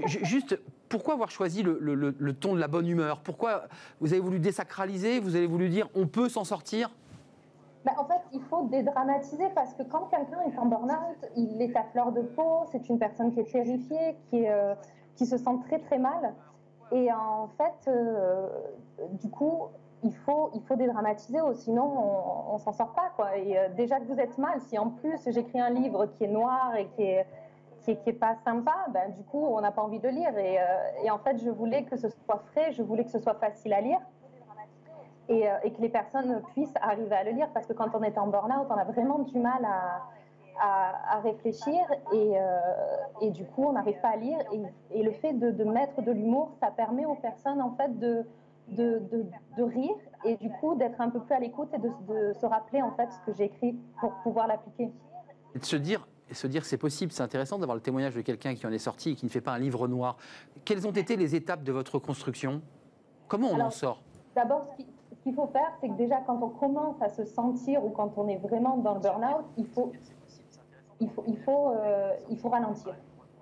juste, 0.06 0.58
pourquoi 0.88 1.14
avoir 1.14 1.30
choisi 1.30 1.62
le, 1.62 1.78
le, 1.80 1.94
le, 1.94 2.14
le, 2.18 2.32
ton 2.32 2.54
de 2.54 2.60
la 2.60 2.68
bonne 2.68 2.86
humeur? 2.88 3.20
Pourquoi 3.20 3.64
vous 4.00 4.12
avez 4.12 4.20
voulu 4.20 4.38
désacraliser? 4.38 5.20
Vous 5.20 5.36
avez 5.36 5.46
voulu 5.46 5.68
dire 5.68 5.88
on 5.94 6.06
peut 6.06 6.28
s'en 6.28 6.44
sortir? 6.44 6.90
Ben, 7.84 7.92
en 7.98 8.06
fait, 8.06 8.20
il 8.32 8.40
faut 8.42 8.66
dédramatiser 8.68 9.48
parce 9.54 9.74
que 9.74 9.82
quand 9.82 10.08
quelqu'un 10.10 10.40
est 10.50 10.58
en 10.58 10.66
burn-out, 10.66 11.30
il 11.36 11.60
est 11.60 11.76
à 11.76 11.82
fleur 11.92 12.12
de 12.12 12.22
peau, 12.22 12.64
c'est 12.72 12.88
une 12.88 12.98
personne 12.98 13.30
qui 13.32 13.40
est 13.40 13.52
terrifiée, 13.52 14.16
qui, 14.30 14.38
est, 14.38 14.50
euh, 14.50 14.74
qui 15.16 15.26
se 15.26 15.36
sent 15.36 15.58
très 15.66 15.78
très 15.80 15.98
mal. 15.98 16.34
Et 16.94 17.12
en 17.12 17.48
fait, 17.58 17.90
euh, 17.90 18.48
du 19.14 19.28
coup, 19.28 19.64
il 20.04 20.14
faut, 20.14 20.52
dédramatiser, 20.76 21.40
sinon 21.54 21.82
on, 21.82 22.54
on 22.54 22.58
s'en 22.58 22.72
sort 22.72 22.92
pas. 22.92 23.36
Et 23.36 23.58
euh, 23.58 23.68
déjà 23.70 23.98
que 23.98 24.04
vous 24.04 24.20
êtes 24.20 24.38
mal, 24.38 24.60
si 24.60 24.78
en 24.78 24.90
plus 24.90 25.18
j'écris 25.26 25.58
un 25.58 25.70
livre 25.70 26.06
qui 26.06 26.24
est 26.24 26.28
noir 26.28 26.76
et 26.76 26.86
qui 26.94 27.02
est, 27.02 27.26
qui 27.84 27.90
est, 27.90 28.12
pas 28.12 28.36
sympa, 28.44 28.76
ben, 28.90 29.10
du 29.10 29.24
coup 29.24 29.44
on 29.44 29.60
n'a 29.60 29.72
pas 29.72 29.82
envie 29.82 29.98
de 29.98 30.08
lire. 30.08 30.38
Et, 30.38 30.60
euh, 30.60 30.62
et, 31.02 31.10
en 31.10 31.18
fait, 31.18 31.38
je 31.38 31.50
voulais 31.50 31.82
que 31.82 31.96
ce 31.96 32.08
soit 32.08 32.44
frais, 32.52 32.70
je 32.70 32.82
voulais 32.84 33.04
que 33.04 33.10
ce 33.10 33.18
soit 33.18 33.34
facile 33.34 33.72
à 33.72 33.80
lire. 33.80 34.00
Et 35.28 35.40
que 35.40 35.80
les 35.80 35.88
personnes 35.88 36.42
puissent 36.52 36.74
arriver 36.82 37.16
à 37.16 37.24
le 37.24 37.30
lire, 37.30 37.48
parce 37.54 37.66
que 37.66 37.72
quand 37.72 37.94
on 37.94 38.02
est 38.02 38.18
en 38.18 38.26
burn-out, 38.26 38.66
on 38.68 38.74
a 38.74 38.84
vraiment 38.84 39.20
du 39.20 39.38
mal 39.38 39.64
à, 39.64 40.02
à, 40.60 41.16
à, 41.16 41.20
réfléchir 41.20 41.80
et, 42.12 42.38
euh, 42.38 42.58
et, 43.20 43.30
du 43.30 43.44
coup 43.44 43.64
on 43.64 43.72
n'arrive 43.72 44.00
pas 44.00 44.10
à 44.10 44.16
lire. 44.16 44.38
Et, 44.52 45.00
et 45.00 45.02
le 45.02 45.12
fait 45.12 45.32
de, 45.32 45.50
de, 45.50 45.64
mettre 45.64 46.02
de 46.02 46.12
l'humour 46.12 46.52
ça 46.60 46.70
permet 46.70 47.04
aux 47.06 47.16
personnes 47.16 47.60
en 47.60 47.74
fait 47.76 47.98
de, 47.98 48.24
de, 48.68 49.02
de 49.56 49.62
rire 49.62 49.96
et 50.24 50.36
du 50.36 50.50
coup 50.50 50.74
d'être 50.74 51.00
un 51.00 51.10
peu 51.10 51.20
plus 51.20 51.34
à 51.34 51.40
l'écoute 51.40 51.68
et 51.74 51.78
de, 51.78 52.32
se 52.32 52.46
rappeler 52.46 52.82
en 52.82 52.92
fait 52.92 53.08
ce 53.12 53.18
que 53.26 53.36
j'ai 53.36 53.44
écrit 53.44 53.76
pour 54.00 54.12
pouvoir 54.22 54.46
l'appliquer. 54.46 54.90
Et 55.54 55.58
de 55.58 55.64
se 55.64 55.76
dire 55.76 56.06
se 56.32 56.46
dire 56.46 56.64
c'est 56.64 56.78
possible, 56.78 57.12
c'est 57.12 57.22
intéressant 57.22 57.58
d'avoir 57.58 57.76
le 57.76 57.80
témoignage 57.80 58.14
de 58.14 58.20
quelqu'un 58.20 58.54
qui 58.54 58.66
en 58.66 58.72
est 58.72 58.78
sorti 58.78 59.10
et 59.10 59.14
qui 59.14 59.24
ne 59.24 59.30
fait 59.30 59.40
pas 59.40 59.52
un 59.52 59.58
livre 59.58 59.86
noir. 59.86 60.16
Quelles 60.64 60.86
ont 60.86 60.90
été 60.90 61.16
les 61.16 61.36
étapes 61.36 61.62
de 61.62 61.70
votre 61.70 62.00
construction? 62.00 62.60
Comment 63.28 63.50
on 63.52 63.60
en 63.60 63.70
sort? 63.70 64.02
D'abord, 64.34 64.66
ce 64.76 65.22
qu'il 65.22 65.34
faut 65.34 65.46
faire, 65.48 65.72
c'est 65.80 65.88
que 65.88 65.94
déjà, 65.94 66.20
quand 66.26 66.40
on 66.42 66.48
commence 66.48 67.00
à 67.00 67.08
se 67.08 67.24
sentir 67.24 67.84
ou 67.84 67.90
quand 67.90 68.12
on 68.16 68.26
est 68.28 68.36
vraiment 68.36 68.76
dans 68.78 68.94
le 68.94 69.00
burn-out, 69.00 69.44
il 69.56 69.66
faut, 69.66 69.92
il 71.00 71.10
faut, 71.10 71.24
il 71.26 71.38
faut, 71.38 71.70
euh, 71.70 72.12
il 72.30 72.38
faut 72.38 72.48
ralentir. 72.48 72.94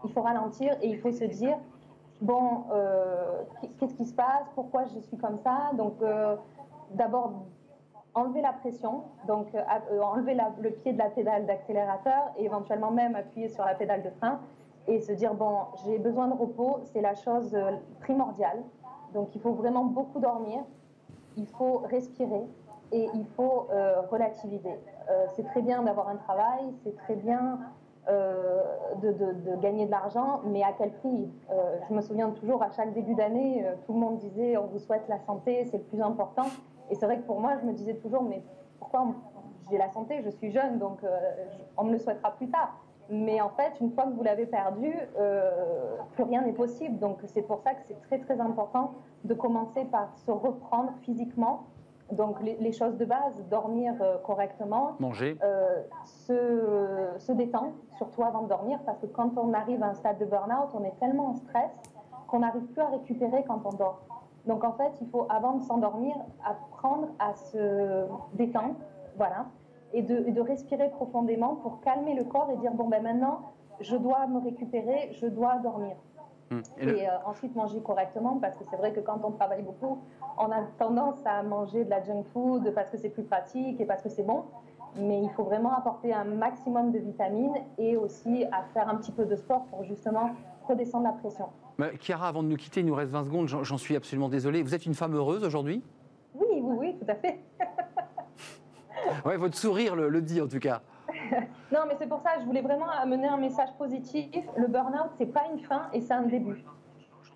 Il 0.05 0.12
faut 0.12 0.22
ralentir 0.22 0.76
et 0.82 0.88
il 0.88 0.98
faut 0.98 1.12
se 1.12 1.24
dire, 1.24 1.57
bon, 2.20 2.64
euh, 2.72 3.42
qu'est-ce 3.78 3.94
qui 3.94 4.05
se 4.05 4.14
passe? 4.14 4.46
Pourquoi 4.55 4.84
je 4.86 4.98
suis 5.00 5.16
comme 5.16 5.38
ça? 5.38 5.70
Donc, 5.74 5.94
euh, 6.03 6.36
d'abord, 6.92 7.32
enlever 8.14 8.42
la 8.42 8.53
pression, 8.53 9.05
donc 9.26 9.46
enlever 10.03 10.36
le 10.61 10.70
pied 10.70 10.92
de 10.92 10.98
la 10.98 11.09
pédale 11.09 11.46
d'accélérateur 11.46 12.32
et 12.36 12.44
éventuellement 12.44 12.90
même 12.90 13.14
appuyer 13.14 13.48
sur 13.48 13.64
la 13.64 13.74
pédale 13.74 14.03
de 14.03 14.11
frein 14.11 14.38
et 14.86 15.00
se 15.00 15.12
dire, 15.12 15.32
bon, 15.32 15.61
j'ai 15.84 15.98
besoin 15.98 16.28
de 16.28 16.34
repos, 16.34 16.80
c'est 16.92 17.00
la 17.00 17.14
chose 17.14 17.57
primordiale. 18.00 18.62
Donc, 19.14 19.34
il 19.34 19.40
faut 19.40 19.53
vraiment 19.53 19.84
beaucoup 19.84 20.20
dormir 20.20 20.62
il 21.36 21.46
faut 21.46 21.78
respirer 21.90 22.44
et 22.92 23.09
il 23.14 23.26
faut 23.36 23.68
relativiser. 24.11 24.76
Euh, 25.11 25.26
c'est 25.34 25.44
très 25.44 25.62
bien 25.62 25.82
d'avoir 25.82 26.09
un 26.09 26.16
travail, 26.16 26.62
c'est 26.84 26.96
très 26.96 27.14
bien 27.14 27.59
euh, 28.09 28.62
de, 29.03 29.57
gagner 29.61 29.86
de 29.86 29.90
l'argent, 29.90 30.40
mais 30.44 30.62
à 30.62 30.72
quel 30.76 30.92
prix? 30.92 31.30
Euh, 31.50 31.78
Je 31.88 31.94
me 31.94 32.00
souviens 32.00 32.30
toujours, 32.30 32.62
à 32.62 32.70
chaque 32.70 32.92
début 32.92 33.14
d'année, 33.14 33.64
tout 33.86 33.92
le 33.92 33.98
monde 33.98 34.18
disait 34.18 34.57
on 34.57 34.66
vous 34.66 34.78
souhaite 34.78 35.09
la 35.09 35.18
santé, 35.20 35.64
c'est 35.64 35.78
le 35.78 35.84
plus 35.84 36.00
important. 36.00 36.46
Et 36.90 36.94
c'est 36.94 37.07
vrai 37.07 37.18
que 37.18 37.26
pour 37.26 37.40
moi, 37.40 37.57
je 37.61 37.66
me 37.66 37.72
disais 37.72 37.94
toujours 37.94 38.22
mais 38.22 38.42
pourquoi 38.78 39.07
j'ai 39.70 39.78
la 39.78 39.90
santé, 39.90 40.22
je 40.24 40.30
suis 40.30 40.50
jeune, 40.50 40.78
donc 40.78 40.98
on 41.76 41.84
me 41.84 41.92
le 41.92 41.98
souhaitera 41.98 42.32
plus 42.32 42.50
tard. 42.50 42.76
Mais 43.09 43.40
en 43.40 43.50
fait, 43.50 43.72
une 43.80 43.92
fois 43.92 44.05
que 44.05 44.11
vous 44.11 44.22
l'avez 44.22 44.46
perdu, 44.46 44.94
plus 46.14 46.24
rien 46.24 46.42
n'est 46.42 46.53
possible. 46.53 46.98
Donc 46.98 47.18
c'est 47.26 47.42
pour 47.42 47.61
ça 47.61 47.74
que 47.74 47.80
c'est 47.86 48.00
très 48.03 48.18
très 48.18 48.40
important 48.40 48.92
de 49.24 49.34
commencer 49.34 49.84
par 49.84 50.11
se 50.26 50.30
reprendre 50.30 50.92
physiquement. 51.03 51.64
Donc 52.12 52.42
les, 52.42 52.56
les 52.60 52.72
choses 52.72 52.96
de 52.98 53.06
base, 53.06 53.42
dormir 53.50 53.94
euh, 54.00 54.18
correctement, 54.18 54.96
Manger 55.00 55.38
euh, 55.42 55.82
se, 56.04 57.14
se 57.18 57.32
détendre, 57.32 57.72
surtout 57.96 58.22
avant 58.22 58.42
de 58.42 58.48
dormir, 58.48 58.78
parce 58.84 58.98
que 58.98 59.06
quand 59.06 59.38
on 59.38 59.54
arrive 59.54 59.82
à 59.82 59.86
un 59.86 59.94
stade 59.94 60.18
de 60.18 60.26
burn-out, 60.26 60.68
on 60.74 60.84
est 60.84 60.98
tellement 61.00 61.28
en 61.28 61.34
stress 61.34 61.70
qu'on 62.28 62.40
n'arrive 62.40 62.66
plus 62.66 62.82
à 62.82 62.88
récupérer 62.88 63.44
quand 63.48 63.62
on 63.64 63.74
dort. 63.76 64.02
Donc 64.46 64.62
en 64.62 64.72
fait, 64.72 64.92
il 65.00 65.08
faut, 65.08 65.26
avant 65.30 65.54
de 65.54 65.62
s'endormir, 65.62 66.14
apprendre 66.44 67.08
à 67.18 67.34
se 67.34 68.04
détendre, 68.34 68.74
voilà, 69.16 69.46
et 69.94 70.02
de, 70.02 70.26
et 70.26 70.32
de 70.32 70.40
respirer 70.40 70.90
profondément 70.90 71.56
pour 71.56 71.80
calmer 71.80 72.14
le 72.14 72.24
corps 72.24 72.50
et 72.50 72.56
dire, 72.56 72.72
bon, 72.72 72.88
ben 72.88 73.02
maintenant, 73.02 73.52
je 73.80 73.96
dois 73.96 74.26
me 74.26 74.38
récupérer, 74.40 75.12
je 75.12 75.26
dois 75.26 75.56
dormir. 75.58 75.96
Hum. 76.53 76.62
Et 76.78 76.84
le- 76.86 76.98
euh, 76.98 77.07
ensuite 77.24 77.55
manger 77.57 77.80
correctement, 77.80 78.38
parce 78.38 78.55
que 78.57 78.64
c'est 78.70 78.76
vrai 78.76 78.92
que 78.92 79.00
quand 79.00 79.20
on 79.24 79.30
travaille 79.30 79.62
beaucoup, 79.62 79.98
on 80.38 80.50
a 80.50 80.62
tendance 80.78 81.18
à 81.24 81.42
manger 81.42 81.84
de 81.84 81.90
la 81.90 82.03
junk 82.03 82.24
food 82.32 82.72
parce 82.74 82.90
que 82.90 82.98
c'est 82.98 83.09
plus 83.11 83.22
pratique 83.24 83.80
et 83.80 83.84
parce 83.86 84.03
que 84.03 84.09
c'est 84.09 84.22
bon. 84.22 84.44
Mais 84.96 85.22
il 85.22 85.30
faut 85.30 85.44
vraiment 85.44 85.72
apporter 85.74 86.12
un 86.12 86.24
maximum 86.24 86.92
de 86.92 86.98
vitamines 86.98 87.55
et 87.78 87.96
aussi 87.96 88.44
à 88.53 88.62
faire 88.74 88.88
un 88.90 88.96
petit 88.96 89.12
peu 89.12 89.24
de 89.24 89.36
sport 89.36 89.64
pour 89.70 89.84
justement 89.84 90.30
redescendre 90.68 91.05
la 91.05 91.12
pression. 91.12 91.46
Bah, 91.78 91.86
Chiara, 91.98 92.28
avant 92.28 92.42
de 92.42 92.48
nous 92.48 92.57
quitter, 92.57 92.80
il 92.80 92.86
nous 92.86 92.94
reste 92.94 93.11
20 93.11 93.24
secondes, 93.24 93.48
j'en 93.48 93.78
suis 93.78 93.96
absolument 93.96 94.28
désolé. 94.28 94.62
Vous 94.62 94.74
êtes 94.74 94.84
une 94.84 94.94
femme 94.94 95.14
heureuse 95.16 95.42
aujourd'hui? 95.44 95.82
Oui, 96.34 96.46
oui, 96.61 96.76
oui, 96.78 96.96
tout 97.00 97.11
à 97.11 97.14
fait. 97.14 97.40
Ouais, 99.24 99.36
votre 99.36 99.57
sourire 99.57 99.96
le, 99.96 100.09
le 100.09 100.20
dit 100.20 100.40
en 100.40 100.46
tout 100.48 100.59
cas. 100.59 100.82
Non, 101.72 101.80
mais 101.88 101.94
c'est 101.98 102.08
pour 102.08 102.20
ça, 102.20 102.30
je 102.40 102.44
voulais 102.44 102.60
vraiment 102.62 102.88
amener 102.90 103.26
un 103.28 103.36
message 103.38 103.70
positif. 103.78 104.44
Le 104.56 104.66
burn-out, 104.66 105.10
c'est 105.18 105.26
pas 105.32 105.44
une 105.52 105.60
fin 105.60 105.88
et 105.92 106.00
c'est 106.00 106.12
un 106.14 106.22
début. 106.22 106.62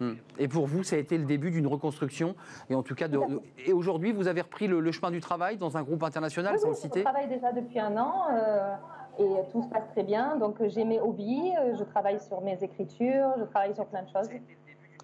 Hum. 0.01 0.17
Et 0.39 0.47
pour 0.47 0.67
vous, 0.67 0.83
ça 0.83 0.97
a 0.97 0.99
été 0.99 1.17
le 1.17 1.25
début 1.25 1.51
d'une 1.51 1.67
reconstruction. 1.67 2.35
Et 2.69 2.75
en 2.75 2.83
tout 2.83 2.95
cas, 2.95 3.09
de, 3.09 3.19
et 3.65 3.73
aujourd'hui, 3.73 4.13
vous 4.13 4.29
avez 4.29 4.43
repris 4.43 4.67
le, 4.67 4.81
le 4.81 4.93
chemin 4.93 5.11
du 5.11 5.21
travail 5.21 5.57
dans 5.57 5.77
un 5.79 5.83
groupe 5.83 6.03
international, 6.03 6.53
Oui, 6.55 6.61
sans 6.61 6.67
oui, 6.69 6.73
le 6.73 6.77
je 6.77 6.81
citer. 6.83 7.03
travaille 7.03 7.29
déjà 7.29 7.51
depuis 7.53 7.81
un 7.81 7.97
an 7.97 8.13
euh, 8.31 8.75
et 9.19 9.27
tout 9.53 9.63
se 9.63 9.69
passe 9.69 9.89
très 9.93 10.03
bien. 10.03 10.37
Donc 10.37 10.57
j'ai 10.67 10.85
mes 10.85 11.01
hobbies, 11.01 11.53
euh, 11.59 11.75
je 11.79 11.85
travaille 11.85 12.21
sur 12.21 12.43
mes 12.43 12.63
écritures, 12.63 13.31
je 13.39 13.45
travaille 13.45 13.75
sur 13.75 13.87
plein 13.87 14.03
de 14.03 14.09
choses. 14.11 14.29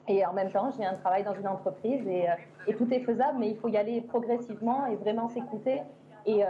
Et 0.09 0.27
en 0.27 0.35
même 0.35 0.51
temps, 0.51 0.71
j'ai 0.77 0.85
un 0.85 0.95
travail 0.97 1.25
dans 1.25 1.35
une 1.35 1.49
entreprise 1.49 2.07
et, 2.07 2.29
euh, 2.29 2.33
et 2.67 2.75
tout 2.75 2.93
est 2.93 3.01
faisable, 3.01 3.39
mais 3.39 3.49
il 3.49 3.57
faut 3.57 3.69
y 3.69 3.79
aller 3.79 4.03
progressivement 4.03 4.85
et 4.87 4.97
vraiment 4.97 5.29
s'écouter 5.31 5.81
et, 6.27 6.45
euh, 6.45 6.47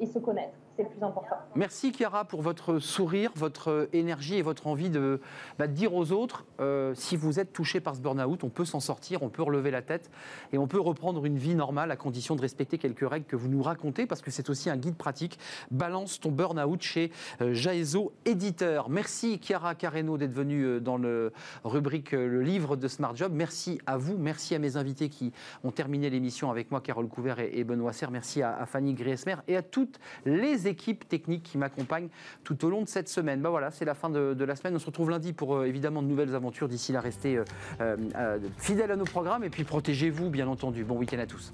et 0.00 0.06
se 0.06 0.18
connaître. 0.18 0.54
Le 0.78 0.84
plus 0.84 1.02
important. 1.02 1.36
Merci 1.56 1.92
Chiara 1.92 2.24
pour 2.24 2.40
votre 2.40 2.78
sourire, 2.78 3.32
votre 3.34 3.88
énergie 3.92 4.36
et 4.36 4.42
votre 4.42 4.68
envie 4.68 4.90
de, 4.90 5.20
bah, 5.58 5.66
dire 5.66 5.92
aux 5.92 6.12
autres, 6.12 6.44
euh, 6.60 6.94
si 6.94 7.16
vous 7.16 7.40
êtes 7.40 7.52
touché 7.52 7.80
par 7.80 7.96
ce 7.96 8.00
burn-out, 8.00 8.44
on 8.44 8.48
peut 8.48 8.64
s'en 8.64 8.78
sortir, 8.78 9.24
on 9.24 9.28
peut 9.28 9.42
relever 9.42 9.72
la 9.72 9.82
tête 9.82 10.08
et 10.52 10.58
on 10.58 10.68
peut 10.68 10.80
reprendre 10.80 11.24
une 11.24 11.36
vie 11.36 11.56
normale 11.56 11.90
à 11.90 11.96
condition 11.96 12.36
de 12.36 12.42
respecter 12.42 12.78
quelques 12.78 13.08
règles 13.08 13.26
que 13.26 13.34
vous 13.34 13.48
nous 13.48 13.62
racontez 13.62 14.06
parce 14.06 14.22
que 14.22 14.30
c'est 14.30 14.50
aussi 14.50 14.70
un 14.70 14.76
guide 14.76 14.96
pratique. 14.96 15.38
Balance 15.72 16.20
ton 16.20 16.30
burn-out 16.30 16.80
chez 16.80 17.10
euh, 17.40 17.54
Jaezo 17.54 18.12
Éditeur. 18.24 18.88
Merci 18.88 19.40
Chiara 19.42 19.74
Carreno 19.74 20.16
d'être 20.16 20.32
venue 20.32 20.62
euh, 20.64 20.80
dans 20.80 20.96
le 20.96 21.32
rubrique 21.64 22.14
euh, 22.14 22.28
Le 22.28 22.42
livre 22.42 22.76
de 22.76 22.86
Smart 22.86 23.16
Job. 23.16 23.32
Merci 23.34 23.80
à 23.86 23.96
vous, 23.96 24.16
merci 24.16 24.54
à 24.54 24.60
mes 24.60 24.76
invités 24.76 25.08
qui 25.08 25.32
ont 25.64 25.72
terminé 25.72 26.08
l'émission 26.08 26.52
avec 26.52 26.70
moi, 26.70 26.80
Carole 26.80 27.08
Couvert 27.08 27.40
et, 27.40 27.50
et 27.54 27.64
Benoît 27.64 27.92
Serre. 27.92 28.12
Merci 28.12 28.42
à, 28.42 28.56
à 28.56 28.66
Fanny 28.66 28.94
Griesmer 28.94 29.36
et 29.48 29.56
à 29.56 29.62
toutes 29.62 29.98
les 30.24 30.67
équipes 30.68 31.08
techniques 31.08 31.42
qui 31.42 31.58
m'accompagnent 31.58 32.08
tout 32.44 32.64
au 32.64 32.70
long 32.70 32.82
de 32.82 32.88
cette 32.88 33.08
semaine. 33.08 33.40
Bah 33.40 33.50
voilà, 33.50 33.70
c'est 33.70 33.84
la 33.84 33.94
fin 33.94 34.10
de, 34.10 34.34
de 34.34 34.44
la 34.44 34.56
semaine. 34.56 34.74
On 34.76 34.78
se 34.78 34.86
retrouve 34.86 35.10
lundi 35.10 35.32
pour 35.32 35.56
euh, 35.56 35.64
évidemment 35.64 36.02
de 36.02 36.08
nouvelles 36.08 36.34
aventures. 36.34 36.68
D'ici 36.68 36.92
là, 36.92 37.00
restez 37.00 37.36
euh, 37.36 37.44
euh, 37.80 38.38
fidèles 38.58 38.90
à 38.90 38.96
nos 38.96 39.04
programmes 39.04 39.44
et 39.44 39.50
puis 39.50 39.64
protégez-vous, 39.64 40.30
bien 40.30 40.48
entendu. 40.48 40.84
Bon 40.84 40.96
week-end 40.96 41.18
à 41.18 41.26
tous. 41.26 41.52